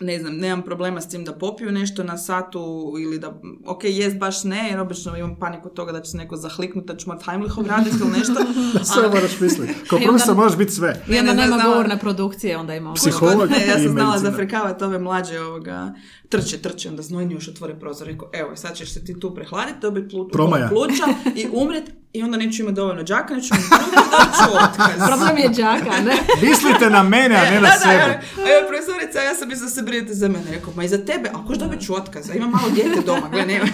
[0.00, 2.60] ne znam, nemam problema s tim da popiju nešto na satu
[3.00, 3.32] ili da,
[3.66, 6.96] ok, jest baš ne, jer obično imam paniku toga da će se neko zahliknuti, da
[6.96, 8.34] ću morat Heimlichov raditi ili nešto.
[8.84, 9.74] Sve ali- moraš misliti.
[9.90, 11.02] Kao profesor možeš biti sve.
[11.08, 14.08] I onda ne, nema znala- govorne produkcije, onda ima Psiho- Psiholog ne, ja sam znala
[14.08, 14.30] medicina.
[14.30, 15.94] zafrkavati ove mlađe ovoga,
[16.28, 19.78] trče, trče, onda znojni još otvore prozor, rekao, evo, sad ćeš se ti tu prehladiti,
[19.82, 20.68] dobiti plu, Promaja.
[20.68, 21.04] pluća
[21.36, 23.68] i umret i onda neću imati dovoljno džaka, neću imati
[24.36, 25.06] ću otkaz.
[25.08, 26.14] Problem je džaka, ne?
[26.42, 27.92] Mislite na mene, a ne na da, da, sebe.
[27.92, 28.20] ja,
[28.50, 30.50] evo, profesorica, ja sam mislila se brinete za mene.
[30.50, 33.28] Rekao, ma i za tebe, ako još dobit ću otkaz, a imam malo dijete doma,
[33.30, 33.66] gle, nema.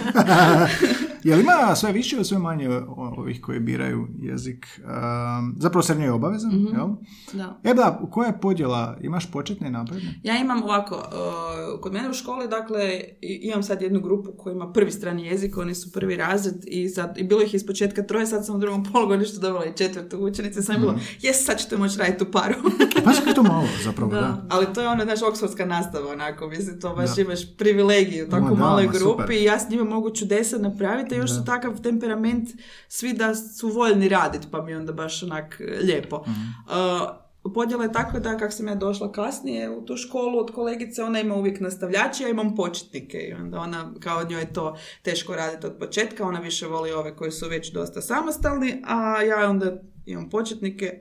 [1.24, 4.66] Jel ima sve više ili sve manje ovih koji biraju jezik?
[4.78, 6.76] Um, zapravo srednje je obavezan, Mhm.
[6.76, 6.88] jel?
[7.32, 7.60] Da.
[7.64, 8.96] E da, koja je podjela?
[9.00, 10.20] Imaš početne i napredne?
[10.22, 14.72] Ja imam ovako, uh, kod mene u školi, dakle, imam sad jednu grupu koja ima
[14.72, 18.26] prvi strani jezik, oni su prvi razred i, sad, i bilo ih iz početka troje,
[18.26, 21.76] sad sam u drugom polugodištu dobila i četvrtu učenice, sam je bilo, jes, sad ćete
[21.76, 22.54] moći raditi u paru.
[23.04, 24.20] Baš kako je to malo, zapravo, da.
[24.20, 24.46] Da.
[24.50, 27.22] Ali to je ono, znaš, oksfordska nastava, onako, mislim, to baš Da.
[27.22, 29.36] imaš privilegiju u tako Ma da, maloj ma grupi super.
[29.36, 32.48] i ja s njima mogu čudesa napraviti, a još su takav temperament
[32.88, 36.16] svi da su voljni raditi, pa mi je onda baš onak e, lijepo.
[36.16, 37.24] Uh,
[37.54, 41.20] podjela je tako da kak sam ja došla kasnije u tu školu od kolegice, ona
[41.20, 45.66] ima uvijek nastavljače, ja imam početnike i onda ona, kao njoj je to teško raditi
[45.66, 49.72] od početka, ona više voli ove koji su već dosta samostalni, a ja onda
[50.06, 51.00] imam početnike,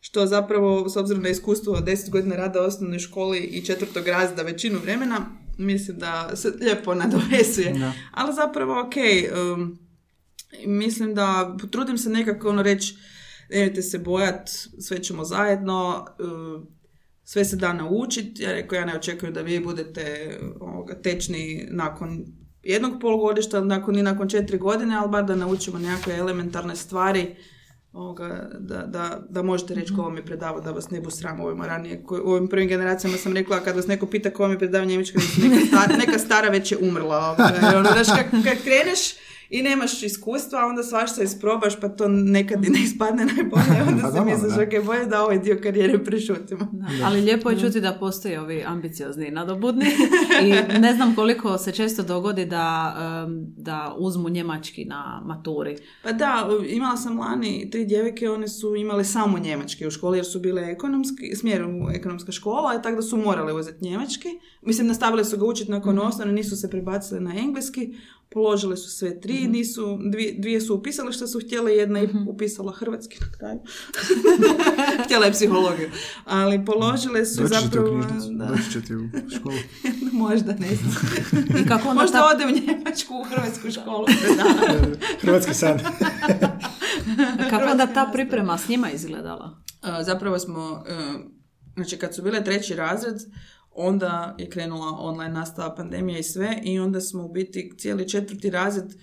[0.00, 4.08] što zapravo, s obzirom na iskustvo od 10 godina rada u osnovnoj školi i četvrtog
[4.08, 5.26] razreda većinu vremena,
[5.58, 7.72] mislim da se lijepo nadovezuje.
[7.72, 7.92] Da.
[8.12, 8.94] Ali zapravo, ok,
[9.54, 9.78] um,
[10.66, 12.96] mislim da trudim se nekako ono reći,
[13.50, 16.66] nemojte se bojat, sve ćemo zajedno, um,
[17.24, 18.42] sve se da naučiti.
[18.42, 22.24] Ja rekao, ja ne očekujem da vi budete ovoga, tečni nakon
[22.62, 27.36] jednog polugodišta, nakon, ni nakon četiri godine, ali bar da naučimo nekakve elementarne stvari
[27.92, 31.40] ovoga, da, da, da možete reći ko vam je predavao, da vas ne bu sram
[31.40, 32.02] ovima ranije.
[32.02, 34.86] ko- U ovim prvim generacijama sam rekla, kad vas neko pita ko vam je predavao
[34.86, 37.16] njemački, neka, stara, neka stara već je umrla.
[37.18, 37.50] Ovoga.
[37.76, 38.98] Ono, znaš, kad, kad kreneš
[39.50, 43.82] i nemaš iskustva, onda svašta isprobaš, pa to nekad i ne ispadne najbolje.
[43.88, 46.68] Onda Pa se misliš, ok, bolje da ovaj dio karijere prešutimo.
[46.72, 49.86] Da, Ali lijepo je čuti da postoje ovi ambiciozni i nadobudni
[50.42, 52.96] i ne znam koliko se često dogodi da,
[53.56, 55.76] da uzmu njemački na maturi.
[56.02, 60.26] Pa da, imala sam lani tri djevojke, one su imale samo njemački u školi jer
[60.26, 64.28] su bile ekonomski, smjer u ekonomska škola, i tako da su morale uzeti njemački.
[64.62, 67.94] Mislim, nastavile su ga učiti nakon osnovne, nisu se prebacile na engleski,
[68.30, 72.72] položile su sve tri, nisu, dvije, dvije su upisale što su htjele, jedna je upisala
[72.72, 73.60] hrvatski na kraju.
[75.04, 75.90] Htjela je psihologiju.
[76.24, 78.02] Ali položile su Doći ćete u zapravo...
[78.02, 78.44] knjižnicu, da.
[78.44, 79.56] doći ćete u školu.
[80.24, 80.94] Možda, ne znam.
[81.62, 84.06] I kako onda Možda ta, ode u njemačku, u hrvatsku školu.
[84.36, 84.76] Da.
[85.20, 85.78] Hrvatski san.
[87.50, 89.62] kako onda ta priprema s njima izgledala?
[89.82, 91.20] Uh, zapravo smo, uh,
[91.76, 93.16] znači kad su bile treći razred,
[93.80, 98.50] onda je krenula online nastava pandemija i sve i onda smo u biti cijeli četvrti
[98.50, 98.94] razred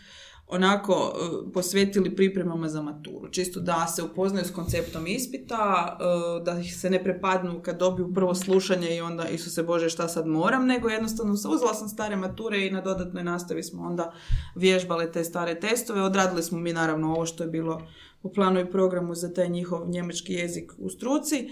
[0.47, 3.29] onako uh, posvetili pripremama za maturu.
[3.31, 8.13] Čisto da se upoznaju s konceptom ispita, uh, da ih se ne prepadnu kad dobiju
[8.13, 12.67] prvo slušanje i onda Isuse Bože šta sad moram, nego jednostavno uzela sam stare mature
[12.67, 14.13] i na dodatnoj nastavi smo onda
[14.55, 16.01] vježbale te stare testove.
[16.01, 17.81] Odradili smo mi naravno ovo što je bilo
[18.23, 21.49] u planu i programu za taj njihov njemački jezik u struci.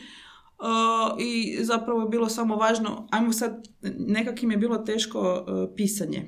[0.59, 3.67] Uh, I zapravo je bilo samo važno, ajmo sad,
[3.97, 6.27] nekak im je bilo teško uh, pisanje.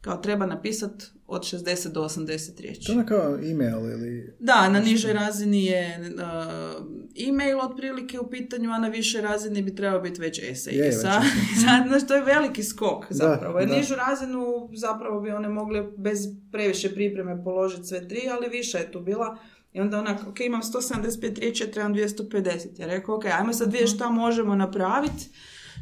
[0.00, 2.86] Kao treba napisati od 60 do 80 riječi.
[2.86, 4.36] To je kao e-mail ili...
[4.40, 6.86] Da, na nižoj razini je uh,
[7.28, 10.74] e-mail otprilike u pitanju, a na višoj razini bi trebao biti već esej.
[10.74, 11.22] Je, I već sad,
[11.64, 13.58] sad, znaš, to je veliki skok zapravo.
[13.58, 13.76] Jer da.
[13.76, 16.18] nižu razinu zapravo bi one mogle bez
[16.52, 19.38] previše pripreme položiti sve tri, ali viša je tu bila.
[19.76, 22.80] I onda onak, ok, imam 175 riječi, ja trebam 250.
[22.80, 25.28] Ja rekao, ok, ajmo sad vidjeti šta možemo napraviti,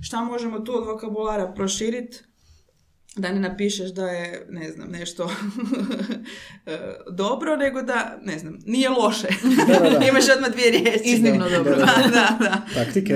[0.02, 2.18] šta možemo tu od vokabulara proširiti,
[3.16, 5.30] da ne napišeš da je, ne znam, nešto
[6.66, 6.78] e,
[7.10, 9.28] dobro, nego da, ne znam, nije loše.
[9.66, 10.06] Da, da, da.
[10.10, 11.02] Imaš odmah dvije riječi.
[11.04, 11.76] Iznimno dobro.
[11.76, 12.62] da, da, da.
[12.74, 13.14] Taktike.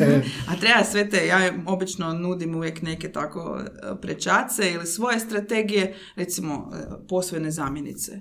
[0.50, 5.96] A treba sve te, ja obično nudim uvijek neke tako e, prečace ili svoje strategije,
[6.16, 8.20] recimo e, posvojene zamjenice.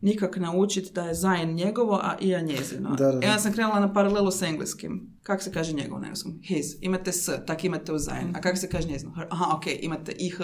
[0.00, 2.90] Nikak naučiti da je zajen njegovo, a i ja njezino.
[2.90, 3.26] Da, da, da.
[3.26, 5.10] Ja sam krenula na paralelu s engleskim.
[5.22, 6.40] Kako se kaže njegovo na engleskom?
[6.42, 6.66] His.
[6.80, 8.36] Imate s, tak imate u zajen.
[8.36, 9.12] A kako se kaže njezino?
[9.14, 9.26] Her.
[9.30, 10.42] Aha, ok, imate i hr,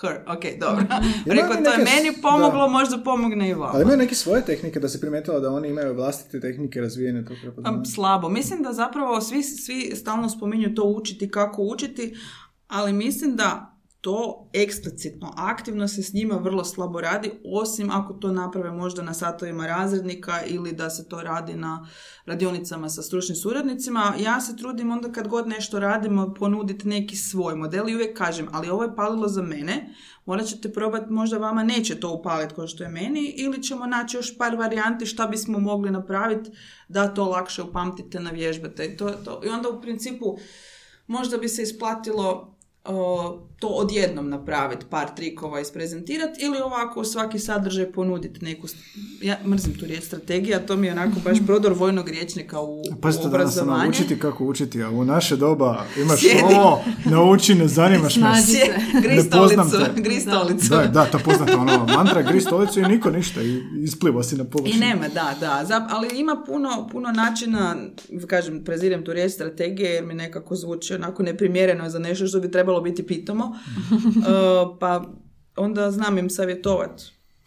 [0.00, 0.20] her.
[0.26, 0.84] Ok, dobro.
[1.26, 2.68] Rekao, oni to je neke meni pomoglo, da.
[2.68, 3.70] možda pomogne i vama.
[3.74, 7.34] Ali imaju neke svoje tehnike da se primetila da oni imaju vlastite tehnike razvijene to
[7.42, 7.84] prepoznavanje.
[7.84, 8.28] slabo.
[8.28, 12.14] Mislim da zapravo svi, svi stalno spominju to učiti, kako učiti,
[12.66, 13.69] ali mislim da
[14.00, 19.14] to eksplicitno, aktivno se s njima vrlo slabo radi, osim ako to naprave možda na
[19.14, 21.88] satovima razrednika ili da se to radi na
[22.26, 24.14] radionicama sa stručnim suradnicima.
[24.18, 28.48] Ja se trudim onda kad god nešto radimo ponuditi neki svoj model i uvijek kažem,
[28.52, 29.94] ali ovo je palilo za mene,
[30.26, 34.16] morat ćete probati, možda vama neće to upaliti kao što je meni, ili ćemo naći
[34.16, 36.50] još par varijanti šta bismo mogli napraviti
[36.88, 38.84] da to lakše upamtite, navježbate.
[38.86, 39.40] I, to, to.
[39.44, 40.38] I onda u principu
[41.06, 42.56] možda bi se isplatilo
[43.60, 48.66] to odjednom napraviti, par trikova isprezentirati ili ovako u svaki sadržaj ponuditi neku,
[49.22, 52.84] ja mrzim tu riječ strategija, to mi je onako baš prodor vojnog riječnika u, u
[53.02, 53.88] danas ono, obrazovanje.
[53.90, 56.54] učiti kako učiti, a u naše doba imaš Sjedi.
[56.54, 58.22] ovo, nauči, ne zanimaš me.
[59.02, 60.68] Gri stolicu, gri stolicu.
[60.68, 64.44] Da, da, to poznato ono, mantra, gri stolicu i niko ništa i ispliva si na
[64.44, 64.80] I površinu.
[64.80, 65.64] nema, da, da.
[65.68, 67.76] Zap- ali ima puno, puno načina,
[68.26, 72.50] kažem, prezirem tu riječ strategije jer mi nekako zvuči onako neprimjereno za nešto što bi
[72.50, 73.49] trebalo biti pitamo.
[73.50, 75.04] Uh, pa
[75.56, 77.02] onda znam im savjetovat.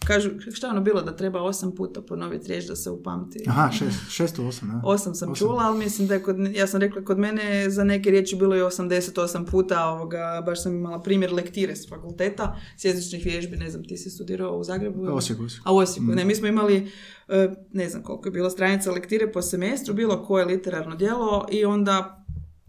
[0.08, 3.44] Kažu, šta je ono bilo da treba osam puta ponoviti riječ da se upamti?
[3.48, 4.82] Aha, šest, šest u osam, da.
[4.84, 5.48] Osam sam Osam.
[5.48, 8.56] čula, ali mislim da je kod, ja sam rekla kod mene za neke riječi bilo
[8.56, 13.70] je 88 puta, ovoga, baš sam imala primjer lektire s fakulteta, s jezičnih vježbi, ne
[13.70, 15.16] znam, ti si studirao u Zagrebu?
[15.16, 15.62] Osijek, Osijek.
[15.66, 16.92] A u Osijeku, ne, mi smo imali,
[17.28, 21.66] e, ne znam koliko je bilo stranica lektire po semestru, bilo koje literarno djelo i
[21.66, 22.23] onda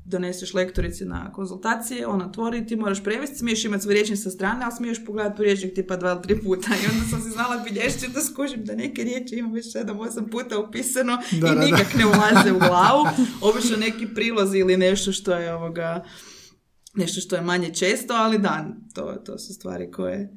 [0.05, 4.65] doneseš lektorici na konzultacije, ona otvori ti moraš prevesti, smiješ imati svoj rječnik sa strane,
[4.65, 7.57] ali smiješ pogledati u rječnik tipa dva ili tri puta i onda sam si znala
[7.57, 11.55] bilješći da skužim da neke riječi imam već sedam, osam puta upisano Da, i da,
[11.55, 11.65] da.
[11.65, 13.07] nikak ne ulaze u glavu.
[13.41, 16.05] Obično neki prilozi ili nešto što je ovoga
[16.97, 20.29] nešto što je manje često, ali da, to, to su stvari koje,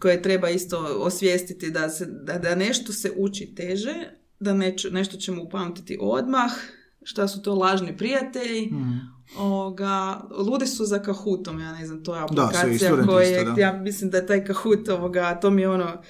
[0.00, 3.94] koje treba isto osvijestiti da, se, da, da nešto se uči teže,
[4.40, 6.50] da neč- nešto ćemo upamtiti odmah,
[7.06, 8.72] šta su to lažni prijatelji,
[9.38, 13.52] Ovoga, ludi su za Kahootom, ja ne znam, to je Da, aplikacija studenti koja, isto,
[13.52, 13.60] da.
[13.60, 16.02] ja mislim da je taj Kahoot, ovoga, to mi je ono,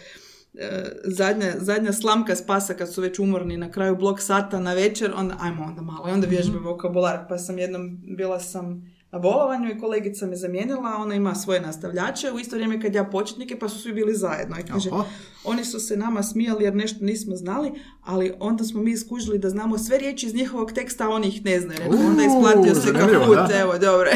[0.55, 5.13] e, zadnja, zadnja slamka spasa kad su već umorni na kraju blok sata na večer,
[5.17, 7.27] onda ajmo onda malo i onda vježbam vokabular.
[7.29, 12.33] Pa sam jednom, bila sam na bolovanju i kolegica me zamijenila, ona ima svoje nastavljače
[12.33, 14.57] u isto vrijeme kad ja početnike, pa su svi bili zajedno.
[14.59, 15.05] I kaže, Aha.
[15.45, 17.73] oni su se nama smijali jer nešto nismo znali,
[18.03, 21.45] ali onda smo mi skužili da znamo sve riječi iz njihovog teksta, a oni ih
[21.45, 21.79] ne znaju.
[21.79, 23.61] Rekao, onda Uuu, isplatio se da.
[23.61, 24.11] evo, dobro.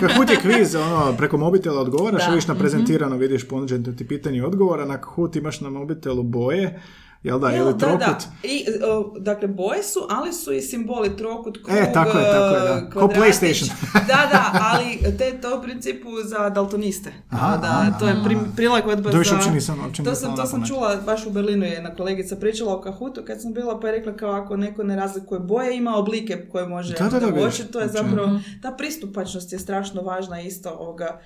[0.00, 2.30] Kahoot je kviz, ono, preko mobitela odgovaraš, Da.
[2.30, 6.80] vidiš na prezentirano, vidiš ponuđeno ti pitanje odgovora, na Kahoot imaš na mobitelu boje,
[7.22, 8.00] jel da, Evo, ili da, trokut.
[8.00, 8.18] da.
[8.42, 12.54] I, o, dakle, boje su, ali su i simboli trokut, krug, E, tako je, tako
[12.56, 12.90] je, da.
[12.90, 13.00] Ko.
[13.00, 13.70] PlayStation.
[14.08, 17.12] da, da, ali te to u principu za daltoniste.
[17.30, 19.18] Aha, da, aha, to je pri, prilagodba za...
[19.18, 22.74] uopće nisam- uopće to sam, to sam čula, baš u Berlinu je jedna kolegica pričala
[22.74, 25.96] o Kahootu kad sam bila, pa je rekla kao ako neko ne razlikuje boje, ima
[25.96, 27.72] oblike koje može Da, da, da, vidiš, uočiti.
[27.72, 28.28] To je zapravo,
[28.62, 31.20] ta pristupačnost je strašno važna isto ovoga.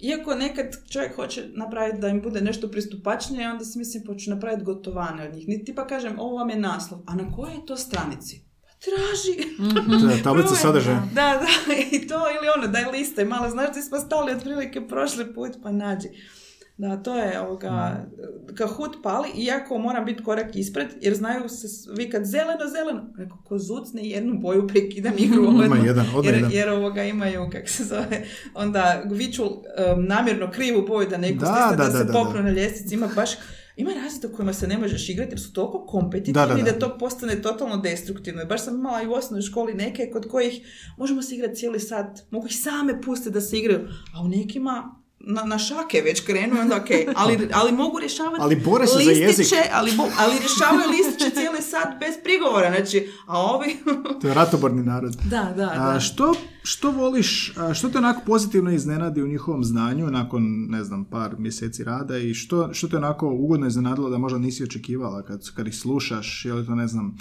[0.00, 4.30] Iako nekad čovjek hoće napraviti da im bude nešto pristupačnije, onda si mislim pa ću
[4.30, 5.48] napraviti gotovane od njih.
[5.48, 8.40] Ni tipa kažem, ovo vam je naslov, a na kojoj je to stranici?
[8.60, 10.16] Pa traži.
[10.16, 11.02] Je tablica sadržaja.
[11.14, 15.34] Da, da, i to ili ono, daj liste, malo znaš gdje smo stali otprilike prošli
[15.34, 16.08] put, pa nađi.
[16.80, 18.04] Da, to je ovoga,
[18.54, 23.02] Kahoot pali, iako moram biti korak ispred, jer znaju se vikat zeleno, zeleno.
[23.18, 25.44] Rekao, ko zucne jednu boju, prekidam igru.
[25.44, 26.50] Ima jedan, jer, jedan.
[26.52, 28.24] jer ovoga imaju, kak se zove,
[28.54, 32.12] onda viču um, namjerno krivu boju da neko Da, stisne, da, da, se da, da,
[32.12, 32.94] popnu na ljestvici.
[32.94, 33.30] Ima baš
[33.76, 36.72] ima razlika u kojima se ne možeš igrati jer su toliko kompetitivni Da, da, da,
[36.72, 36.78] da.
[36.78, 38.44] to postane totalno destruktivno.
[38.44, 40.60] Baš sam imala i u osnovnoj školi neke kod kojih
[40.98, 45.00] možemo se igrati cijeli sat, mogu ih same pustiti da se igraju, a u nekima
[45.20, 48.98] na, na šake već krenu, onda ok, ali, ali mogu rješavati Ali bore se za
[48.98, 49.70] listiće, jezik.
[49.72, 53.76] ali, bo- ali rješavaju listiće cijeli sat bez prigovora, znači, a ovi...
[54.20, 55.16] To je ratoborni narod.
[55.30, 55.92] da, da, da.
[55.96, 60.84] A, što, što voliš, a, što te onako pozitivno iznenadi u njihovom znanju nakon, ne
[60.84, 65.22] znam, par mjeseci rada i što, što te onako ugodno iznenadilo da možda nisi očekivala
[65.22, 67.16] kad, kad ih slušaš, je li to, ne znam,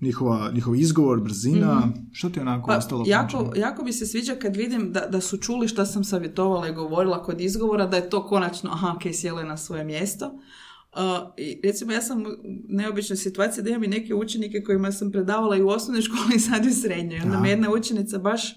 [0.00, 4.56] njihova, njihov izgovor, brzina, što ti onako Pa, ostalo jako, jako mi se sviđa kad
[4.56, 8.26] vidim da, da su čuli što sam savjetovala i govorila kod izgovora, da je to
[8.26, 10.26] konačno, aha, ok, sjelo je na svoje mjesto.
[10.26, 11.00] Uh,
[11.36, 12.28] i recimo ja sam u
[12.68, 16.40] neobičnoj situaciji da imam i neke učenike kojima sam predavala i u osnovnoj školi i
[16.50, 17.20] sad i u srednjoj.
[17.20, 18.56] Onda me jedna učenica baš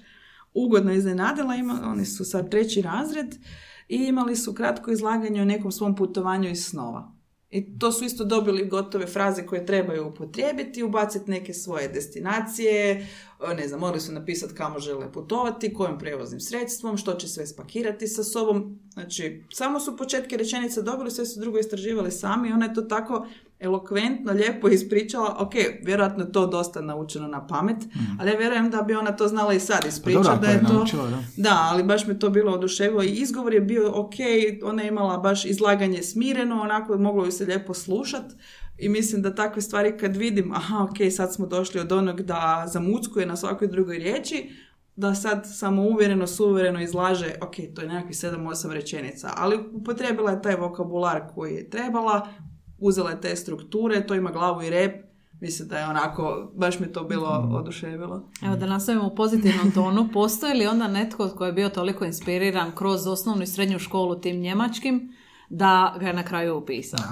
[0.54, 3.36] ugodno iznenadila, ima, oni su sad treći razred
[3.90, 7.17] i imali su kratko izlaganje o nekom svom putovanju iz snova.
[7.50, 13.08] I to su isto dobili gotove fraze koje trebaju upotrijebiti, ubaciti neke svoje destinacije,
[13.52, 17.48] e, ne znam, morali su napisati kamo žele putovati, kojim prevoznim sredstvom, što će sve
[17.48, 18.80] spakirati sa sobom.
[18.94, 22.82] Znači, samo su početke rečenice dobili, sve su drugo istraživali sami i ona je to
[22.82, 23.28] tako
[23.60, 25.36] elokventno, lijepo ispričala.
[25.40, 25.54] Ok,
[25.84, 27.78] vjerojatno je to dosta naučeno na pamet,
[28.20, 30.24] ali ja vjerujem da bi ona to znala i sad Pa ispričati.
[30.24, 30.74] dobro, ako da je je to...
[30.74, 31.24] naučila, da.
[31.38, 34.14] Da, ali baš me to bilo oduševilo i izgovor je bio ok,
[34.64, 38.26] ona je imala baš izlaganje smireno, onako moglo ju se lijepo slušat
[38.78, 42.64] i mislim da takve stvari kad vidim, aha ok, sad smo došli od onog da
[42.68, 44.50] zamuckuje na svakoj drugoj riječi,
[44.96, 50.42] da sad samo uvjereno, suvereno izlaže, ok, to je nekakvih 7-8 rečenica, ali upotrijebila je
[50.42, 52.28] taj vokabular koji je trebala,
[52.80, 55.06] uzela je te strukture, to ima glavu i rep,
[55.42, 58.30] mislim da je onako, baš mi to bilo oduševilo.
[58.42, 60.10] Evo da nastavimo u pozitivnom tonu.
[60.14, 64.42] Postoji li onda netko tko je bio toliko inspiriran kroz osnovnu i srednju školu tim
[64.42, 65.14] njemačkim
[65.50, 67.00] da ga je na kraju upisao?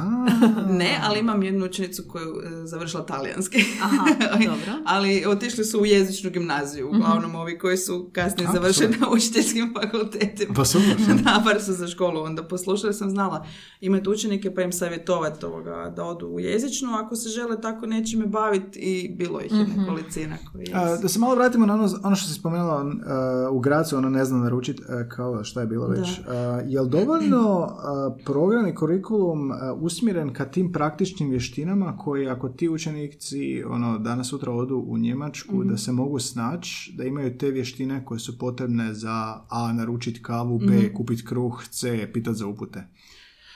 [0.70, 3.66] Ne, ali imam jednu učenicu koju je završila talijanski.
[3.84, 4.06] Aha,
[4.50, 4.82] dobro.
[4.86, 10.54] ali otišli su u jezičnu gimnaziju, uglavnom ovi koji su kasnije završili na učiteljskim fakultetima.
[10.54, 11.24] Pa super, super.
[11.24, 13.46] da, bar su za školu onda poslušali, sam znala
[13.82, 18.26] imati učenike pa im savjetovati ovoga, da odu u jezičnu ako se žele tako nečime
[18.26, 22.16] baviti i bilo ih je nekolicina koji A, da se malo vratimo na ono, ono
[22.16, 25.88] što si spomenula uh, u Gracu, ono ne znam naručiti, uh, kao šta je bilo
[25.88, 26.10] već.
[26.10, 26.26] Uh,
[26.66, 32.50] je li dovoljno uh, program i kurikulum uh, usmjeren ka tim praktičnim vještinama koji ako
[32.50, 37.52] ti učenici ono, danas sutra odu u Njemačku da se mogu snaći, da imaju te
[37.52, 39.74] vještine koje su potrebne za A.
[39.74, 40.94] naručiti kavu, B.
[40.94, 42.10] kupiti kruh, C.
[42.14, 42.84] pitati za upute.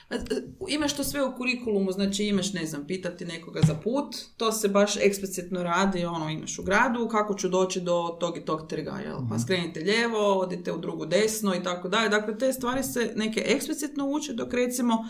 [0.09, 0.19] E, e,
[0.67, 4.67] Imaš to sve u kurikulumu, znači imaš, ne znam, pitati nekoga za put, to se
[4.67, 8.99] baš eksplicitno radi, ono, imaš u gradu, kako ću doći do tog i tog trga,
[9.05, 9.17] jel?
[9.29, 12.09] Pa skrenite lijevo, odite u drugu desno i tako dalje.
[12.09, 15.05] Dakle, te stvari se neke eksplicitno uče, dok recimo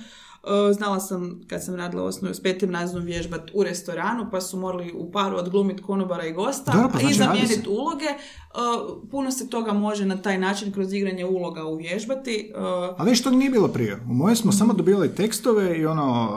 [0.74, 4.94] Znala sam kad sam radila osnovu s petim razredom vježbat u restoranu, pa su morali
[4.94, 8.06] u paru odglumiti konobara i gosta Dobro, pa i znači radi zamijeniti uloge.
[8.06, 8.20] E,
[9.12, 12.52] Puno se toga može na taj način kroz igranje uloga uvježbati.
[12.56, 12.60] E,
[12.98, 13.96] A viš, to nije bilo prije.
[14.10, 16.30] U moje smo samo dobivali tekstove i ono,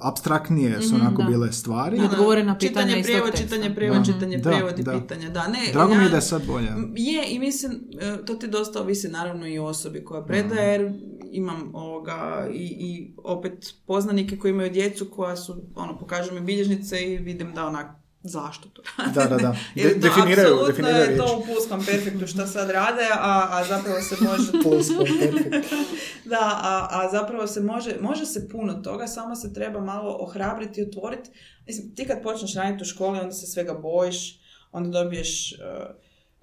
[0.00, 1.28] abstraktnije su onako da.
[1.28, 1.98] bile stvari.
[1.98, 3.44] Da, Odgovore na pitanja čitanje iz tog prijevod, teksta.
[3.46, 5.30] čitanje prijevod, čitanje Da, prijevod i pitanja.
[5.30, 6.68] Da, ne, Drago mi je ja- da je sad bolje.
[6.96, 10.92] Je, i mislim, e, to ti dosta ovisi naravno i o osobi koja predaje, jer
[11.32, 17.02] imam ovoga i, i opet poznanike koji imaju djecu koja su, ono, pokažu mi bilježnice
[17.04, 17.86] i vidim da onak,
[18.22, 19.12] zašto to rade?
[19.14, 19.56] Da, da, da.
[19.74, 21.38] De- to definiraju- apsolutno definiraju je to riječ.
[21.38, 24.52] u pulskom perfektu što sad rade, a, a zapravo se može...
[26.24, 30.80] Da, a, a zapravo se može, može se puno toga, samo se treba malo ohrabriti
[30.80, 31.30] i otvoriti.
[31.66, 34.40] Mislim, ti kad počneš raditi u školi, onda se svega bojiš,
[34.72, 35.56] onda dobiješ e,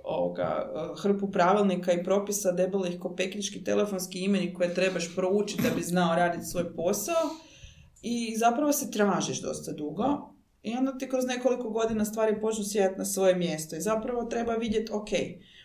[0.03, 5.69] ovoga, e, hrpu pravilnika i propisa debelih ko peknički telefonski imeni koje trebaš proučiti da
[5.75, 7.30] bi znao raditi svoj posao
[8.01, 12.97] i zapravo se tražiš dosta dugo i onda ti kroz nekoliko godina stvari počnu sjedati
[12.97, 15.09] na svoje mjesto i zapravo treba vidjeti, ok,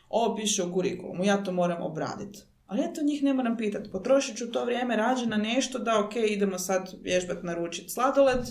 [0.09, 2.43] ovo piše u kurikulumu, ja to moram obraditi.
[2.67, 3.91] Ali ja to njih ne moram pitati.
[3.91, 8.47] Potrošit ću to vrijeme rađe na nešto da, ok, idemo sad vježbat naručiti sladoled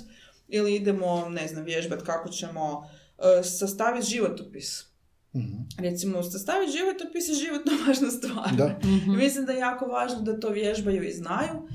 [0.47, 2.89] ili idemo, ne znam, vježbat kako ćemo
[3.39, 4.96] e, sastaviti životopis.
[5.35, 5.57] Mhm.
[5.79, 8.55] Recimo, sastaviti životopis je životno važna stvar.
[8.57, 8.79] Da.
[9.13, 11.67] I mislim da je jako važno da to vježbaju i znaju,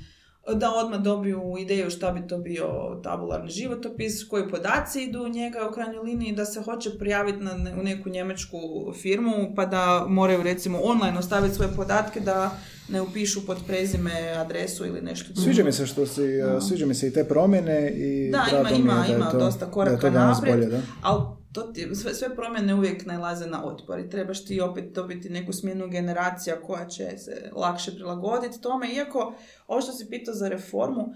[0.55, 2.67] da odmah dobiju ideju šta bi to bio
[3.03, 7.53] tabularni životopis, koji podaci idu u njega u krajnjoj liniji, da se hoće prijaviti na,
[7.81, 8.59] u neku njemačku
[9.03, 12.59] firmu, pa da moraju recimo online ostaviti svoje podatke, da
[12.89, 15.45] ne upišu pod prezime, adresu ili nešto drugo.
[15.45, 18.71] Sviđa mi se što si, uh, sviđa mi se i te promjene i Da, ima,
[18.71, 20.81] ima, da ima to, dosta da je koraka to danas naprijed, bolje, da.
[21.03, 25.31] ali to ti, sve, sve promjene uvijek najlaze na otpor i trebaš ti opet dobiti
[25.31, 29.35] neku smjenu generacija koja će se lakše prilagoditi tome, iako
[29.67, 31.15] ovo što si pitao za reformu,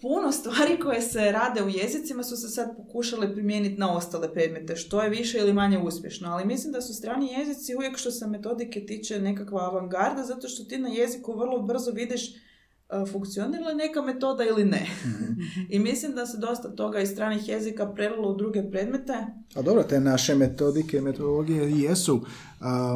[0.00, 4.76] puno stvari koje se rade u jezicima su se sad pokušale primijeniti na ostale predmete,
[4.76, 8.26] što je više ili manje uspješno, ali mislim da su strani jezici uvijek što se
[8.26, 12.34] metodike tiče nekakva avangarda, zato što ti na jeziku vrlo brzo vidiš
[13.12, 14.86] funkcionira li neka metoda ili ne.
[15.74, 19.12] I mislim da se dosta toga iz stranih jezika prelilo u druge predmete.
[19.54, 22.22] A dobro, te naše metodike, metodologije jesu, uh,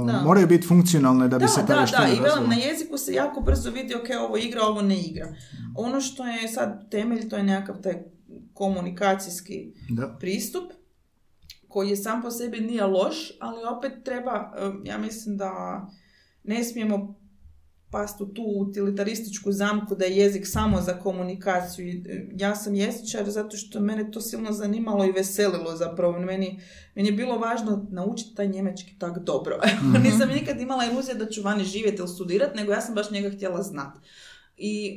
[0.07, 0.23] Da.
[0.25, 3.13] moraju biti funkcionalne da bi Da, se ta da, da, i velim, na jeziku se
[3.13, 5.35] jako brzo vidi, ok, ovo igra, ovo ne igra.
[5.77, 8.03] Ono što je sad temelj, to je nekakav taj
[8.55, 10.17] komunikacijski Da.
[10.21, 10.73] pristup,
[11.69, 15.81] koji je sam po sebi nije loš, ali opet treba, eh, ja mislim da
[16.45, 17.22] ne smijemo
[17.93, 22.03] pasti u tu utilitarističku zamku da je jezik samo za komunikaciju.
[22.09, 26.19] Eh, Ja sam jezičar zato što mene to silno zanimalo i veselilo zapravo.
[26.19, 26.61] Meni,
[26.95, 29.61] meni je bilo važno naučiti taj njemački tak dobro.
[30.05, 33.31] Nisam nikad imala iluzije da ću vani živjeti ili studirati, nego ja sam baš njega
[33.31, 34.01] htjela znati.
[34.57, 34.97] I,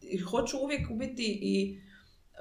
[0.00, 1.80] i hoću uvijek biti i
[2.34, 2.38] eh,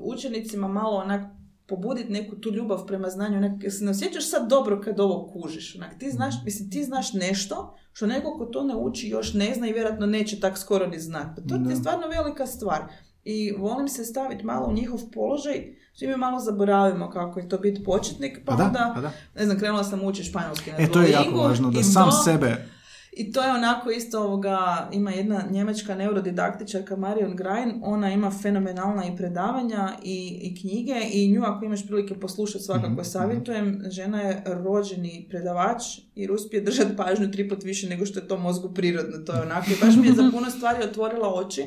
[0.00, 1.35] učenicima malo onak
[1.66, 5.76] pobuditi neku tu ljubav prema znanju, onak, se ne osjećaš sad dobro kad ovo kužiš,
[5.76, 9.54] onak, ti znaš, mislim, ti znaš nešto što neko ko to ne uči još ne
[9.54, 11.42] zna i vjerojatno neće tak skoro ni znati.
[11.48, 12.82] Pa to je stvarno velika stvar.
[13.24, 17.58] I volim se staviti malo u njihov položaj, svi mi malo zaboravimo kako je to
[17.58, 19.12] biti početnik, pa, Pa da, onda, pa da.
[19.34, 22.22] ne znam, krenula sam učiti španjolski na E, to je jako važno, da sam to-
[22.24, 22.66] sebe...
[23.18, 29.06] i to je onako isto ovoga, ima jedna njemačka neurodidaktičarka Marion Grein, ona ima fenomenalna
[29.06, 33.82] i predavanja i, i knjige i nju ako imaš prilike poslušati svakako Mhm, savjetujem.
[33.90, 35.82] Žena je rođeni predavač
[36.14, 39.18] jer uspije držati pažnju tri put više nego što je to mozgu prirodno.
[39.18, 41.62] To je onako i baš mi je za puno stvari otvorila oči.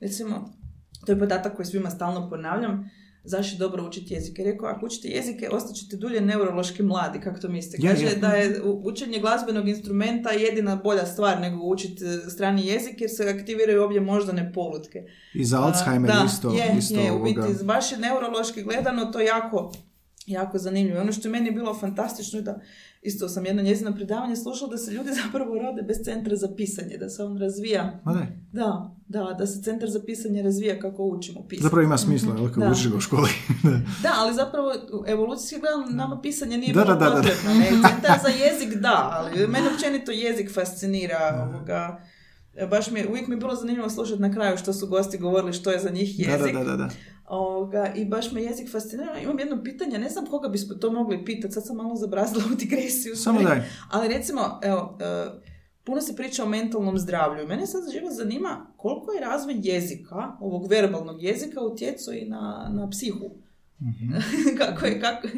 [0.00, 0.52] Recimo,
[1.06, 2.90] to je podatak koji svima stalno ponavljam,
[3.24, 4.44] zašto je dobro učiti jezike.
[4.44, 7.88] Rekao, ako učite jezike, ostaćete dulje neurološki mladi, kako to mislite.
[7.88, 8.16] Kaže je.
[8.16, 13.34] da je učenje glazbenog instrumenta jedina bolja stvar nego učiti e, strani jezik, jer se
[13.38, 15.04] aktiviraju obje moždane polutke.
[15.34, 19.20] I za Alzheimer da, isto, je, isto je, u biti, baš je neurološki gledano to
[19.20, 19.72] jako,
[20.26, 21.00] jako zanimljivo.
[21.00, 22.60] Ono što je meni bilo fantastično je da
[23.02, 26.96] isto sam jedno njezino predavanje slušala da se ljudi zapravo rode bez centra za pisanje,
[26.96, 28.00] da se on razvija.
[28.04, 28.26] Ma.
[28.52, 31.62] Da, da, da se centar za pisanje razvija kako učimo pisati.
[31.62, 32.70] Zapravo ima smisla, jel, Da.
[32.70, 33.28] učiš ga u školi.
[34.02, 34.72] Da, ali zapravo
[35.06, 37.16] evolucijski gledano nama pisanje nije Da, bilo da, da, da.
[37.16, 37.54] potrebno.
[37.54, 37.68] Ne?
[37.70, 41.48] Centar za jezik da, ali mene općenito jezik fascinira.
[41.50, 42.00] Ovoga.
[42.70, 45.52] Baš mi je, uvijek mi je bilo zanimljivo slušati na kraju što su gosti govorili
[45.52, 46.52] što je za njih jezik.
[46.54, 46.88] da, da, da, da.
[47.30, 49.18] Ovoga, I baš me jezik fascinira.
[49.18, 52.54] Imam jedno pitanje, ne znam koga bismo to mogli pitati, sad sam malo zabrazila u
[52.54, 53.16] digresiju.
[53.16, 53.62] Samo daj.
[53.90, 55.30] Ali recimo, evo, e,
[55.84, 57.46] puno se priča o mentalnom zdravlju.
[57.46, 62.90] Mene sad živo zanima koliko je razvoj jezika, ovog verbalnog jezika, utjecao i na, na
[62.90, 63.30] psihu.
[63.80, 64.12] Mhm.
[64.60, 65.28] kako je, kako...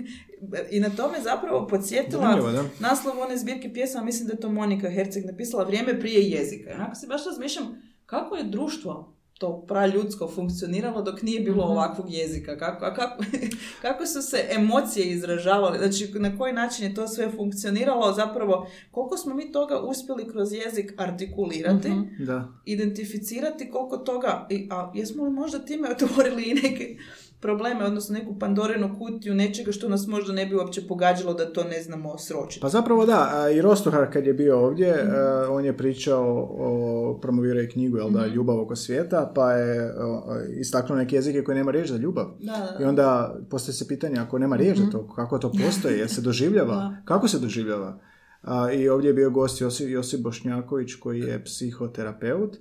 [0.70, 5.24] I na tome zapravo podsjetila naslov one zbirke pjesama, mislim da je to Monika Herceg
[5.24, 6.70] napisala Vrijeme prije jezika.
[6.74, 11.73] Onako se baš razmišljam kako je društvo to praljudsko funkcioniralo dok nije bilo Mhm.
[11.73, 12.59] ovakvog jezika.
[12.59, 13.24] Kako, a kako,
[13.82, 18.55] kako su se emocije izražavale, znači na koji način je to sve funkcioniralo, zapravo
[18.90, 22.24] koliko smo mi toga uspjeli kroz jezik artikulirati, Mhm.
[22.24, 22.48] Da.
[22.66, 26.97] identificirati koliko toga, i- a jesmo li možda time otvorili i neke
[27.43, 31.64] probleme, odnosno neku pandorinu kutiju nečega što nas možda ne bi uopće pogađalo da to
[31.64, 32.60] ne znamo sročiti.
[32.60, 35.14] Pa zapravo da, i Rostohar kad je bio ovdje, Mhm.
[35.14, 38.35] e, on je pričao, o, promovirao je knjigu, jel da, Mhm.
[38.35, 39.94] Ljubav oko svijeta, pa je
[40.51, 42.27] istaknuo neke jezike koje nema riječ za ljubav.
[42.40, 45.98] Da, da, I onda postoji se pitanje, ako nema riječ za to, kako to postoji,
[45.98, 46.97] jer se doživljava, Da.
[47.05, 47.98] kako se doživljava?
[48.74, 52.56] I ovdje je bio gost Josip, Josip Bošnjaković koji je psihoterapeut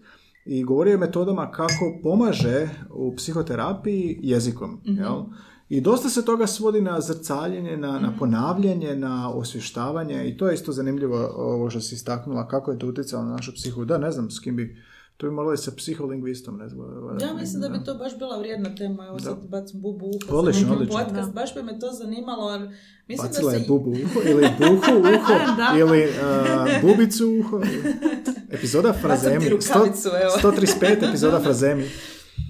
[0.46, 4.82] i govorio je metodama kako pomaže u psihoterapiji jezikom.
[4.88, 4.98] Mhm.
[4.98, 5.24] Jel?
[5.70, 8.04] I dosta se toga svodi na zrcaljenje, na, Mhm.
[8.04, 12.80] na ponavljanje, na osvještavanje i to je isto zanimljivo ovo što si istaknula, kako je
[12.80, 13.86] to utjecalo na našu psihu.
[13.86, 14.78] Da, ne znam s kim bi,
[15.22, 16.58] to bi moralo i sa psiholingvistom.
[16.58, 16.88] Ne znam,
[17.22, 19.08] Ja mislim da bi to baš bila vrijedna tema.
[19.08, 20.98] Evo sad bacim bubu u uho za Odlično, neki odlično.
[21.00, 21.28] podcast.
[21.28, 21.42] Da.
[21.42, 22.52] Baš bi me to zanimalo.
[22.52, 22.70] Jer
[23.08, 23.68] mislim Bacila da je se...
[23.68, 25.34] bubu uho ili buhu uho
[25.80, 27.62] ili uh, bubicu uho.
[28.56, 29.46] Epizoda Frazemi.
[29.46, 30.52] ti rukavicu, evo.
[30.52, 31.86] 135 epizoda Frazemi.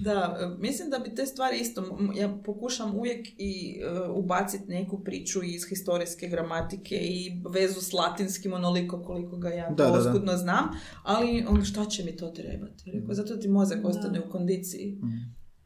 [0.02, 5.04] Da, e, mislim da bi te stvari isto, ja pokušam uvijek i e, ubaciti neku
[5.04, 9.98] priču iz historijske gramatike i vezu s latinskim onoliko koliko ga ja Da, da, da.
[9.98, 10.68] oskudno znam,
[11.02, 12.90] ali ono šta će mi to trebati?
[12.90, 14.98] Rekao, zato ti mozak ostane u kondiciji.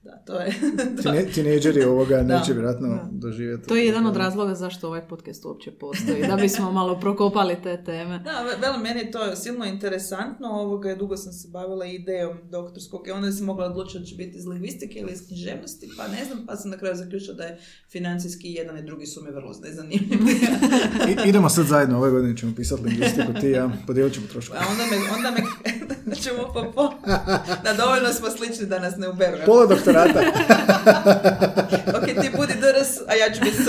[0.06, 0.52] Da, to je...
[1.02, 2.38] Tine, tinejdžeri ovoga Da.
[2.38, 3.08] neće vjerojatno Da.
[3.12, 3.68] doživjeti.
[3.68, 7.84] To je jedan od razloga zašto ovaj podcast uopće postoji, da bismo malo prokopali te
[7.84, 8.18] teme.
[8.18, 13.08] Da, ve- velim, meni je to silno interesantno, ovoga, dugo sam se bavila idejom doktorskog
[13.08, 16.24] i onda sam mogla odlučiti da će biti iz lingvistike ili iz književnosti, pa ne
[16.24, 17.58] znam, pa sam na kraju zaključila da je
[17.90, 20.32] financijski jedan i drugi su mi vrlo zanimljivi.
[21.24, 24.56] I, idemo sad zajedno, ove godine ćemo pisati lingvistiku, ti ja, podijelit ćemo trošku.
[24.56, 25.40] A onda me, onda me,
[26.06, 26.92] da ćemo po po,
[27.64, 29.36] da dovoljno smo slični da nas ne uberu.
[29.46, 29.66] Pola
[29.96, 30.20] doktorata.
[31.96, 33.68] ok, ti budi DRS, a ja ću biti SC.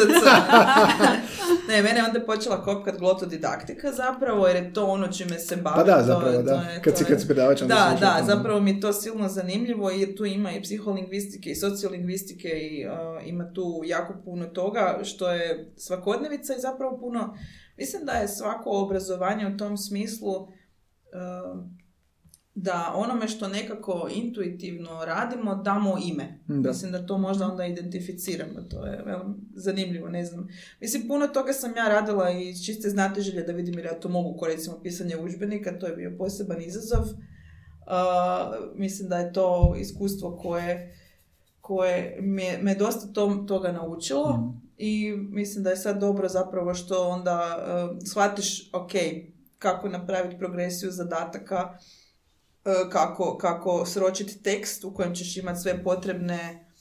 [1.69, 5.75] ne, mene je onda počela kopkat glotodidaktika zapravo, jer je to ono čime se bavim.
[5.75, 6.53] Pa da, To- zapravo, to da.
[6.53, 8.93] je- Kad to si- je- kad si predavač, onda Da, da, zapravo mi je to
[8.93, 12.93] silno zanimljivo jer tu ima i psiholingvistike i sociolingvistike i uh,
[13.25, 15.47] ima tu jako puno toga što je
[15.77, 17.37] svakodnevica i zapravo puno,
[17.77, 20.47] mislim da je svako obrazovanje u tom smislu uh,
[22.59, 26.39] da onome što nekako intuitivno radimo damo ime.
[26.47, 26.69] Da.
[26.69, 28.61] Mislim da to možda onda identificiramo.
[28.61, 30.47] To je velim, zanimljivo, ne znam.
[30.81, 34.37] Mislim, puno toga sam ja radila i čiste znatiželje da vidim jer ja to mogu,
[34.37, 37.01] ko recimo pisanje udžbenika, to je bio poseban izazov.
[37.01, 37.15] Uh,
[38.75, 40.97] mislim da je to iskustvo koje,
[41.61, 44.57] koje me, me dosta to, toga naučilo Mhm.
[44.77, 48.91] i mislim da je sad dobro zapravo što onda uh, shvatiš, ok,
[49.59, 51.96] kako napraviti progresiju zadataka, uh,
[52.91, 56.71] kako, kako sročiti tekst u kojem ćeš imati sve potrebne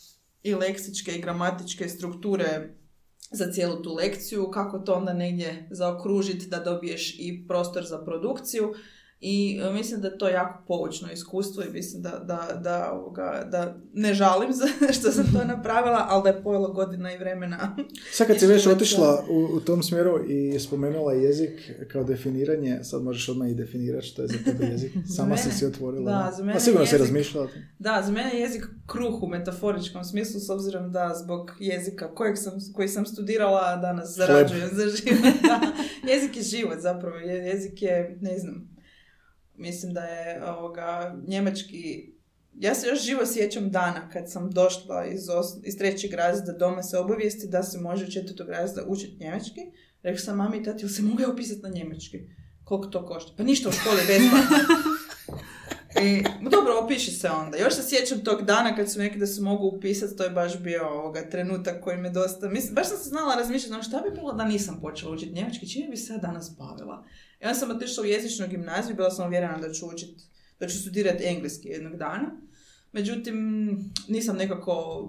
[0.42, 2.74] i leksičke i gramatičke strukture
[3.30, 8.74] za cijelu tu lekciju, kako to onda negdje zaokružiti da dobiješ i prostor za produkciju
[9.20, 13.46] i e, mislim da je to jako poučno iskustvo i mislim da, da, da, ovoga,
[13.46, 17.76] da ne žalim za što sam to napravila, ali da je pojelo godina i vremena.
[18.12, 23.02] Sad kad si već otišla u, u tom smjeru i spomenula jezik kao definiranje, sad
[23.02, 24.92] možeš odmah i definirati što je za tebe jezik.
[25.16, 26.12] Sama si mene- si otvorila.
[26.14, 27.46] da, za mene Pa sigurno si jezik- razmišljala.
[27.46, 27.62] o tom.
[27.78, 32.38] Da, za mene je jezik kruh u metaforičkom smislu, s obzirom da zbog jezika kojeg
[32.38, 35.34] sam, koji sam studirala danas zarađujem za život.
[35.42, 35.60] Da,
[36.06, 38.75] jezik je život zapravo, je- jezik je, ne znam,
[39.58, 42.12] mislim da je ovoga, njemački,
[42.54, 46.82] ja se još živo sjećam dana kad sam došla iz, os, iz trećeg razreda doma
[46.82, 49.60] se obavijesti da se može u četvrtog razreda učiti njemački.
[50.02, 52.18] Rekla sam mami i tati, jel se mogu ja upisati na njemački?
[52.64, 53.32] Koliko to košta?
[53.36, 54.56] Pa ništa u školi besplatno.
[56.02, 57.58] I, dobro, opiši se onda.
[57.58, 60.58] Još se sjećam tog dana kad su neki da se mogu upisati, to je baš
[60.58, 62.48] bio ovoga trenutak koji me dosta...
[62.48, 65.68] Mislim, baš sam se znala razmišljati, ono šta bi bilo da nisam počela učiti njemački,
[65.68, 67.04] čime bi se ja danas bavila?
[67.40, 70.24] I onda sam otišla u jezičnu gimnaziju, bila sam uvjerena da ću učiti,
[70.60, 72.40] da ću studirati engleski jednog dana.
[72.92, 73.68] Međutim,
[74.08, 75.04] nisam nekako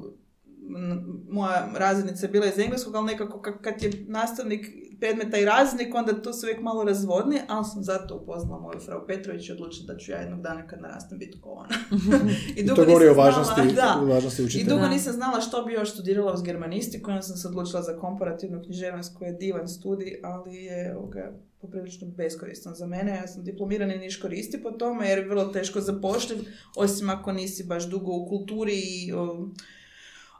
[1.29, 4.67] moja razrednica je bila iz engleskog, ali nekako ka- kad je nastavnik
[4.99, 9.07] predmeta i razrednik, onda to se uvijek malo razvodni, ali sam zato upoznala moju frau
[9.07, 11.69] Petrović i odlučila da ću ja jednog dana kad narastem biti ko ona.
[12.57, 14.13] I, I dugo to govori o nisam važnosti, znala- da.
[14.13, 14.69] važnosti I učitelja.
[14.69, 14.89] dugo Da.
[14.89, 19.17] nisam znala što bi još studirala uz germanistiku, onda sam se odlučila za komparativnu književnost
[19.17, 23.11] koji je divan studij, ali je ovoga, poprilično beskoristan za mene.
[23.11, 26.37] Ja sam diplomirani niš koristi po tome jer je vrlo teško zapošljiv,
[26.75, 29.47] osim ako nisi baš dugo u kulturi i o,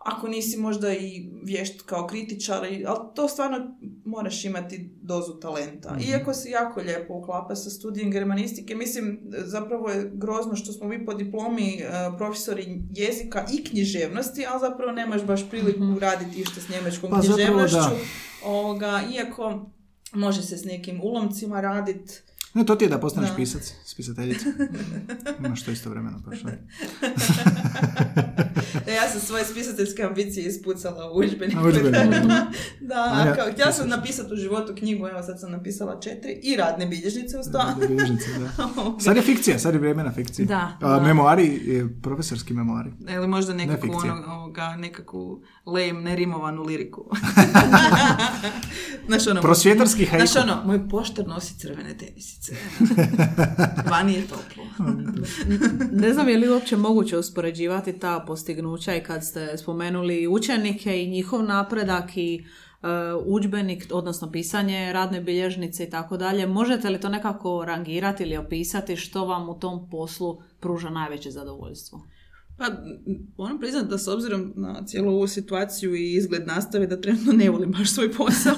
[0.06, 5.94] ako nisi možda i vješt kao kritičar, ali to stvarno moraš imati dozu talenta.
[5.94, 6.10] Mhm.
[6.10, 11.06] Iako se jako lijepo uklapa sa studijem germanistike, mislim, zapravo je grozno što smo mi
[11.06, 11.88] po diplomi e,
[12.18, 17.78] profesori jezika i književnosti, ali zapravo nemaš baš priliku raditi išta s njemačkom Pa književnošću.
[18.45, 19.72] Ovoga, iako
[20.14, 22.14] može se s nekim ulomcima raditi,
[22.53, 23.36] Ne, to ti je da postaneš Da.
[23.36, 24.45] pisac, spisateljica.
[25.40, 26.48] Imaš to isto vremeno, pa što?
[28.86, 31.60] Da, ja sam svoje spisateljske ambicije ispucala u udžbeniku.
[32.82, 36.56] Da, ja- kao, htjela sam napisati u životu knjigu, evo sad sam napisala četiri i
[36.56, 37.52] radne bilježnice uz to.
[37.52, 38.49] Da, bilježnice, da.
[38.99, 40.45] Sad je fikcija, sad je vrijeme na fikciji.
[40.45, 40.99] Da, A, da.
[40.99, 42.90] memoari, je profesorski memoari.
[43.10, 44.14] Ili možda nekakvu, fikcija.
[44.14, 47.06] ono, ovoga, nekakvu lame, nerimovanu liriku.
[49.07, 50.06] Znaš ono, Prosvjetarski.
[50.07, 51.98] Znaš ono, moj poštar nosi crvene
[52.38, 52.55] tenisice.
[53.91, 54.64] Vani je toplo.
[56.01, 61.09] Ne znam je li uopće moguće uspoređivati ta postignuća i kad ste spomenuli učenike i
[61.09, 62.88] njihov napredak i e,
[63.26, 66.47] udžbenik, odnosno pisanje radne bilježnice i tako dalje.
[66.47, 72.01] Možete li to nekako rangirati ili opisati što vam u tom poslu pruža najveće zadovoljstvo?
[72.57, 72.65] Pa,
[73.38, 77.49] moram priznati da s obzirom na cijelu ovu situaciju i izgled nastave, da trenutno ne
[77.49, 78.55] volim baš svoj posao.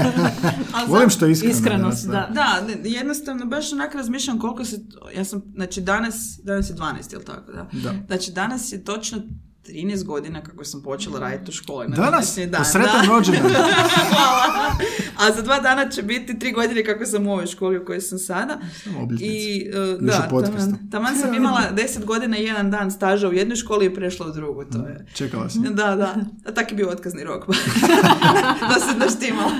[0.74, 1.54] Ali Volim što je iskreno.
[1.54, 2.30] Iskrenost, da.
[2.34, 4.80] Da, jednostavno baš onak razmišljam koliko se,
[5.16, 7.68] ja sam, znači danas, danas je 12, jel tako, da?
[7.72, 7.94] Da.
[8.06, 9.22] Znači danas je točno
[9.68, 11.88] 13 godina kako sam počela raditi u školi.
[11.88, 13.12] na Danas, dan, po sretan da.
[13.12, 13.52] rođendan.
[14.10, 14.74] Hvala.
[15.22, 18.00] A za dva dana će biti tri godine kako sam u ovoj školi u kojoj
[18.00, 18.58] sam sada.
[18.84, 19.08] Samo.
[19.20, 23.56] I uh, da, taman, taman sam imala deset godina i jedan dan staža u jednoj
[23.56, 24.64] školi i prešla u drugu.
[24.64, 25.06] To je.
[25.14, 25.58] Čekala si.
[25.58, 26.16] Da, da.
[26.46, 27.46] A tak je bio otkazni rok.
[28.74, 29.52] da se naštimala.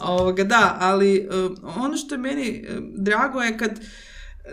[0.00, 3.80] Ovoga, da, ali uh, ono što je meni uh, drago je kad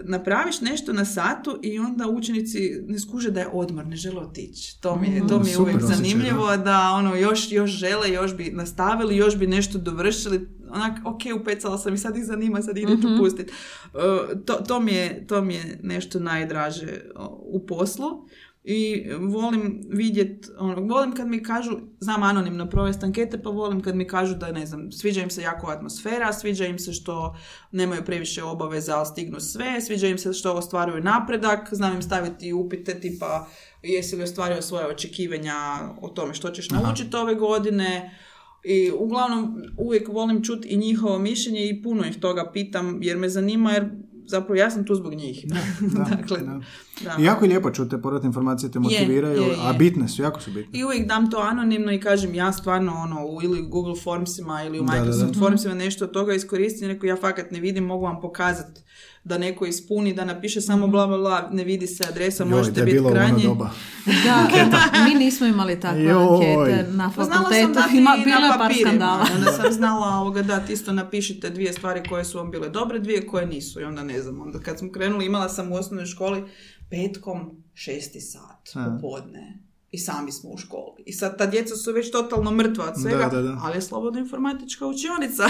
[0.04, 4.82] napraviš nešto na satu i onda učenici ne skuže da je odmor, ne žele otići.
[4.82, 8.12] To mi je, to mi je Super uvijek osjećaj, zanimljivo da ono još, još žele,
[8.12, 10.48] još bi nastavili, još bi nešto dovršili.
[10.70, 13.52] Onak, ok, upecala sam i sad ih zanima, sad ih neću pustiti.
[13.94, 17.02] Uh, to, to, mi je, to mi je nešto najdraže
[17.40, 18.28] u poslu.
[18.64, 23.96] I volim vidjet, ono, volim kad mi kažu, znam anonimno provesti ankete, pa volim kad
[23.96, 27.36] mi kažu da, ne znam, sviđa im se jako atmosfera, sviđa im se što
[27.72, 32.54] nemaju previše obaveza, ali stignu sve, sviđa im se što ostvaruju napredak, znam im staviti
[32.54, 33.48] upite tipa
[33.82, 35.56] jesi li ostvario svoje očekivanja
[36.02, 38.18] o tome što ćeš naučiti ove godine,
[38.64, 43.30] i uglavnom uvijek volim čuti i njihovo mišljenje i puno ih toga pitam jer me
[43.30, 43.90] zanima jer
[44.28, 45.46] zapravo ja sam tu zbog njih.
[45.82, 46.60] Da, dakle, da.
[47.04, 47.16] da.
[47.20, 49.56] I jako je lijepo čuti te povratne informacije, te motiviraju, je, je.
[49.62, 50.80] a bitne su, jako su bitne.
[50.80, 54.80] I uvijek dam to anonimno i kažem ja stvarno ono u ili Google Formsima ili
[54.80, 55.00] u Da, da, da.
[55.00, 58.82] Microsoft Formsima nešto od toga iskoristim, neko ja fakat ne vidim, mogu vam pokazati
[59.24, 62.56] da neko ispuni, da napiše samo bla bla bla, ne vidi se adresa, Joj, da
[62.56, 63.44] možete biti ono krajnji.
[63.44, 63.70] doba.
[64.06, 64.48] Da,
[65.10, 67.98] mi nismo imali takve ankete na Pa znala sam fakultetu.
[67.98, 68.90] Ima, bilo je na par papirima.
[68.90, 69.26] skandala.
[69.36, 73.28] Onda sam znala ovoga dati isto napišite dvije stvari koje su vam bile dobre, dvije
[73.28, 73.82] koje nisu.
[73.82, 76.44] I onda ne znam, onda kad smo krenuli imala sam u osnovnoj školi
[76.90, 79.63] petkom šesti sat popodne.
[79.94, 81.04] I sami smo u školi.
[81.06, 83.58] I sad ta djeca su već totalno mrtva od svega, Da, da, da.
[83.62, 85.44] ali je slobodno informatička učionica.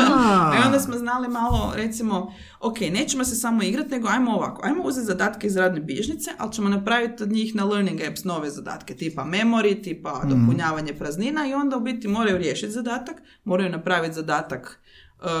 [0.56, 4.82] I onda smo znali malo, recimo, ok, nećemo se samo igrati, nego ajmo ovako, ajmo
[4.82, 8.94] uzeti zadatke iz radne bilježnice, ali ćemo napraviti od njih na Learning Apps nove zadatke,
[8.94, 10.28] tipa memory, tipa Mhm.
[10.30, 14.80] dopunjavanje praznina i onda u biti moraju riješiti zadatak, moraju napraviti zadatak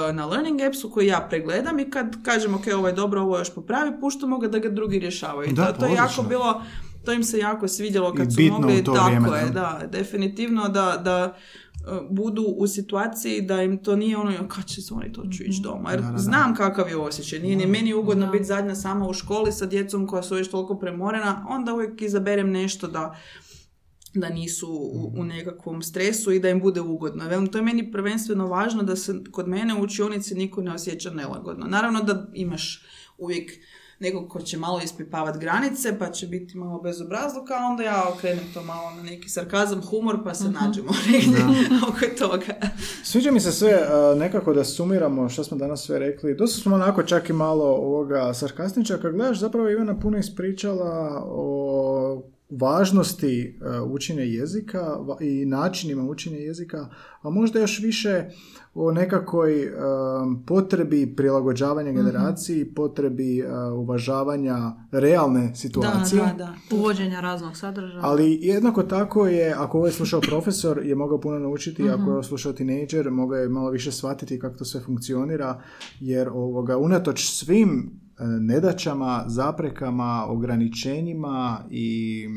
[0.08, 3.38] e, na Learning Appsu koji ja pregledam i kad kažem ok, ovo je dobro, ovo
[3.38, 5.52] još popravi, puštamo ga da ga drugi rješavaju.
[5.52, 6.62] Da, to, to je jako bilo,
[7.06, 9.50] to im se jako svidjelo kad I su bitno mogli, u to tako vrijeme, je,
[9.50, 9.82] da.
[9.92, 11.36] definitivno da, da
[11.74, 15.22] e, budu u situaciji da im to nije ono "Jo, kad će se oni to
[15.36, 15.90] ću ići doma.
[15.90, 16.18] Jer Da, da, da.
[16.18, 17.38] znam kakav je osjećaj.
[17.38, 20.78] Nije ni meni ugodno biti zadnja sama u školi sa djecom koja su već toliko
[20.78, 21.46] premorena.
[21.48, 23.16] Onda uvijek izaberem nešto da
[24.20, 27.28] da nisu u, u nekakvom stresu i da im bude ugodno.
[27.28, 31.10] Velim, to je meni prvenstveno važno da se kod mene u učionici niko ne osjeća
[31.10, 31.66] nelagodno.
[31.66, 32.84] Naravno da imaš
[33.18, 33.50] uvijek
[33.98, 38.44] nekog ko će malo ispipavati granice, pa će biti malo bezobrazluka, a onda ja okrenem
[38.54, 41.44] to malo na neki sarkazam, humor, pa se nađemo negdje
[41.88, 42.54] oko toga.
[43.04, 46.36] Sviđa mi se sve uh, nekako da sumiramo što smo danas sve rekli.
[46.36, 48.98] Dosta smo onako čak i malo ovoga sarkastiča.
[48.98, 56.88] Kad gledaš, zapravo Ivana puno ispričala o važnosti uh, učenja jezika i načinima učenja jezika,
[57.22, 58.24] a možda još više
[58.74, 63.48] o nekakvoj um, potrebi prilagođavanja generaciji, potrebi uh,
[63.78, 64.56] uvažavanja
[64.92, 66.20] realne situacije.
[66.22, 66.76] Da, da, da.
[66.76, 68.00] Uvođenja raznog sadržaja.
[68.02, 72.02] Ali jednako tako je, ako ovo je slušao profesor, je mogao puno naučiti, Mhm.
[72.02, 75.62] ako je slušao tinejdžer, mogao je malo više shvatiti kako to sve funkcionira,
[76.00, 82.28] jer ovoga, unatoč svim e, nedaćama, zaprekama, ograničenjima i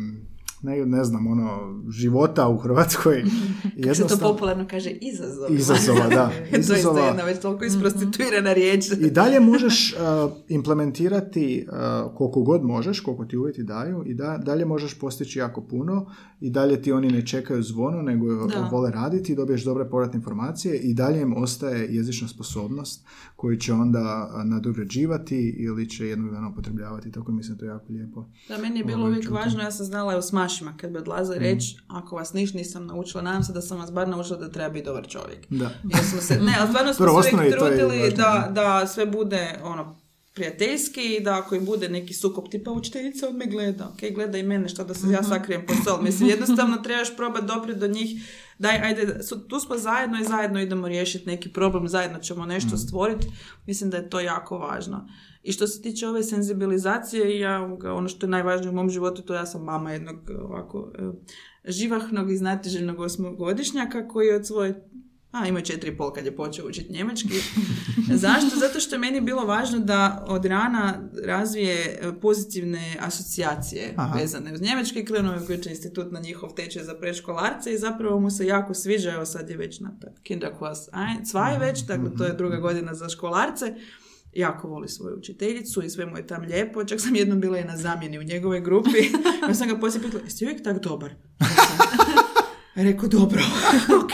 [0.61, 3.23] ne, ne znam, ono, života u Hrvatskoj.
[3.83, 5.47] Kako se to popularno kaže, izazova.
[5.49, 6.31] Izazova, da.
[6.49, 6.99] to je Izazova.
[7.05, 8.85] jedna već toliko isprostituirana riječ.
[8.99, 14.37] I dalje možeš uh, implementirati uh, koliko god možeš, koliko ti uvjeti daju i da,
[14.37, 16.05] dalje možeš postići jako puno
[16.39, 18.69] i dalje ti oni ne čekaju zvono, nego Da.
[18.71, 23.05] vole raditi i dobiješ dobre povratne informacije i dalje im ostaje jezična sposobnost
[23.35, 28.25] koju će onda nadograđivati ili će jednog dana upotrebljavati, tako mislim to je jako lijepo.
[28.47, 31.35] Da, meni je bilo Ovaj, uvijek važno, ja sam znala u smašima kad bi odlazila
[31.35, 31.43] Mhm.
[31.45, 34.69] reći, ako vas niš nisam naučila, nadam se da sam vas bar naučila da treba
[34.69, 35.45] biti dobar čovjek.
[35.49, 35.69] Da.
[35.85, 39.95] Jer smo se, ne, ali stvarno smo se uvijek trudili da, da sve bude ono
[40.33, 44.37] prijateljski i da ako im bude neki sukob tipa učiteljica od me gleda, ok, gleda
[44.37, 45.13] i mene što da se Mhm.
[45.13, 46.01] ja sakrijem po sol.
[46.01, 48.21] Mislim, jednostavno trebaš probati doprijeti do njih,
[48.59, 49.19] daj, ajde,
[49.49, 52.77] tu smo zajedno i zajedno idemo riješiti neki problem, zajedno ćemo nešto Mhm.
[52.77, 53.27] stvoriti.
[53.67, 55.07] Mislim da je to jako važno.
[55.43, 59.33] I što se tiče ove senzibilizacije, ja, ono što je najvažnije u mom životu, to
[59.33, 61.01] ja sam mama jednog ovako e,
[61.63, 64.89] živahnog i znatiželjnog osmogodišnjaka koji je od svoje
[65.31, 67.33] a, ima četiri i pol kad je počeo učiti njemački.
[68.23, 68.59] Zašto?
[68.59, 74.19] Zato što je meni bilo važno da od rana razvije e, pozitivne asocijacije Aha.
[74.19, 75.05] vezane uz njemački.
[75.05, 79.13] Krenuo je koji institut na njihov tečaj za predškolarce i zapravo mu se jako sviđa.
[79.13, 79.91] Evo sad je već na
[80.23, 83.75] Kinderklas 2 već, dakle to je druga godina za školarce.
[84.33, 86.83] Jako voli svoju učiteljicu i sve mu je tam lijepo.
[86.83, 88.89] Čak sam jednom bila i na zamjeni u njegovoj grupi.
[89.47, 91.11] Ja sam ga poslije pitala, jesi uvijek tak dobar?
[92.83, 93.41] Rekao, dobro,
[94.03, 94.11] ok,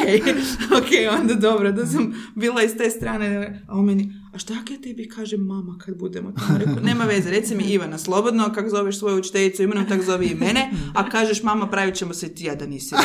[0.77, 4.59] ok, onda dobro, da sam bila iz te strane, a on meni, a šta ja
[4.83, 6.59] tebi kažem mama kad budemo tamo?
[6.59, 10.35] Rekao, nema veze, reci mi Ivana, slobodno, kako zoveš svoju učiteljicu imenom, tako zovi i
[10.35, 12.95] mene, a kažeš mama, pravit ćemo se ti, ja da nisi.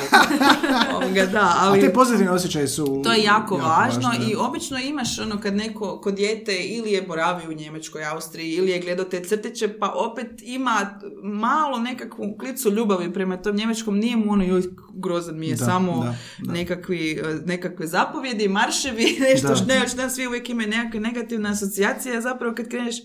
[0.97, 1.81] Ovoga, da, A ali...
[1.81, 3.01] te pozitivni osjećaji su...
[3.05, 7.03] To je jako, važno važni, i obično imaš ono kad neko kod dijete ili je
[7.03, 12.71] boravio u Njemačkoj, Austriji ili je gledao te crtiće pa opet ima malo nekakvu klicu
[12.71, 14.63] ljubavi prema tom njemačkom, nije mu ono joj
[14.95, 16.53] grozan mi je Da, samo da, da.
[16.53, 22.21] Nekakvi, eh, nekakve zapovjedi, marševi, nešto što ne, svi uvijek imaju nekakve negativne asocijacije, a
[22.21, 22.97] zapravo kad kreneš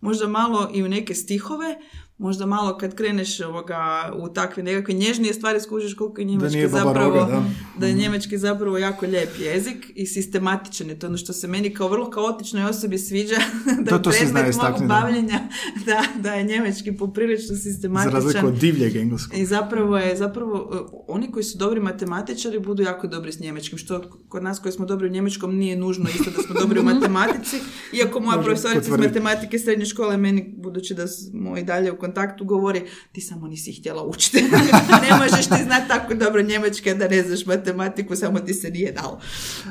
[0.00, 1.76] možda malo i u neke stihove,
[2.18, 3.78] možda malo kad kreneš ovoga,
[4.16, 7.42] u takve nekakve nježnije stvari skužiš koliko je njemački baba zapravo roga, da.
[7.78, 11.74] da je njemački zapravo jako lijep jezik i sistematičan je to ono što se meni
[11.74, 13.36] kao vrlo kaotičnoj osobi sviđa
[13.84, 14.86] da To- to predmet mog da.
[14.86, 15.40] bavljenja
[15.86, 19.38] da, da je njemački poprilično Za sistematičan razliku od divljeg engleskog.
[19.38, 23.78] i zapravo je, zapravo, e, oni koji su dobri matematičari budu jako dobri s njemačkim,
[23.78, 26.84] što kod nas koji smo dobri u njemačkom nije nužno isto da smo dobri u
[26.94, 27.56] matematici,
[27.92, 32.44] iako moja profesorica iz matematike srednje škole meni, budući da smo i dalje u kontaktu,
[32.44, 32.82] govori
[33.12, 34.42] ti samo nisi htjela učiti.
[35.04, 38.70] ne možeš ti znati tako dobro njemački, a da ne znaš matematiku, samo ti se
[38.70, 39.20] nije dalo.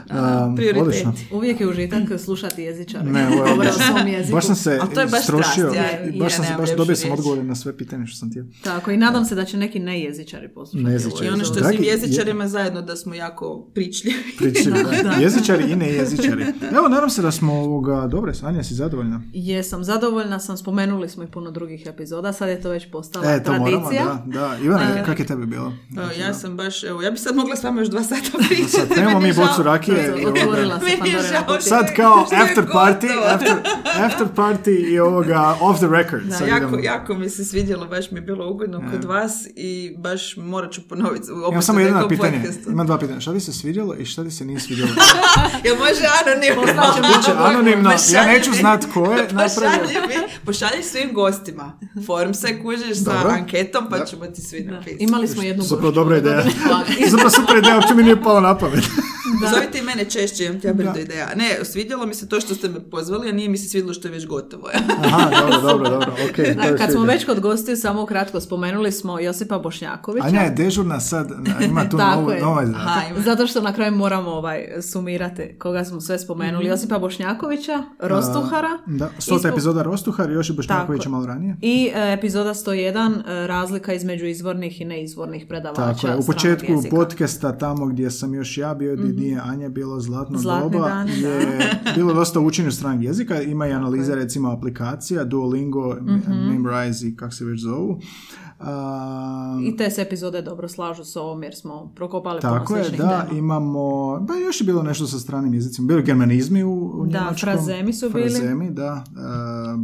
[0.09, 1.13] A, Um, odlično.
[1.31, 3.03] Uvijek je užitak slušati jezičara.
[3.03, 4.31] Ne, je jeziku.
[4.31, 7.11] Baš sam se to je baš strast, ja- ja baš sam se, baš dobio sam
[7.11, 8.45] odgovore na sve pitanje što sam htio.
[8.63, 10.83] Tako, i nadam se da će neki nejezičari poslušati.
[10.83, 11.25] Nejezičari.
[11.25, 14.15] I ono što je Dragi- svim jezičarima zajedno da smo jako pričljivi.
[14.39, 15.11] Pričljivi, da.
[15.13, 16.45] Jezičari i nejezičari.
[16.71, 18.07] Evo, nadam se da smo ovoga...
[18.07, 19.21] Dobre, Sanja, si zadovoljna?
[19.33, 23.43] Jesam zadovoljna sam, spomenuli smo i puno drugih epizoda, sad je to već postala E,
[23.43, 24.03] to moramo, tradicija.
[24.25, 24.39] da.
[24.39, 24.57] da.
[24.57, 25.73] Ivana, E, kak je tebi bilo?
[25.97, 28.67] Evo, ja sam baš, evo, ja bi sad mogla s vama još dva sata pričati.
[28.69, 30.13] Sad, nemamo mi bocu rakije.
[30.27, 30.87] Otvorila se
[31.61, 33.53] Sad je- kao after party, after,
[33.97, 36.23] after party i ovoga off the record.
[36.23, 36.79] Da, Sad jako, idemo.
[36.79, 40.81] jako mi se svidjelo, baš mi je bilo ugodno kod vas i baš morat ću
[40.83, 41.27] ponoviti.
[41.49, 42.41] Imam samo jedno pitanje.
[42.67, 43.19] Imam dva pitanja.
[43.19, 44.89] Šta ti se svidjelo i šta ti se nije svidjelo?
[45.65, 46.61] Jel može anonimno?
[47.09, 47.91] Biće anonimno.
[48.11, 49.89] Ja neću znat ko je napravio.
[50.45, 51.79] Pošalji svim gostima.
[52.17, 53.29] Form se kužiš sa Dobro.
[53.29, 54.05] anketom pa Da.
[54.05, 55.03] ćemo ti svi napisati.
[55.03, 56.43] Imali smo jednu Zapravo dobra ideja.
[57.11, 58.83] Zapravo super ideja, uopće mi nije palo na pamet.
[59.53, 61.27] Zovite i mene češće, imam ti ja brdo ideja.
[61.35, 64.07] Ne, svidjelo mi se to što ste me pozvali, a nije mi se svidjelo što
[64.07, 64.69] je već gotovo.
[65.03, 66.11] Aha, dobro, dobro, dobro.
[66.29, 70.27] Ok, to je Da, kad smo već kod gostiju, samo kratko spomenuli smo Josipa Bošnjakovića.
[70.27, 71.31] Anja je dežurna sad,
[71.65, 73.19] ima tu Tako novu, nova Aha, ima.
[73.21, 76.63] Zato što na kraju moramo ovaj, sumirati koga smo sve spomenuli.
[76.63, 76.71] Mhm.
[76.71, 78.69] Josipa Bošnjakovića, Rostuhara.
[78.85, 81.11] Da, stota Ispo- epizoda Rostuhar, još i Bošnjakovića Tako.
[81.11, 81.55] malo ranije.
[81.61, 86.83] I e, epizoda 101, e, razlika između izvornih i neizvornih predavača Tako je, u početku
[86.89, 91.11] podcasta, tamo gdje sam još ja bio, gdje nije Anja bilo zlatno Zlatne doba, dane,
[91.13, 91.27] da.
[91.27, 91.59] je
[91.95, 96.31] bilo dosta učenja stranog jezika, ima i analiza recimo aplikacija, Duolingo, Mhm.
[96.31, 97.99] Memrise i kak se već zovu.
[99.63, 103.25] I te se epizode dobro slažu s ovom jer smo prokopali Tako je, da, tema.
[103.33, 103.79] imamo,
[104.19, 107.37] ba još je bilo nešto sa stranim jezicima, bilo je germanizmi u, u Da, njemačkom.
[107.43, 108.29] frazemi su bili.
[108.29, 109.03] Frazemi, da,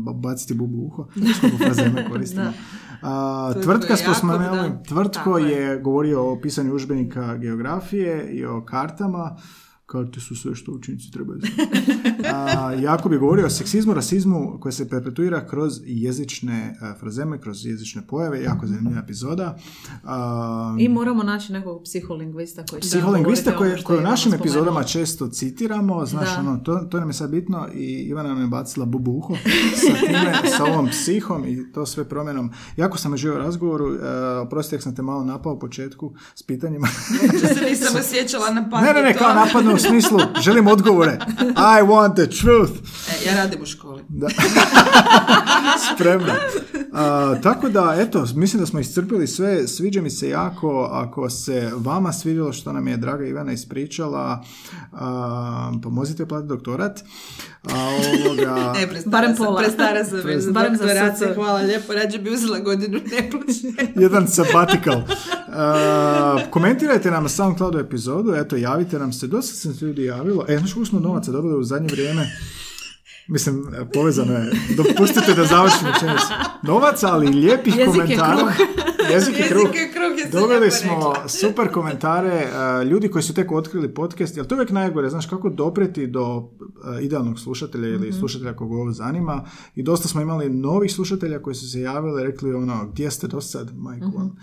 [0.03, 1.05] uh, baciti bubu uho,
[1.64, 2.43] frazeme koristimo.
[2.43, 2.53] Da.
[3.04, 4.84] A, tvrtka smo da.
[4.88, 5.52] tvrtko je.
[5.52, 9.36] je govorio o pisanju udžbenika geografije i o kartama.
[9.85, 11.55] Karte su sve što učenici trebaju znati.
[12.34, 17.65] A, jako bi govorio o seksizmu, rasizmu koji se perpetuira kroz jezične a, frazeme, kroz
[17.65, 19.57] jezične pojave, jako zanimljiva epizoda.
[20.03, 24.84] A, I moramo naći nekog psiholingvista koji će Psiholingvista koje, ono koje u našim epizodama
[24.84, 26.39] često citiramo, znaš, Da.
[26.39, 29.35] ono, to, to nam je sad bitno i Ivana nam je bacila bubu uho
[29.76, 32.51] sa time, sa ovom psihom i to sve promjenom.
[32.77, 33.99] Jako sam živio u razgovoru, uh,
[34.45, 36.88] oprosti, ako sam te malo napao u početku s pitanjima.
[37.23, 38.88] Uopće se nisam osjećala na pamet.
[38.88, 41.20] ne, ne, ne, kao napadno u smislu, želim odgovore.
[41.56, 42.74] I want the truth.
[43.10, 44.04] E, ja radim u školi.
[44.10, 44.28] Da.
[45.95, 46.34] Spremna.
[46.94, 49.68] A, tako da, eto, mislim da smo iscrpili sve.
[49.68, 54.44] Sviđa mi se jako ako se vama svidjelo što nam je draga Ivana ispričala.
[54.91, 56.99] A, pomozite platiti doktorat.
[57.64, 57.90] A,
[58.26, 59.60] ovoga, Ne, prestara Barem sam, pola.
[59.61, 60.85] prestara sam Barem za
[61.15, 61.35] SC.
[61.35, 63.94] hvala lijepo, rađe bi uzela godinu neplaćene.
[64.03, 65.02] jedan sabbatical.
[65.48, 69.27] A, komentirajte nam na SoundCloudu epizodu, eto, javite nam se.
[69.27, 70.45] Dosta se ljudi javilo.
[70.48, 72.31] E, znaš koliko smo novaca dobili u zadnje vrijeme?
[73.28, 73.64] Mislim,
[73.94, 74.45] povezano je.
[74.78, 76.26] Dopustite da završim rečenicu.
[76.64, 78.36] Novaca, ali i lijepih Jezik je komentara.
[78.38, 78.68] kruh.
[79.12, 79.62] Jezik je kruh.
[79.62, 81.28] Jezik je kruh, je Dobili smo rekla.
[81.30, 82.48] super komentare,
[82.82, 86.08] uh, ljudi koji su tek otkrili podcast, jer to je uvijek najgore, znaš kako dopreti
[86.08, 86.48] do uh,
[87.02, 88.18] idealnog slušatelja ili Mhm.
[88.20, 89.45] slušatelja kog ovo zanima
[89.76, 93.28] i dosta smo imali novih slušatelja koji su se javili i rekli ono, gdje ste
[93.28, 94.18] do sad, majku Mhm.
[94.18, 94.36] vam.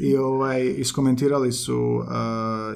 [0.00, 2.04] I ovaj, iskomentirali su uh,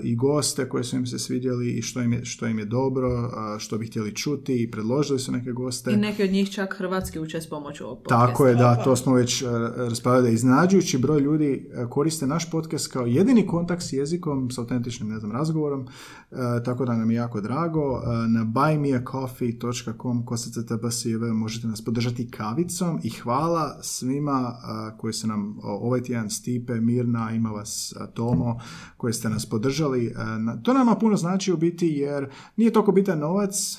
[0.03, 3.09] i goste koji su im se svidjeli i što im je, što im je dobro,
[3.25, 5.93] uh, što bi htjeli čuti i predložili su neke goste.
[5.93, 8.27] I neki od njih čak hrvatski uče s pomoću ovog podcasta.
[8.27, 10.33] Tako je, da, to smo već uh, raspravljali.
[10.33, 15.19] Iznenađujući broj ljudi uh, koriste naš podcast kao jedini kontakt s jezikom, s autentičnim, ne
[15.19, 17.93] znam, razgovorom, uh, tako da nam je jako drago.
[17.93, 25.59] Uh, na buymeacoffee.com kosactbsiv možete nas podržati kavicom i hvala svima uh, koji su nam
[25.63, 28.61] ovaj tjedan Stipe, Mirna, ima vas uh, Tomo,
[28.97, 30.07] koji ste nas podržali.
[30.07, 33.79] Uh, na- to nama puno znači u biti jer nije toliko bitan novac,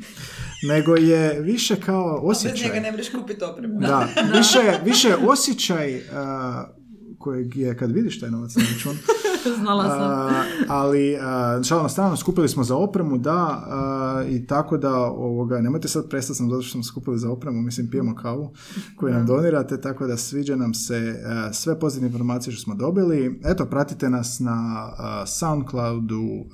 [0.68, 2.68] nego je više kao Bez osjećaj.
[2.68, 3.80] njega ne možeš kupiti opremu.
[3.80, 4.08] Da,
[4.38, 6.02] više, više osjećaj uh,
[7.18, 8.96] kojeg je kad vidiš taj novac na račun.
[9.60, 10.10] Znala sam.
[10.10, 15.60] A, ali uh, šalno strano skupili smo za opremu, da, a, i tako da ovoga,
[15.60, 18.52] nemojte sad prestati sam zato što smo skupili za opremu, mislim pijemo kavu
[18.96, 23.40] koju nam donirate, tako da sviđa nam se a, sve pozitivne informacije što smo dobili.
[23.44, 24.88] Eto, pratite nas na
[25.26, 26.44] Soundcloudu,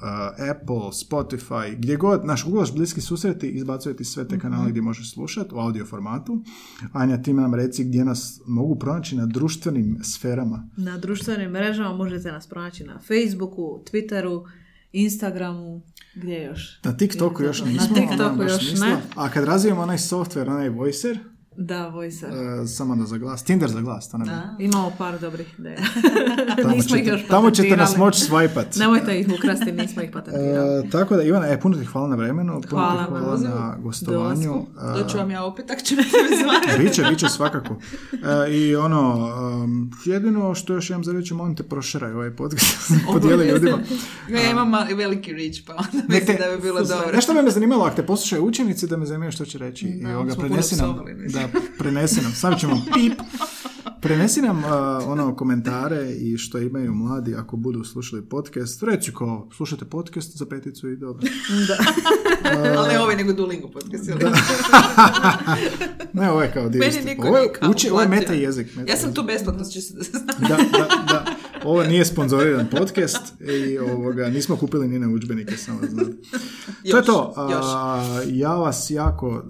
[0.51, 5.55] Apple, Spotify, gdje god, naš uglaš bliski susreti, izbacujete sve te kanale gdje možeš slušati
[5.55, 6.45] u audio formatu.
[6.93, 10.69] Anja, ti nam reci gdje nas mogu pronaći na društvenim sferama.
[10.77, 14.44] Na društvenim mrežama možete nas pronaći na Facebooku, Twitteru,
[14.93, 15.82] Instagramu,
[16.15, 16.81] gdje još?
[16.85, 17.94] Na TikToku još Na nismo.
[17.97, 18.86] TikToku ono, baš još nismo.
[18.86, 18.97] ne.
[19.15, 21.19] A kad razvijemo onaj software, onaj Voicer,
[21.57, 22.29] Da, Voicer.
[22.63, 24.25] e, samo da za glas, Tinder za glas, to je.
[24.25, 25.77] Da, imamo par dobrih ideja.
[26.57, 28.79] Tamo, nismo ih ćete, još tamo ćete nas moći swajpat.
[28.79, 30.87] Nemojte ih ukrasti, nismo ih patentirali.
[30.87, 33.77] E, tako da, Ivana, e, puno ti hvala na vremenu, puno Hvala ti hvala na
[33.79, 34.55] gostovanju.
[34.97, 36.79] E, Doću vam ja opet, ako ćete me zvati.
[36.83, 37.77] Biće, biće svakako.
[38.13, 39.31] E, I ono,
[39.65, 43.79] um, jedino što još imam za reći, molim te proširaj ovaj podcast, podijeli ljudima.
[44.29, 47.13] Ja imam mali, veliki reach, pa onda mislim te- da bi bilo dobro.
[47.13, 49.87] Nešto bi me zanimalo, ako te poslušaju učenici, da me zanimaju što će reći.
[49.87, 50.97] I Da, ovoga, smo prenesi nam,
[51.33, 53.21] da, prenesi nam, stavit ćemo pip.
[54.01, 54.71] Prenesi nam uh,
[55.07, 58.83] ono komentare i što imaju mladi ako budu slušali podcast.
[58.83, 61.23] Reci ko, slušate podcast za peticu i dobro.
[62.79, 64.09] Ali ne ovaj, nego Duolingo podcast.
[64.09, 64.19] jel?
[66.13, 67.09] Ne, ovo je kao dio Meni isto.
[67.09, 68.77] niko Ovo je, uči, ovo meta jezik.
[68.77, 70.13] Meta Ja sam tu besplatno, čisto da se.
[70.39, 71.25] Da, da, da.
[71.65, 76.11] Ovo nije sponzoriran podcast i ovoga, nismo kupili ni na udžbenike, samo da znate.
[76.91, 77.35] to je Još, to.
[77.51, 77.65] još.
[77.66, 79.43] A, ja vas jako,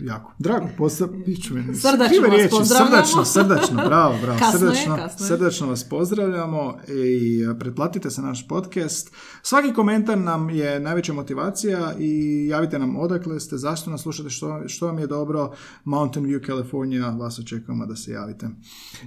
[0.00, 2.90] e, jako, drago, pozdrav, piću meni, Srdačno vas pozdravljamo.
[2.90, 4.38] Srdačno, srdačno, bravo, bravo.
[4.38, 5.28] Kasno je, srdačno, kasno je.
[5.28, 9.10] srdačno vas pozdravljamo i e, pretplatite se na naš podcast.
[9.42, 14.68] Svaki komentar nam je najveća motivacija i javite nam odakle ste, zašto nas slušate, što,
[14.68, 15.52] što vam je dobro.
[15.84, 18.48] Mountain View, California, vas očekujemo da se javite.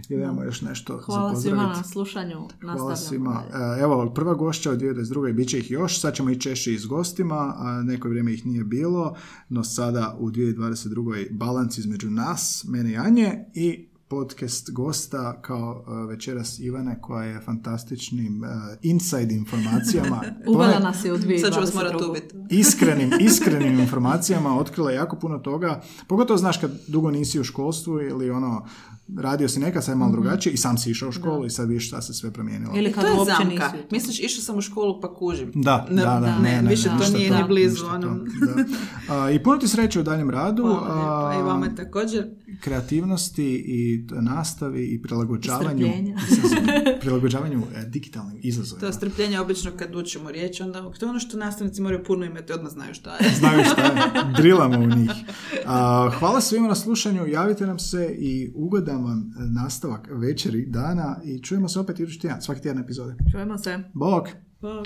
[0.10, 1.78] Ili imamo još nešto za Hvala svima pozdraviti.
[1.78, 2.45] na slušanju.
[2.62, 3.44] Hvala svima.
[3.78, 5.34] E, Evo, prva gošća od 2022.
[5.34, 6.00] bit će ih još.
[6.00, 9.16] Sad ćemo i češće i s gostima, a neko vrijeme ih nije bilo,
[9.50, 11.28] no sada u 2022.
[11.32, 17.42] balans između nas, mene i Anje i podcast gosta kao e, večeras Ivane koja je
[17.42, 18.48] fantastičnim e,
[18.82, 20.22] inside informacijama.
[20.56, 21.42] Uvela nas je u 2022.
[21.42, 22.36] Sad ću vas morati ubiti.
[22.50, 25.82] iskrenim, iskrenim informacijama otkrila jako puno toga.
[26.08, 28.68] Pogotovo znaš kad dugo nisi u školstvu ili ono,
[29.18, 31.68] radio si nekad, sad je malo drugačije i sam si išao u školu i sad
[31.70, 32.74] vidiš šta se sve promijenilo.
[32.76, 33.72] Ili kad to je uopće zamka.
[33.72, 33.86] nisi.
[33.92, 35.52] Misliš, išao sam u školu pa kužim.
[35.56, 37.72] Da, Ne, da, da, ne, ne, ne, više ne, to ništa nije ni blizu.
[37.74, 38.08] ništa Ono.
[38.08, 38.24] to,
[39.08, 39.16] da.
[39.16, 40.64] A, I puno ti sreće u daljem radu.
[40.64, 42.28] Hvala lijepa, i vama također.
[42.62, 46.18] kreativnosti i nastavi i prilagođavanju, Strpljenja.
[47.02, 48.88] prilagođavanju e, digitalnim izazovima.
[48.88, 52.54] To strpljenje obično kad učimo riječ, onda to je ono što nastavnici moraju puno imati,
[52.54, 53.30] odmah znaju šta je.
[53.40, 53.94] Znaju šta je,
[54.38, 55.12] drilamo u njih.
[55.66, 61.42] A, hvala svima na slušanju, javite nam se i ugodan vam nastavak večeri, dana i
[61.42, 63.16] čujemo se opet idući tjedan, svaki tjedan epizode.
[63.32, 63.80] Čujemo se.
[63.94, 64.28] Bog!
[64.62, 64.84] Pa-